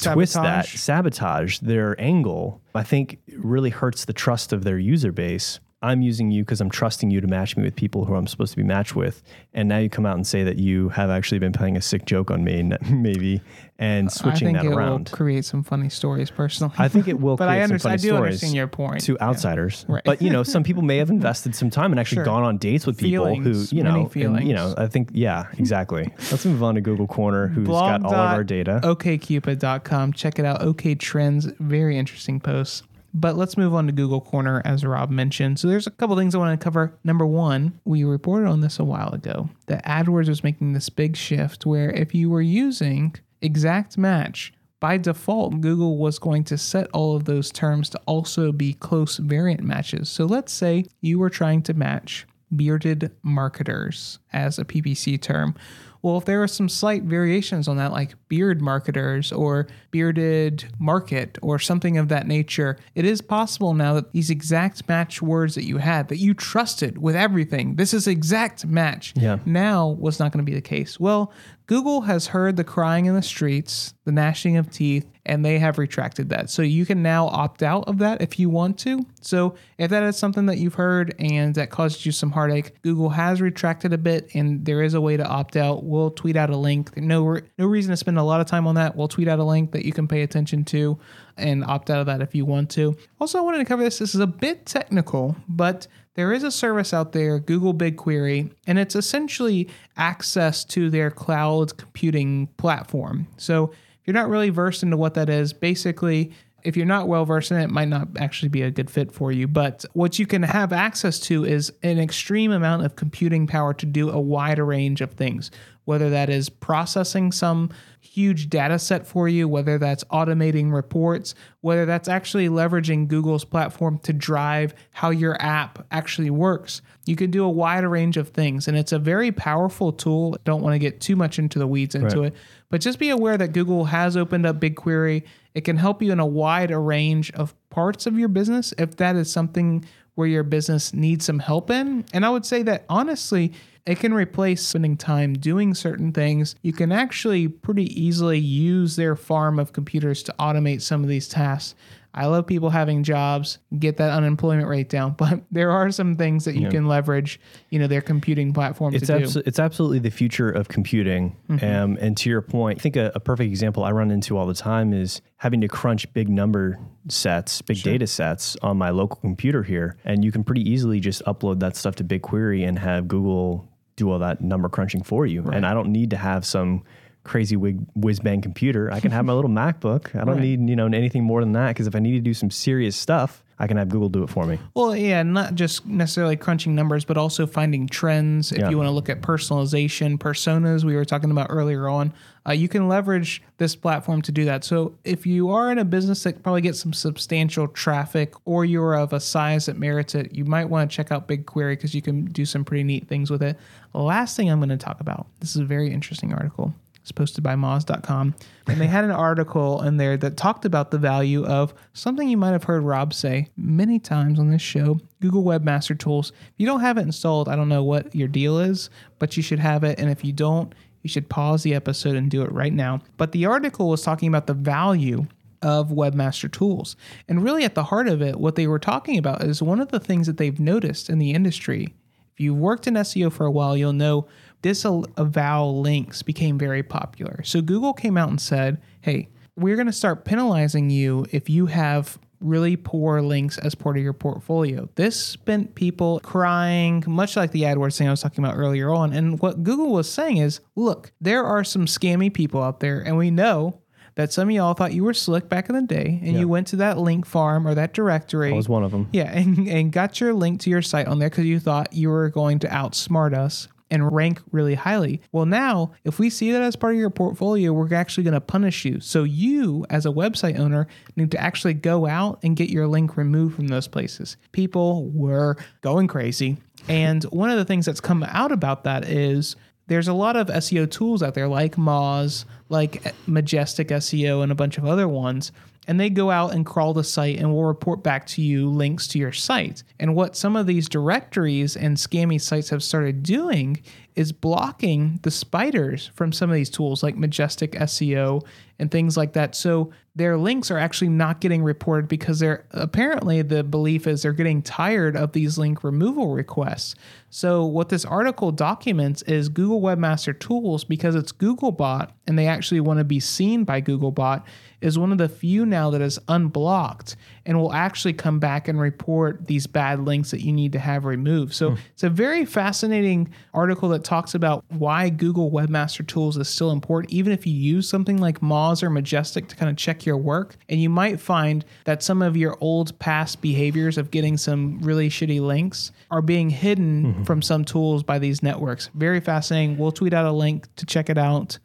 twist 0.00 0.34
that, 0.34 0.66
Sabotage. 0.66 0.78
sabotage 0.78 1.58
their 1.58 2.00
angle, 2.00 2.62
I 2.74 2.84
think 2.84 3.18
really 3.36 3.70
hurts 3.70 4.06
the 4.06 4.14
trust 4.14 4.52
of 4.52 4.64
their 4.64 4.78
user 4.78 5.12
base. 5.12 5.60
I'm 5.84 6.00
using 6.00 6.30
you 6.30 6.42
because 6.42 6.60
I'm 6.60 6.70
trusting 6.70 7.10
you 7.10 7.20
to 7.20 7.26
match 7.26 7.56
me 7.56 7.62
with 7.62 7.76
people 7.76 8.06
who 8.06 8.14
I'm 8.14 8.26
supposed 8.26 8.52
to 8.52 8.56
be 8.56 8.62
matched 8.62 8.96
with. 8.96 9.22
And 9.52 9.68
now 9.68 9.78
you 9.78 9.90
come 9.90 10.06
out 10.06 10.16
and 10.16 10.26
say 10.26 10.42
that 10.44 10.56
you 10.56 10.88
have 10.88 11.10
actually 11.10 11.38
been 11.40 11.52
playing 11.52 11.76
a 11.76 11.82
sick 11.82 12.06
joke 12.06 12.30
on 12.30 12.42
me, 12.42 12.62
maybe, 12.90 13.42
and 13.78 14.10
switching 14.10 14.54
that 14.54 14.64
around. 14.64 14.72
I 14.72 14.96
think 14.96 15.08
it 15.08 15.10
will 15.10 15.16
create 15.16 15.44
some 15.44 15.62
funny 15.62 15.90
stories 15.90 16.30
personally. 16.30 16.74
I 16.78 16.88
think 16.88 17.06
it 17.06 17.20
will 17.20 17.36
but 17.36 17.48
create 17.48 17.60
I 17.60 17.62
understand. 17.62 17.92
I 17.92 17.96
do 17.98 18.16
understand 18.16 18.54
your 18.54 18.66
point. 18.66 19.02
to 19.04 19.20
outsiders. 19.20 19.84
Right. 19.86 20.02
But 20.04 20.22
you 20.22 20.30
know, 20.30 20.42
some 20.42 20.64
people 20.64 20.82
may 20.82 20.96
have 20.96 21.10
invested 21.18 21.54
some 21.54 21.68
time 21.70 21.92
and 21.92 22.00
actually 22.00 22.14
Sure. 22.16 22.24
gone 22.24 22.44
on 22.44 22.56
dates 22.56 22.86
with 22.86 22.98
people 22.98 23.26
Feelings, 23.26 23.70
who, 23.70 23.76
you 23.76 23.82
know, 23.82 24.10
and, 24.14 24.46
you 24.46 24.54
know. 24.54 24.74
I 24.78 24.86
think 24.86 25.10
yeah, 25.12 25.48
exactly. 25.58 26.12
Let's 26.30 26.46
move 26.46 26.62
on 26.62 26.76
to 26.76 26.80
Google 26.80 27.06
Corner, 27.06 27.48
who's 27.48 27.68
got 27.68 28.04
all 28.04 28.14
of 28.14 28.18
our 28.18 28.44
data. 28.44 28.80
okcupid.com. 28.82 30.12
Check 30.14 30.38
it 30.38 30.44
out. 30.44 30.62
OK 30.62 30.94
Trends. 30.94 31.46
Very 31.60 31.98
interesting 31.98 32.40
posts. 32.40 32.84
But 33.16 33.36
let's 33.36 33.56
move 33.56 33.74
on 33.74 33.86
to 33.86 33.92
Google 33.92 34.20
Corner, 34.20 34.60
as 34.64 34.84
Rob 34.84 35.08
mentioned. 35.08 35.60
So 35.60 35.68
there's 35.68 35.86
a 35.86 35.92
couple 35.92 36.16
things 36.16 36.34
I 36.34 36.38
want 36.38 36.58
to 36.58 36.62
cover. 36.62 36.98
Number 37.04 37.24
one, 37.24 37.78
we 37.84 38.02
reported 38.02 38.48
on 38.48 38.60
this 38.60 38.80
a 38.80 38.84
while 38.84 39.14
ago 39.14 39.48
that 39.66 39.84
AdWords 39.84 40.28
was 40.28 40.42
making 40.42 40.72
this 40.72 40.88
big 40.88 41.16
shift 41.16 41.64
where 41.64 41.90
if 41.90 42.12
you 42.12 42.28
were 42.28 42.42
using 42.42 43.14
exact 43.40 43.96
match, 43.96 44.52
by 44.80 44.98
default, 44.98 45.60
Google 45.60 45.96
was 45.96 46.18
going 46.18 46.44
to 46.44 46.58
set 46.58 46.88
all 46.92 47.16
of 47.16 47.24
those 47.24 47.50
terms 47.50 47.88
to 47.90 48.00
also 48.04 48.52
be 48.52 48.74
close 48.74 49.16
variant 49.16 49.62
matches. 49.62 50.10
So 50.10 50.26
let's 50.26 50.52
say 50.52 50.84
you 51.00 51.18
were 51.18 51.30
trying 51.30 51.62
to 51.62 51.72
match 51.72 52.26
bearded 52.54 53.10
marketers 53.22 54.18
as 54.32 54.58
a 54.58 54.64
PPC 54.64 55.20
term. 55.20 55.54
Well, 56.04 56.18
if 56.18 56.26
there 56.26 56.42
are 56.42 56.46
some 56.48 56.68
slight 56.68 57.04
variations 57.04 57.66
on 57.66 57.78
that, 57.78 57.90
like 57.90 58.14
beard 58.28 58.60
marketers 58.60 59.32
or 59.32 59.68
bearded 59.90 60.66
market 60.78 61.38
or 61.40 61.58
something 61.58 61.96
of 61.96 62.08
that 62.08 62.26
nature, 62.26 62.76
it 62.94 63.06
is 63.06 63.22
possible 63.22 63.72
now 63.72 63.94
that 63.94 64.12
these 64.12 64.28
exact 64.28 64.86
match 64.86 65.22
words 65.22 65.54
that 65.54 65.64
you 65.64 65.78
had, 65.78 66.08
that 66.08 66.18
you 66.18 66.34
trusted 66.34 66.98
with 66.98 67.16
everything, 67.16 67.76
this 67.76 67.94
is 67.94 68.06
exact 68.06 68.66
match, 68.66 69.14
Yeah. 69.16 69.38
now 69.46 69.88
was 69.88 70.20
not 70.20 70.30
going 70.30 70.44
to 70.44 70.50
be 70.50 70.54
the 70.54 70.60
case. 70.60 71.00
Well, 71.00 71.32
Google 71.66 72.02
has 72.02 72.26
heard 72.26 72.56
the 72.56 72.64
crying 72.64 73.06
in 73.06 73.14
the 73.14 73.22
streets, 73.22 73.94
the 74.04 74.12
gnashing 74.12 74.58
of 74.58 74.70
teeth, 74.70 75.06
and 75.24 75.42
they 75.42 75.58
have 75.58 75.78
retracted 75.78 76.28
that. 76.28 76.50
So 76.50 76.60
you 76.60 76.84
can 76.84 77.02
now 77.02 77.28
opt 77.28 77.62
out 77.62 77.88
of 77.88 77.96
that 77.98 78.20
if 78.20 78.38
you 78.38 78.50
want 78.50 78.78
to. 78.80 79.06
So 79.22 79.54
if 79.78 79.88
that 79.88 80.02
is 80.02 80.18
something 80.18 80.44
that 80.46 80.58
you've 80.58 80.74
heard 80.74 81.14
and 81.18 81.54
that 81.54 81.70
caused 81.70 82.04
you 82.04 82.12
some 82.12 82.32
heartache, 82.32 82.82
Google 82.82 83.08
has 83.08 83.40
retracted 83.40 83.94
a 83.94 83.98
bit 83.98 84.28
and 84.34 84.66
there 84.66 84.82
is 84.82 84.92
a 84.92 85.00
way 85.00 85.16
to 85.16 85.26
opt 85.26 85.56
out. 85.56 85.84
We'll 85.94 86.10
tweet 86.10 86.36
out 86.36 86.50
a 86.50 86.56
link. 86.56 86.96
No 86.96 87.38
no 87.56 87.66
reason 87.66 87.90
to 87.92 87.96
spend 87.96 88.18
a 88.18 88.22
lot 88.22 88.40
of 88.40 88.48
time 88.48 88.66
on 88.66 88.74
that. 88.74 88.96
We'll 88.96 89.08
tweet 89.08 89.28
out 89.28 89.38
a 89.38 89.44
link 89.44 89.70
that 89.72 89.84
you 89.84 89.92
can 89.92 90.08
pay 90.08 90.22
attention 90.22 90.64
to 90.66 90.98
and 91.36 91.64
opt 91.64 91.88
out 91.88 92.00
of 92.00 92.06
that 92.06 92.20
if 92.20 92.34
you 92.34 92.44
want 92.44 92.70
to. 92.70 92.96
Also, 93.20 93.38
I 93.38 93.42
wanted 93.42 93.58
to 93.58 93.64
cover 93.64 93.84
this. 93.84 93.98
This 93.98 94.14
is 94.14 94.20
a 94.20 94.26
bit 94.26 94.66
technical, 94.66 95.36
but 95.48 95.86
there 96.14 96.32
is 96.32 96.42
a 96.42 96.50
service 96.50 96.92
out 96.92 97.12
there, 97.12 97.38
Google 97.38 97.74
BigQuery, 97.74 98.52
and 98.66 98.78
it's 98.78 98.96
essentially 98.96 99.68
access 99.96 100.64
to 100.64 100.90
their 100.90 101.10
cloud 101.10 101.76
computing 101.76 102.48
platform. 102.56 103.28
So 103.36 103.70
if 103.72 104.06
you're 104.06 104.14
not 104.14 104.28
really 104.28 104.50
versed 104.50 104.82
into 104.82 104.96
what 104.96 105.14
that 105.14 105.28
is, 105.28 105.52
basically, 105.52 106.32
if 106.64 106.76
you're 106.76 106.86
not 106.86 107.08
well 107.08 107.24
versed 107.26 107.50
in 107.50 107.58
it, 107.58 107.64
it 107.64 107.70
might 107.70 107.88
not 107.88 108.08
actually 108.18 108.48
be 108.48 108.62
a 108.62 108.70
good 108.70 108.90
fit 108.90 109.12
for 109.12 109.30
you. 109.30 109.46
But 109.46 109.84
what 109.92 110.18
you 110.18 110.26
can 110.26 110.42
have 110.42 110.72
access 110.72 111.20
to 111.20 111.44
is 111.44 111.72
an 111.82 111.98
extreme 111.98 112.50
amount 112.52 112.84
of 112.84 112.96
computing 112.96 113.46
power 113.46 113.74
to 113.74 113.86
do 113.86 114.10
a 114.10 114.18
wider 114.18 114.64
range 114.64 115.02
of 115.02 115.12
things, 115.12 115.50
whether 115.84 116.08
that 116.10 116.30
is 116.30 116.48
processing 116.48 117.32
some 117.32 117.70
huge 118.00 118.48
data 118.48 118.78
set 118.78 119.06
for 119.06 119.28
you, 119.28 119.46
whether 119.46 119.76
that's 119.76 120.04
automating 120.04 120.72
reports, 120.72 121.34
whether 121.60 121.84
that's 121.84 122.08
actually 122.08 122.48
leveraging 122.48 123.08
Google's 123.08 123.44
platform 123.44 123.98
to 123.98 124.12
drive 124.14 124.74
how 124.92 125.10
your 125.10 125.40
app 125.42 125.86
actually 125.90 126.30
works. 126.30 126.80
You 127.04 127.16
can 127.16 127.30
do 127.30 127.44
a 127.44 127.50
wide 127.50 127.84
range 127.84 128.16
of 128.16 128.30
things, 128.30 128.68
and 128.68 128.76
it's 128.76 128.92
a 128.92 128.98
very 128.98 129.32
powerful 129.32 129.92
tool. 129.92 130.38
Don't 130.44 130.62
want 130.62 130.74
to 130.74 130.78
get 130.78 131.00
too 131.02 131.16
much 131.16 131.38
into 131.38 131.58
the 131.58 131.66
weeds 131.66 131.94
into 131.94 132.20
Right. 132.20 132.26
it, 132.28 132.34
but 132.70 132.80
just 132.80 132.98
be 132.98 133.10
aware 133.10 133.36
that 133.36 133.52
Google 133.52 133.84
has 133.84 134.16
opened 134.16 134.46
up 134.46 134.60
BigQuery. 134.60 135.24
It 135.54 135.62
can 135.62 135.76
help 135.76 136.02
you 136.02 136.12
in 136.12 136.20
a 136.20 136.26
wide 136.26 136.70
range 136.70 137.30
of 137.32 137.54
parts 137.70 138.06
of 138.06 138.18
your 138.18 138.28
business 138.28 138.74
if 138.76 138.96
that 138.96 139.16
is 139.16 139.30
something 139.30 139.84
where 140.14 140.28
your 140.28 140.42
business 140.42 140.92
needs 140.94 141.24
some 141.24 141.38
help 141.38 141.70
in. 141.70 142.04
And 142.12 142.24
I 142.24 142.30
would 142.30 142.46
say 142.46 142.62
that 142.64 142.84
honestly, 142.88 143.52
it 143.86 143.98
can 143.98 144.14
replace 144.14 144.66
spending 144.66 144.96
time 144.96 145.34
doing 145.34 145.74
certain 145.74 146.12
things. 146.12 146.54
You 146.62 146.72
can 146.72 146.90
actually 146.90 147.48
pretty 147.48 147.84
easily 148.00 148.38
use 148.38 148.96
their 148.96 149.16
farm 149.16 149.58
of 149.58 149.72
computers 149.72 150.22
to 150.24 150.34
automate 150.38 150.82
some 150.82 151.02
of 151.02 151.08
these 151.08 151.28
tasks. 151.28 151.74
I 152.14 152.26
love 152.26 152.46
people 152.46 152.70
having 152.70 153.02
jobs, 153.02 153.58
get 153.76 153.96
that 153.96 154.10
unemployment 154.10 154.68
rate 154.68 154.88
down, 154.88 155.12
but 155.18 155.42
there 155.50 155.70
are 155.70 155.90
some 155.90 156.16
things 156.16 156.44
that 156.44 156.54
you 156.54 156.68
can 156.68 156.86
leverage, 156.86 157.40
you 157.70 157.78
know, 157.78 157.86
their 157.86 158.00
computing 158.00 158.52
platform 158.52 158.94
It's, 158.94 159.08
to 159.08 159.26
do. 159.26 159.42
it's 159.44 159.58
absolutely 159.58 159.98
the 159.98 160.10
future 160.10 160.48
of 160.48 160.68
computing. 160.68 161.36
Um, 161.48 161.98
and 162.00 162.16
to 162.18 162.30
your 162.30 162.40
point, 162.40 162.78
I 162.78 162.82
think 162.82 162.96
a, 162.96 163.10
a 163.14 163.20
perfect 163.20 163.48
example 163.48 163.84
I 163.84 163.90
run 163.90 164.10
into 164.10 164.38
all 164.38 164.46
the 164.46 164.54
time 164.54 164.92
is 164.92 165.20
having 165.38 165.60
to 165.62 165.68
crunch 165.68 166.10
big 166.12 166.28
number 166.28 166.78
sets, 167.08 167.60
big 167.62 167.82
data 167.82 168.06
sets 168.06 168.56
on 168.62 168.76
my 168.76 168.90
local 168.90 169.16
computer 169.16 169.62
here. 169.62 169.96
And 170.04 170.24
you 170.24 170.30
can 170.32 170.44
pretty 170.44 170.68
easily 170.68 171.00
just 171.00 171.24
upload 171.24 171.60
that 171.60 171.76
stuff 171.76 171.96
to 171.96 172.04
BigQuery 172.04 172.66
and 172.66 172.78
have 172.78 173.08
Google 173.08 173.68
do 173.96 174.10
all 174.10 174.18
that 174.18 174.40
number 174.40 174.68
crunching 174.68 175.02
for 175.02 175.26
you. 175.26 175.44
And 175.52 175.64
I 175.64 175.72
don't 175.74 175.90
need 175.90 176.10
to 176.10 176.16
have 176.16 176.44
some 176.44 176.82
crazy 177.24 177.56
wig, 177.56 177.80
whiz 177.94 178.20
bang 178.20 178.40
computer. 178.40 178.92
I 178.92 179.00
can 179.00 179.10
have 179.10 179.24
my 179.24 179.32
little 179.32 179.50
MacBook. 179.62 180.14
I 180.14 180.24
don't 180.24 180.36
Right. 180.36 180.40
need, 180.42 180.68
you 180.68 180.76
know, 180.76 180.86
anything 180.86 181.24
more 181.24 181.40
than 181.40 181.52
that. 181.52 181.68
Because 181.68 181.86
if 181.86 181.96
I 181.96 181.98
need 181.98 182.12
to 182.12 182.20
do 182.20 182.34
some 182.34 182.50
serious 182.50 182.94
stuff, 182.96 183.42
I 183.58 183.68
can 183.68 183.76
have 183.76 183.88
Google 183.88 184.08
do 184.08 184.24
it 184.24 184.30
for 184.30 184.46
me. 184.46 184.58
Well, 184.74 184.96
yeah, 184.96 185.22
not 185.22 185.54
just 185.54 185.86
necessarily 185.86 186.36
crunching 186.36 186.74
numbers, 186.74 187.04
but 187.04 187.16
also 187.16 187.46
finding 187.46 187.86
trends. 187.86 188.50
If 188.50 188.58
Yeah. 188.58 188.70
you 188.70 188.76
want 188.76 188.88
to 188.88 188.90
look 188.90 189.08
at 189.08 189.22
personalization, 189.22 190.18
personas, 190.18 190.82
we 190.84 190.96
were 190.96 191.04
talking 191.04 191.30
about 191.30 191.46
earlier 191.50 191.88
on, 191.88 192.12
uh, 192.48 192.52
you 192.52 192.68
can 192.68 192.88
leverage 192.88 193.42
this 193.58 193.76
platform 193.76 194.22
to 194.22 194.32
do 194.32 194.44
that. 194.44 194.64
So 194.64 194.94
if 195.04 195.24
you 195.24 195.50
are 195.50 195.70
in 195.70 195.78
a 195.78 195.84
business 195.84 196.24
that 196.24 196.42
probably 196.42 196.62
gets 196.62 196.80
some 196.80 196.92
substantial 196.92 197.68
traffic 197.68 198.34
or 198.44 198.64
you're 198.64 198.94
of 198.96 199.12
a 199.12 199.20
size 199.20 199.66
that 199.66 199.78
merits 199.78 200.16
it, 200.16 200.34
you 200.34 200.44
might 200.44 200.68
want 200.68 200.90
to 200.90 200.94
check 200.94 201.12
out 201.12 201.28
BigQuery 201.28 201.72
because 201.74 201.94
you 201.94 202.02
can 202.02 202.24
do 202.26 202.44
some 202.44 202.64
pretty 202.64 202.82
neat 202.84 203.06
things 203.06 203.30
with 203.30 203.42
it. 203.42 203.56
Last 203.94 204.36
thing 204.36 204.50
I'm 204.50 204.58
going 204.58 204.68
to 204.70 204.76
talk 204.76 205.00
about 205.00 205.26
this 205.40 205.50
is 205.54 205.62
a 205.62 205.64
very 205.64 205.90
interesting 205.92 206.34
article. 206.34 206.74
It's 207.04 207.12
posted 207.12 207.44
by 207.44 207.54
Moz.com. 207.54 208.34
And 208.66 208.80
they 208.80 208.86
had 208.86 209.04
an 209.04 209.10
article 209.10 209.82
in 209.82 209.98
there 209.98 210.16
that 210.16 210.38
talked 210.38 210.64
about 210.64 210.90
the 210.90 210.96
value 210.96 211.44
of 211.44 211.74
something 211.92 212.26
you 212.26 212.38
might 212.38 212.52
have 212.52 212.64
heard 212.64 212.82
Rob 212.82 213.12
say 213.12 213.50
many 213.58 213.98
times 213.98 214.38
on 214.38 214.48
this 214.48 214.62
show 214.62 214.98
Google 215.20 215.44
Webmaster 215.44 215.98
Tools. 215.98 216.32
If 216.34 216.54
you 216.56 216.64
don't 216.64 216.80
have 216.80 216.96
it 216.96 217.02
installed, 217.02 217.50
I 217.50 217.56
don't 217.56 217.68
know 217.68 217.84
what 217.84 218.14
your 218.14 218.26
deal 218.26 218.58
is, 218.58 218.88
but 219.18 219.36
you 219.36 219.42
should 219.42 219.58
have 219.58 219.84
it. 219.84 220.00
And 220.00 220.08
if 220.08 220.24
you 220.24 220.32
don't, 220.32 220.74
you 221.02 221.10
should 221.10 221.28
pause 221.28 221.62
the 221.62 221.74
episode 221.74 222.16
and 222.16 222.30
do 222.30 222.40
it 222.40 222.50
right 222.50 222.72
now. 222.72 223.02
But 223.18 223.32
the 223.32 223.44
article 223.44 223.90
was 223.90 224.00
talking 224.00 224.28
about 224.28 224.46
the 224.46 224.54
value 224.54 225.26
of 225.60 225.90
webmaster 225.90 226.50
tools. 226.50 226.96
And 227.28 227.44
really, 227.44 227.64
at 227.64 227.74
the 227.74 227.84
heart 227.84 228.08
of 228.08 228.22
it, 228.22 228.40
what 228.40 228.54
they 228.54 228.66
were 228.66 228.78
talking 228.78 229.18
about 229.18 229.42
is 229.44 229.62
one 229.62 229.80
of 229.80 229.88
the 229.88 230.00
things 230.00 230.26
that 230.26 230.38
they've 230.38 230.58
noticed 230.58 231.10
in 231.10 231.18
the 231.18 231.32
industry. 231.32 231.92
If 232.32 232.40
you've 232.40 232.56
worked 232.56 232.86
in 232.86 232.94
SEO 232.94 233.30
for 233.30 233.44
a 233.44 233.50
while, 233.50 233.76
you'll 233.76 233.92
know 233.92 234.26
disavow 234.64 235.66
links 235.66 236.22
became 236.22 236.58
very 236.58 236.82
popular. 236.82 237.42
So 237.44 237.60
Google 237.60 237.92
came 237.92 238.16
out 238.16 238.28
and 238.30 238.40
said, 238.40 238.80
hey, 239.02 239.28
we're 239.56 239.76
going 239.76 239.86
to 239.86 239.92
start 239.92 240.24
penalizing 240.24 240.90
you 240.90 241.26
if 241.30 241.48
you 241.48 241.66
have 241.66 242.18
really 242.40 242.76
poor 242.76 243.22
links 243.22 243.56
as 243.58 243.74
part 243.74 243.96
of 243.96 244.02
your 244.02 244.12
portfolio. 244.12 244.88
This 244.96 245.18
spent 245.22 245.74
people 245.74 246.20
crying, 246.20 247.04
much 247.06 247.36
like 247.36 247.52
the 247.52 247.62
AdWords 247.62 247.96
thing 247.96 248.08
I 248.08 248.10
was 248.10 248.20
talking 248.20 248.44
about 248.44 248.56
earlier 248.56 248.90
on. 248.92 249.12
And 249.12 249.38
what 249.40 249.62
Google 249.62 249.92
was 249.92 250.10
saying 250.10 250.38
is, 250.38 250.60
look, 250.76 251.12
there 251.20 251.44
are 251.44 251.62
some 251.64 251.86
scammy 251.86 252.32
people 252.32 252.62
out 252.62 252.80
there, 252.80 253.00
and 253.00 253.16
we 253.16 253.30
know 253.30 253.80
that 254.16 254.32
some 254.32 254.48
of 254.48 254.54
y'all 254.54 254.74
thought 254.74 254.92
you 254.92 255.02
were 255.04 255.14
slick 255.14 255.48
back 255.48 255.68
in 255.68 255.74
the 255.74 255.82
day 255.82 256.20
and 256.22 256.34
Yeah. 256.34 256.40
you 256.40 256.48
went 256.48 256.66
to 256.68 256.76
that 256.76 256.98
link 256.98 257.26
farm 257.26 257.66
or 257.66 257.74
that 257.74 257.94
directory. 257.94 258.52
I 258.52 258.54
was 258.56 258.68
one 258.68 258.84
of 258.84 258.92
them. 258.92 259.08
Yeah, 259.12 259.30
and, 259.32 259.66
and 259.68 259.90
got 259.92 260.20
your 260.20 260.32
link 260.34 260.60
to 260.60 260.70
your 260.70 260.82
site 260.82 261.06
on 261.08 261.18
there 261.18 261.30
because 261.30 261.46
you 261.46 261.58
thought 261.58 261.92
you 261.92 262.10
were 262.10 262.28
going 262.28 262.58
to 262.60 262.68
outsmart 262.68 263.34
us 263.34 263.66
and 263.90 264.12
rank 264.12 264.40
really 264.50 264.74
highly. 264.74 265.20
Well, 265.32 265.46
now, 265.46 265.92
if 266.04 266.18
we 266.18 266.30
see 266.30 266.52
that 266.52 266.62
as 266.62 266.76
part 266.76 266.94
of 266.94 267.00
your 267.00 267.10
portfolio, 267.10 267.72
we're 267.72 267.92
actually 267.94 268.24
going 268.24 268.34
to 268.34 268.40
punish 268.40 268.84
you. 268.84 269.00
So, 269.00 269.24
you, 269.24 269.86
as 269.90 270.06
a 270.06 270.10
website 270.10 270.58
owner, 270.58 270.86
need 271.16 271.30
to 271.32 271.40
actually 271.40 271.74
go 271.74 272.06
out 272.06 272.40
and 272.42 272.56
get 272.56 272.70
your 272.70 272.86
link 272.86 273.16
removed 273.16 273.56
from 273.56 273.68
those 273.68 273.88
places. 273.88 274.36
People 274.52 275.10
were 275.10 275.56
going 275.82 276.08
crazy. 276.08 276.58
And 276.88 277.22
one 277.30 277.50
of 277.50 277.58
the 277.58 277.64
things 277.64 277.86
that's 277.86 278.00
come 278.00 278.22
out 278.24 278.52
about 278.52 278.84
that 278.84 279.08
is 279.08 279.56
there's 279.86 280.08
a 280.08 280.14
lot 280.14 280.36
of 280.36 280.46
SEO 280.48 280.90
tools 280.90 281.22
out 281.22 281.34
there 281.34 281.48
like 281.48 281.76
Moz, 281.76 282.44
like 282.74 283.14
Majestic 283.26 283.88
SEO, 283.88 284.42
and 284.42 284.52
a 284.52 284.54
bunch 284.56 284.76
of 284.76 284.84
other 284.84 285.08
ones. 285.08 285.52
And 285.86 286.00
they 286.00 286.10
go 286.10 286.30
out 286.30 286.54
and 286.54 286.64
crawl 286.64 286.94
the 286.94 287.04
site 287.04 287.38
and 287.38 287.52
will 287.52 287.64
report 287.64 288.02
back 288.02 288.26
to 288.28 288.42
you 288.42 288.68
links 288.68 289.06
to 289.08 289.18
your 289.18 289.32
site. 289.32 289.82
And 290.00 290.14
what 290.14 290.34
some 290.34 290.56
of 290.56 290.66
these 290.66 290.88
directories 290.88 291.76
and 291.76 291.96
scammy 291.96 292.40
sites 292.40 292.70
have 292.70 292.82
started 292.82 293.22
doing 293.22 293.82
is 294.16 294.32
blocking 294.32 295.20
the 295.22 295.30
spiders 295.30 296.10
from 296.14 296.32
some 296.32 296.48
of 296.50 296.56
these 296.56 296.70
tools 296.70 297.02
like 297.02 297.16
Majestic 297.16 297.72
SEO 297.72 298.42
and 298.78 298.90
things 298.90 299.16
like 299.16 299.34
that. 299.34 299.54
So 299.54 299.92
their 300.16 300.36
links 300.36 300.70
are 300.70 300.78
actually 300.78 301.08
not 301.08 301.40
getting 301.40 301.62
reported 301.62 302.06
because 302.06 302.38
they're 302.38 302.64
apparently 302.70 303.42
the 303.42 303.64
belief 303.64 304.06
is 304.06 304.22
they're 304.22 304.32
getting 304.32 304.62
tired 304.62 305.16
of 305.16 305.32
these 305.32 305.58
link 305.58 305.82
removal 305.82 306.32
requests. 306.32 306.94
So 307.30 307.64
what 307.64 307.88
this 307.88 308.04
article 308.04 308.52
documents 308.52 309.22
is 309.22 309.48
Google 309.48 309.80
Webmaster 309.80 310.38
Tools 310.38 310.84
because 310.84 311.16
it's 311.16 311.32
Googlebot 311.32 312.12
and 312.28 312.38
they 312.38 312.46
actually 312.46 312.78
want 312.78 312.98
to 312.98 313.04
be 313.04 313.18
seen 313.18 313.64
by 313.64 313.80
Googlebot 313.82 314.44
is 314.80 314.98
one 314.98 315.10
of 315.10 315.18
the 315.18 315.28
few 315.28 315.64
now 315.64 315.90
that 315.90 316.02
is 316.02 316.18
unblocked 316.28 317.16
and 317.46 317.58
will 317.58 317.72
actually 317.72 318.12
come 318.12 318.38
back 318.38 318.68
and 318.68 318.78
report 318.78 319.46
these 319.46 319.66
bad 319.66 319.98
links 319.98 320.30
that 320.30 320.42
you 320.42 320.52
need 320.52 320.72
to 320.72 320.78
have 320.78 321.06
removed. 321.06 321.54
So 321.54 321.70
hmm. 321.70 321.76
it's 321.92 322.02
a 322.02 322.10
very 322.10 322.44
fascinating 322.44 323.32
article 323.54 323.88
that 323.88 324.04
talks 324.04 324.34
about 324.34 324.62
why 324.68 325.08
Google 325.08 325.50
Webmaster 325.50 326.06
Tools 326.06 326.36
is 326.36 326.48
still 326.48 326.70
important, 326.70 327.12
even 327.12 327.32
if 327.32 327.46
you 327.46 327.54
use 327.54 327.88
something 327.88 328.18
like 328.18 328.40
Moz 328.40 328.82
or 328.82 328.90
Majestic 328.90 329.48
to 329.48 329.56
kind 329.56 329.70
of 329.70 329.76
check 329.76 330.03
your 330.06 330.16
work. 330.16 330.56
And 330.68 330.80
you 330.80 330.90
might 330.90 331.20
find 331.20 331.64
that 331.84 332.02
some 332.02 332.22
of 332.22 332.36
your 332.36 332.56
old 332.60 332.98
past 332.98 333.40
behaviors 333.40 333.98
of 333.98 334.10
getting 334.10 334.36
some 334.36 334.78
really 334.80 335.08
shitty 335.08 335.40
links 335.40 335.92
are 336.10 336.22
being 336.22 336.50
hidden 336.50 337.04
mm-hmm. 337.04 337.22
from 337.24 337.42
some 337.42 337.64
tools 337.64 338.02
by 338.02 338.18
these 338.18 338.42
networks. 338.42 338.90
Very 338.94 339.20
fascinating. 339.20 339.78
We'll 339.78 339.92
tweet 339.92 340.12
out 340.12 340.26
a 340.26 340.32
link 340.32 340.66
to 340.76 340.86
check 340.86 341.10
it 341.10 341.18
out. 341.18 341.58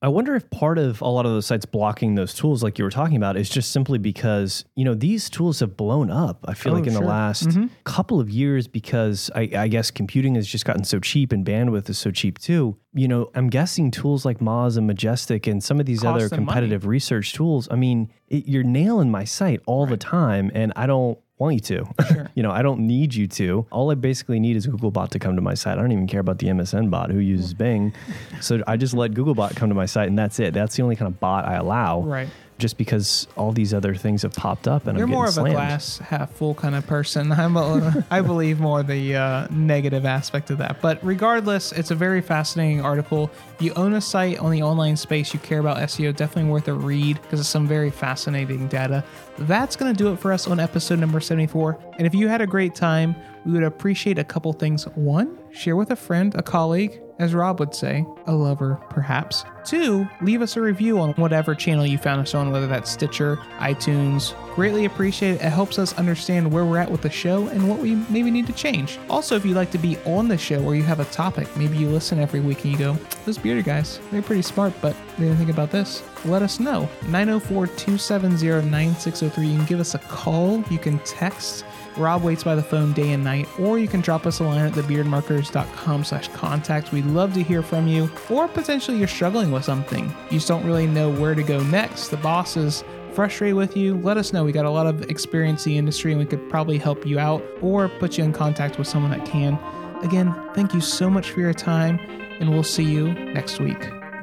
I 0.00 0.06
wonder 0.06 0.36
if 0.36 0.48
part 0.50 0.78
of 0.78 1.00
a 1.00 1.08
lot 1.08 1.26
of 1.26 1.32
those 1.32 1.46
sites 1.46 1.66
blocking 1.66 2.14
those 2.14 2.32
tools, 2.32 2.62
like 2.62 2.78
you 2.78 2.84
were 2.84 2.90
talking 2.90 3.16
about, 3.16 3.36
is 3.36 3.50
just 3.50 3.72
simply 3.72 3.98
because 3.98 4.64
you 4.76 4.84
know 4.84 4.94
these 4.94 5.28
tools 5.28 5.58
have 5.58 5.76
blown 5.76 6.08
up. 6.08 6.44
I 6.46 6.54
feel 6.54 6.72
Oh, 6.72 6.76
like 6.76 6.86
in 6.86 6.92
sure. 6.92 7.02
the 7.02 7.08
last 7.08 7.48
mm-hmm. 7.48 7.66
couple 7.82 8.20
of 8.20 8.30
years, 8.30 8.68
because 8.68 9.28
I, 9.34 9.50
I 9.56 9.66
guess 9.68 9.90
computing 9.90 10.36
has 10.36 10.46
just 10.46 10.64
gotten 10.64 10.84
so 10.84 11.00
cheap 11.00 11.32
and 11.32 11.44
bandwidth 11.44 11.90
is 11.90 11.98
so 11.98 12.12
cheap 12.12 12.38
too. 12.38 12.76
You 12.94 13.08
know, 13.08 13.30
I'm 13.34 13.48
guessing 13.50 13.90
tools 13.90 14.24
like 14.24 14.38
Moz 14.38 14.76
and 14.76 14.86
Majestic 14.86 15.46
and 15.48 15.62
some 15.64 15.80
of 15.80 15.86
these 15.86 16.02
Cost 16.02 16.14
other 16.14 16.28
them 16.28 16.44
money. 16.44 16.46
competitive 16.46 16.86
research 16.86 17.32
tools. 17.32 17.66
I 17.70 17.74
mean, 17.74 18.12
it, 18.28 18.46
you're 18.46 18.62
nailing 18.62 19.10
my 19.10 19.24
site 19.24 19.60
all 19.66 19.84
the 19.86 19.96
time, 19.96 20.52
and 20.54 20.72
I 20.76 20.86
don't 20.86 21.18
want 21.38 21.54
you 21.54 21.60
to. 21.60 22.04
Sure. 22.12 22.30
you 22.34 22.42
know, 22.42 22.50
I 22.50 22.62
don't 22.62 22.80
need 22.80 23.14
you 23.14 23.26
to. 23.28 23.66
All 23.70 23.90
I 23.90 23.94
basically 23.94 24.40
need 24.40 24.56
is 24.56 24.66
Googlebot 24.66 25.10
to 25.10 25.18
come 25.18 25.36
to 25.36 25.42
my 25.42 25.54
site. 25.54 25.78
I 25.78 25.80
don't 25.80 25.92
even 25.92 26.06
care 26.06 26.20
about 26.20 26.38
the 26.38 26.48
MSN 26.48 26.90
bot 26.90 27.10
who 27.10 27.18
uses 27.18 27.54
Bing. 27.54 27.92
So 28.40 28.62
I 28.66 28.76
just 28.76 28.94
let 28.94 29.12
Googlebot 29.12 29.56
come 29.56 29.68
to 29.68 29.74
my 29.74 29.86
site 29.86 30.08
and 30.08 30.18
that's 30.18 30.40
it. 30.40 30.54
That's 30.54 30.76
the 30.76 30.82
only 30.82 30.96
kind 30.96 31.12
of 31.12 31.20
bot 31.20 31.46
I 31.46 31.54
allow. 31.54 32.00
Right. 32.00 32.28
Just 32.58 32.76
because 32.76 33.28
all 33.36 33.52
these 33.52 33.72
other 33.72 33.94
things 33.94 34.22
have 34.22 34.32
popped 34.32 34.66
up 34.66 34.86
and 34.88 34.98
You're 34.98 35.06
I'm 35.06 35.12
more 35.12 35.24
of 35.24 35.30
a 35.30 35.32
slammed. 35.34 35.54
glass 35.54 35.98
half 35.98 36.32
full 36.32 36.54
kind 36.54 36.74
of 36.74 36.86
person. 36.86 37.30
I'm 37.42 37.56
a, 37.56 38.04
I 38.10 38.20
believe 38.20 38.58
more 38.58 38.82
the 38.82 39.14
uh, 39.16 39.46
negative 39.50 40.04
aspect 40.04 40.50
of 40.50 40.58
that. 40.58 40.80
But 40.82 40.98
regardless, 41.04 41.70
it's 41.72 41.90
a 41.92 41.94
very 41.94 42.20
fascinating 42.20 42.80
article. 42.80 43.30
If 43.54 43.62
you 43.62 43.72
own 43.74 43.94
a 43.94 44.00
site 44.00 44.38
on 44.40 44.50
the 44.50 44.62
online 44.62 44.96
space, 44.96 45.32
you 45.32 45.38
care 45.40 45.60
about 45.60 45.76
SEO, 45.78 46.14
definitely 46.16 46.50
worth 46.50 46.66
a 46.68 46.74
read 46.74 47.22
because 47.22 47.38
it's 47.40 47.48
some 47.48 47.66
very 47.68 47.90
fascinating 47.90 48.66
data. 48.68 49.04
That's 49.38 49.76
going 49.76 49.94
to 49.94 49.96
do 49.96 50.12
it 50.12 50.18
for 50.18 50.32
us 50.32 50.48
on 50.48 50.58
episode 50.58 50.98
number 50.98 51.20
74. 51.20 51.78
And 51.98 52.06
if 52.06 52.14
you 52.14 52.26
had 52.26 52.40
a 52.40 52.46
great 52.46 52.74
time, 52.74 53.14
we 53.46 53.52
would 53.52 53.62
appreciate 53.62 54.18
a 54.18 54.24
couple 54.24 54.52
things. 54.52 54.84
One, 54.96 55.38
share 55.52 55.76
with 55.76 55.92
a 55.92 55.96
friend, 55.96 56.34
a 56.34 56.42
colleague, 56.42 57.00
as 57.20 57.34
Rob 57.34 57.60
would 57.60 57.74
say, 57.74 58.04
a 58.26 58.32
lover, 58.34 58.80
perhaps. 58.90 59.44
Two, 59.64 60.08
leave 60.22 60.42
us 60.42 60.56
a 60.56 60.60
review 60.60 60.98
on 60.98 61.12
whatever 61.14 61.54
channel 61.54 61.86
you 61.86 61.98
found 61.98 62.22
us 62.22 62.34
on, 62.34 62.50
whether 62.50 62.66
that's 62.66 62.90
Stitcher, 62.90 63.36
iTunes. 63.58 64.34
Greatly 64.54 64.86
appreciate 64.86 65.32
it. 65.32 65.42
It 65.42 65.50
helps 65.50 65.78
us 65.78 65.96
understand 65.98 66.50
where 66.50 66.64
we're 66.64 66.78
at 66.78 66.90
with 66.90 67.02
the 67.02 67.10
show 67.10 67.48
and 67.48 67.68
what 67.68 67.78
we 67.78 67.96
maybe 68.08 68.30
need 68.30 68.46
to 68.46 68.52
change. 68.52 68.98
Also, 69.10 69.36
if 69.36 69.44
you'd 69.44 69.56
like 69.56 69.70
to 69.72 69.78
be 69.78 69.98
on 70.04 70.28
the 70.28 70.38
show 70.38 70.64
or 70.64 70.74
you 70.74 70.82
have 70.82 71.00
a 71.00 71.04
topic, 71.06 71.54
maybe 71.56 71.76
you 71.76 71.88
listen 71.88 72.18
every 72.18 72.40
week 72.40 72.64
and 72.64 72.72
you 72.72 72.78
go, 72.78 72.92
those 73.24 73.38
bearded 73.38 73.64
guys, 73.64 74.00
they're 74.10 74.22
pretty 74.22 74.42
smart, 74.42 74.72
but 74.80 74.96
they 75.16 75.24
didn't 75.24 75.38
think 75.38 75.50
about 75.50 75.70
this. 75.70 76.02
Let 76.24 76.42
us 76.42 76.58
know. 76.58 76.88
904 77.08 77.66
270 77.66 78.68
9603. 78.68 79.46
You 79.46 79.56
can 79.56 79.66
give 79.66 79.80
us 79.80 79.94
a 79.94 79.98
call, 79.98 80.62
you 80.70 80.78
can 80.78 80.98
text. 81.00 81.64
Rob 81.98 82.22
waits 82.22 82.44
by 82.44 82.54
the 82.54 82.62
phone 82.62 82.92
day 82.92 83.12
and 83.12 83.24
night, 83.24 83.48
or 83.58 83.78
you 83.78 83.88
can 83.88 84.00
drop 84.00 84.24
us 84.24 84.38
a 84.38 84.44
line 84.44 84.64
at 84.64 84.72
thebeardmarkers.com 84.72 86.04
slash 86.04 86.28
contact. 86.28 86.92
We'd 86.92 87.06
love 87.06 87.34
to 87.34 87.42
hear 87.42 87.62
from 87.62 87.88
you, 87.88 88.10
or 88.30 88.46
potentially 88.46 88.98
you're 88.98 89.08
struggling 89.08 89.50
with 89.58 89.64
something. 89.66 90.06
You 90.30 90.38
just 90.38 90.48
don't 90.48 90.64
really 90.64 90.86
know 90.86 91.10
where 91.10 91.34
to 91.34 91.42
go 91.42 91.62
next. 91.64 92.08
The 92.08 92.16
boss 92.18 92.56
is 92.56 92.84
frustrated 93.12 93.56
with 93.56 93.76
you. 93.76 93.96
Let 93.96 94.16
us 94.16 94.32
know. 94.32 94.44
We 94.44 94.52
got 94.52 94.64
a 94.64 94.70
lot 94.70 94.86
of 94.86 95.10
experience 95.10 95.66
in 95.66 95.72
the 95.72 95.78
industry 95.78 96.12
and 96.12 96.20
we 96.20 96.26
could 96.26 96.48
probably 96.48 96.78
help 96.78 97.04
you 97.06 97.18
out 97.18 97.42
or 97.60 97.88
put 97.88 98.16
you 98.16 98.24
in 98.24 98.32
contact 98.32 98.78
with 98.78 98.86
someone 98.86 99.10
that 99.10 99.26
can. 99.26 99.58
Again, 100.02 100.34
thank 100.54 100.72
you 100.74 100.80
so 100.80 101.10
much 101.10 101.32
for 101.32 101.40
your 101.40 101.52
time, 101.52 101.98
and 102.38 102.50
we'll 102.50 102.62
see 102.62 102.84
you 102.84 103.12
next 103.14 103.58
week. 103.58 103.80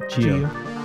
Geo. 0.08 0.48
Geo. 0.48 0.75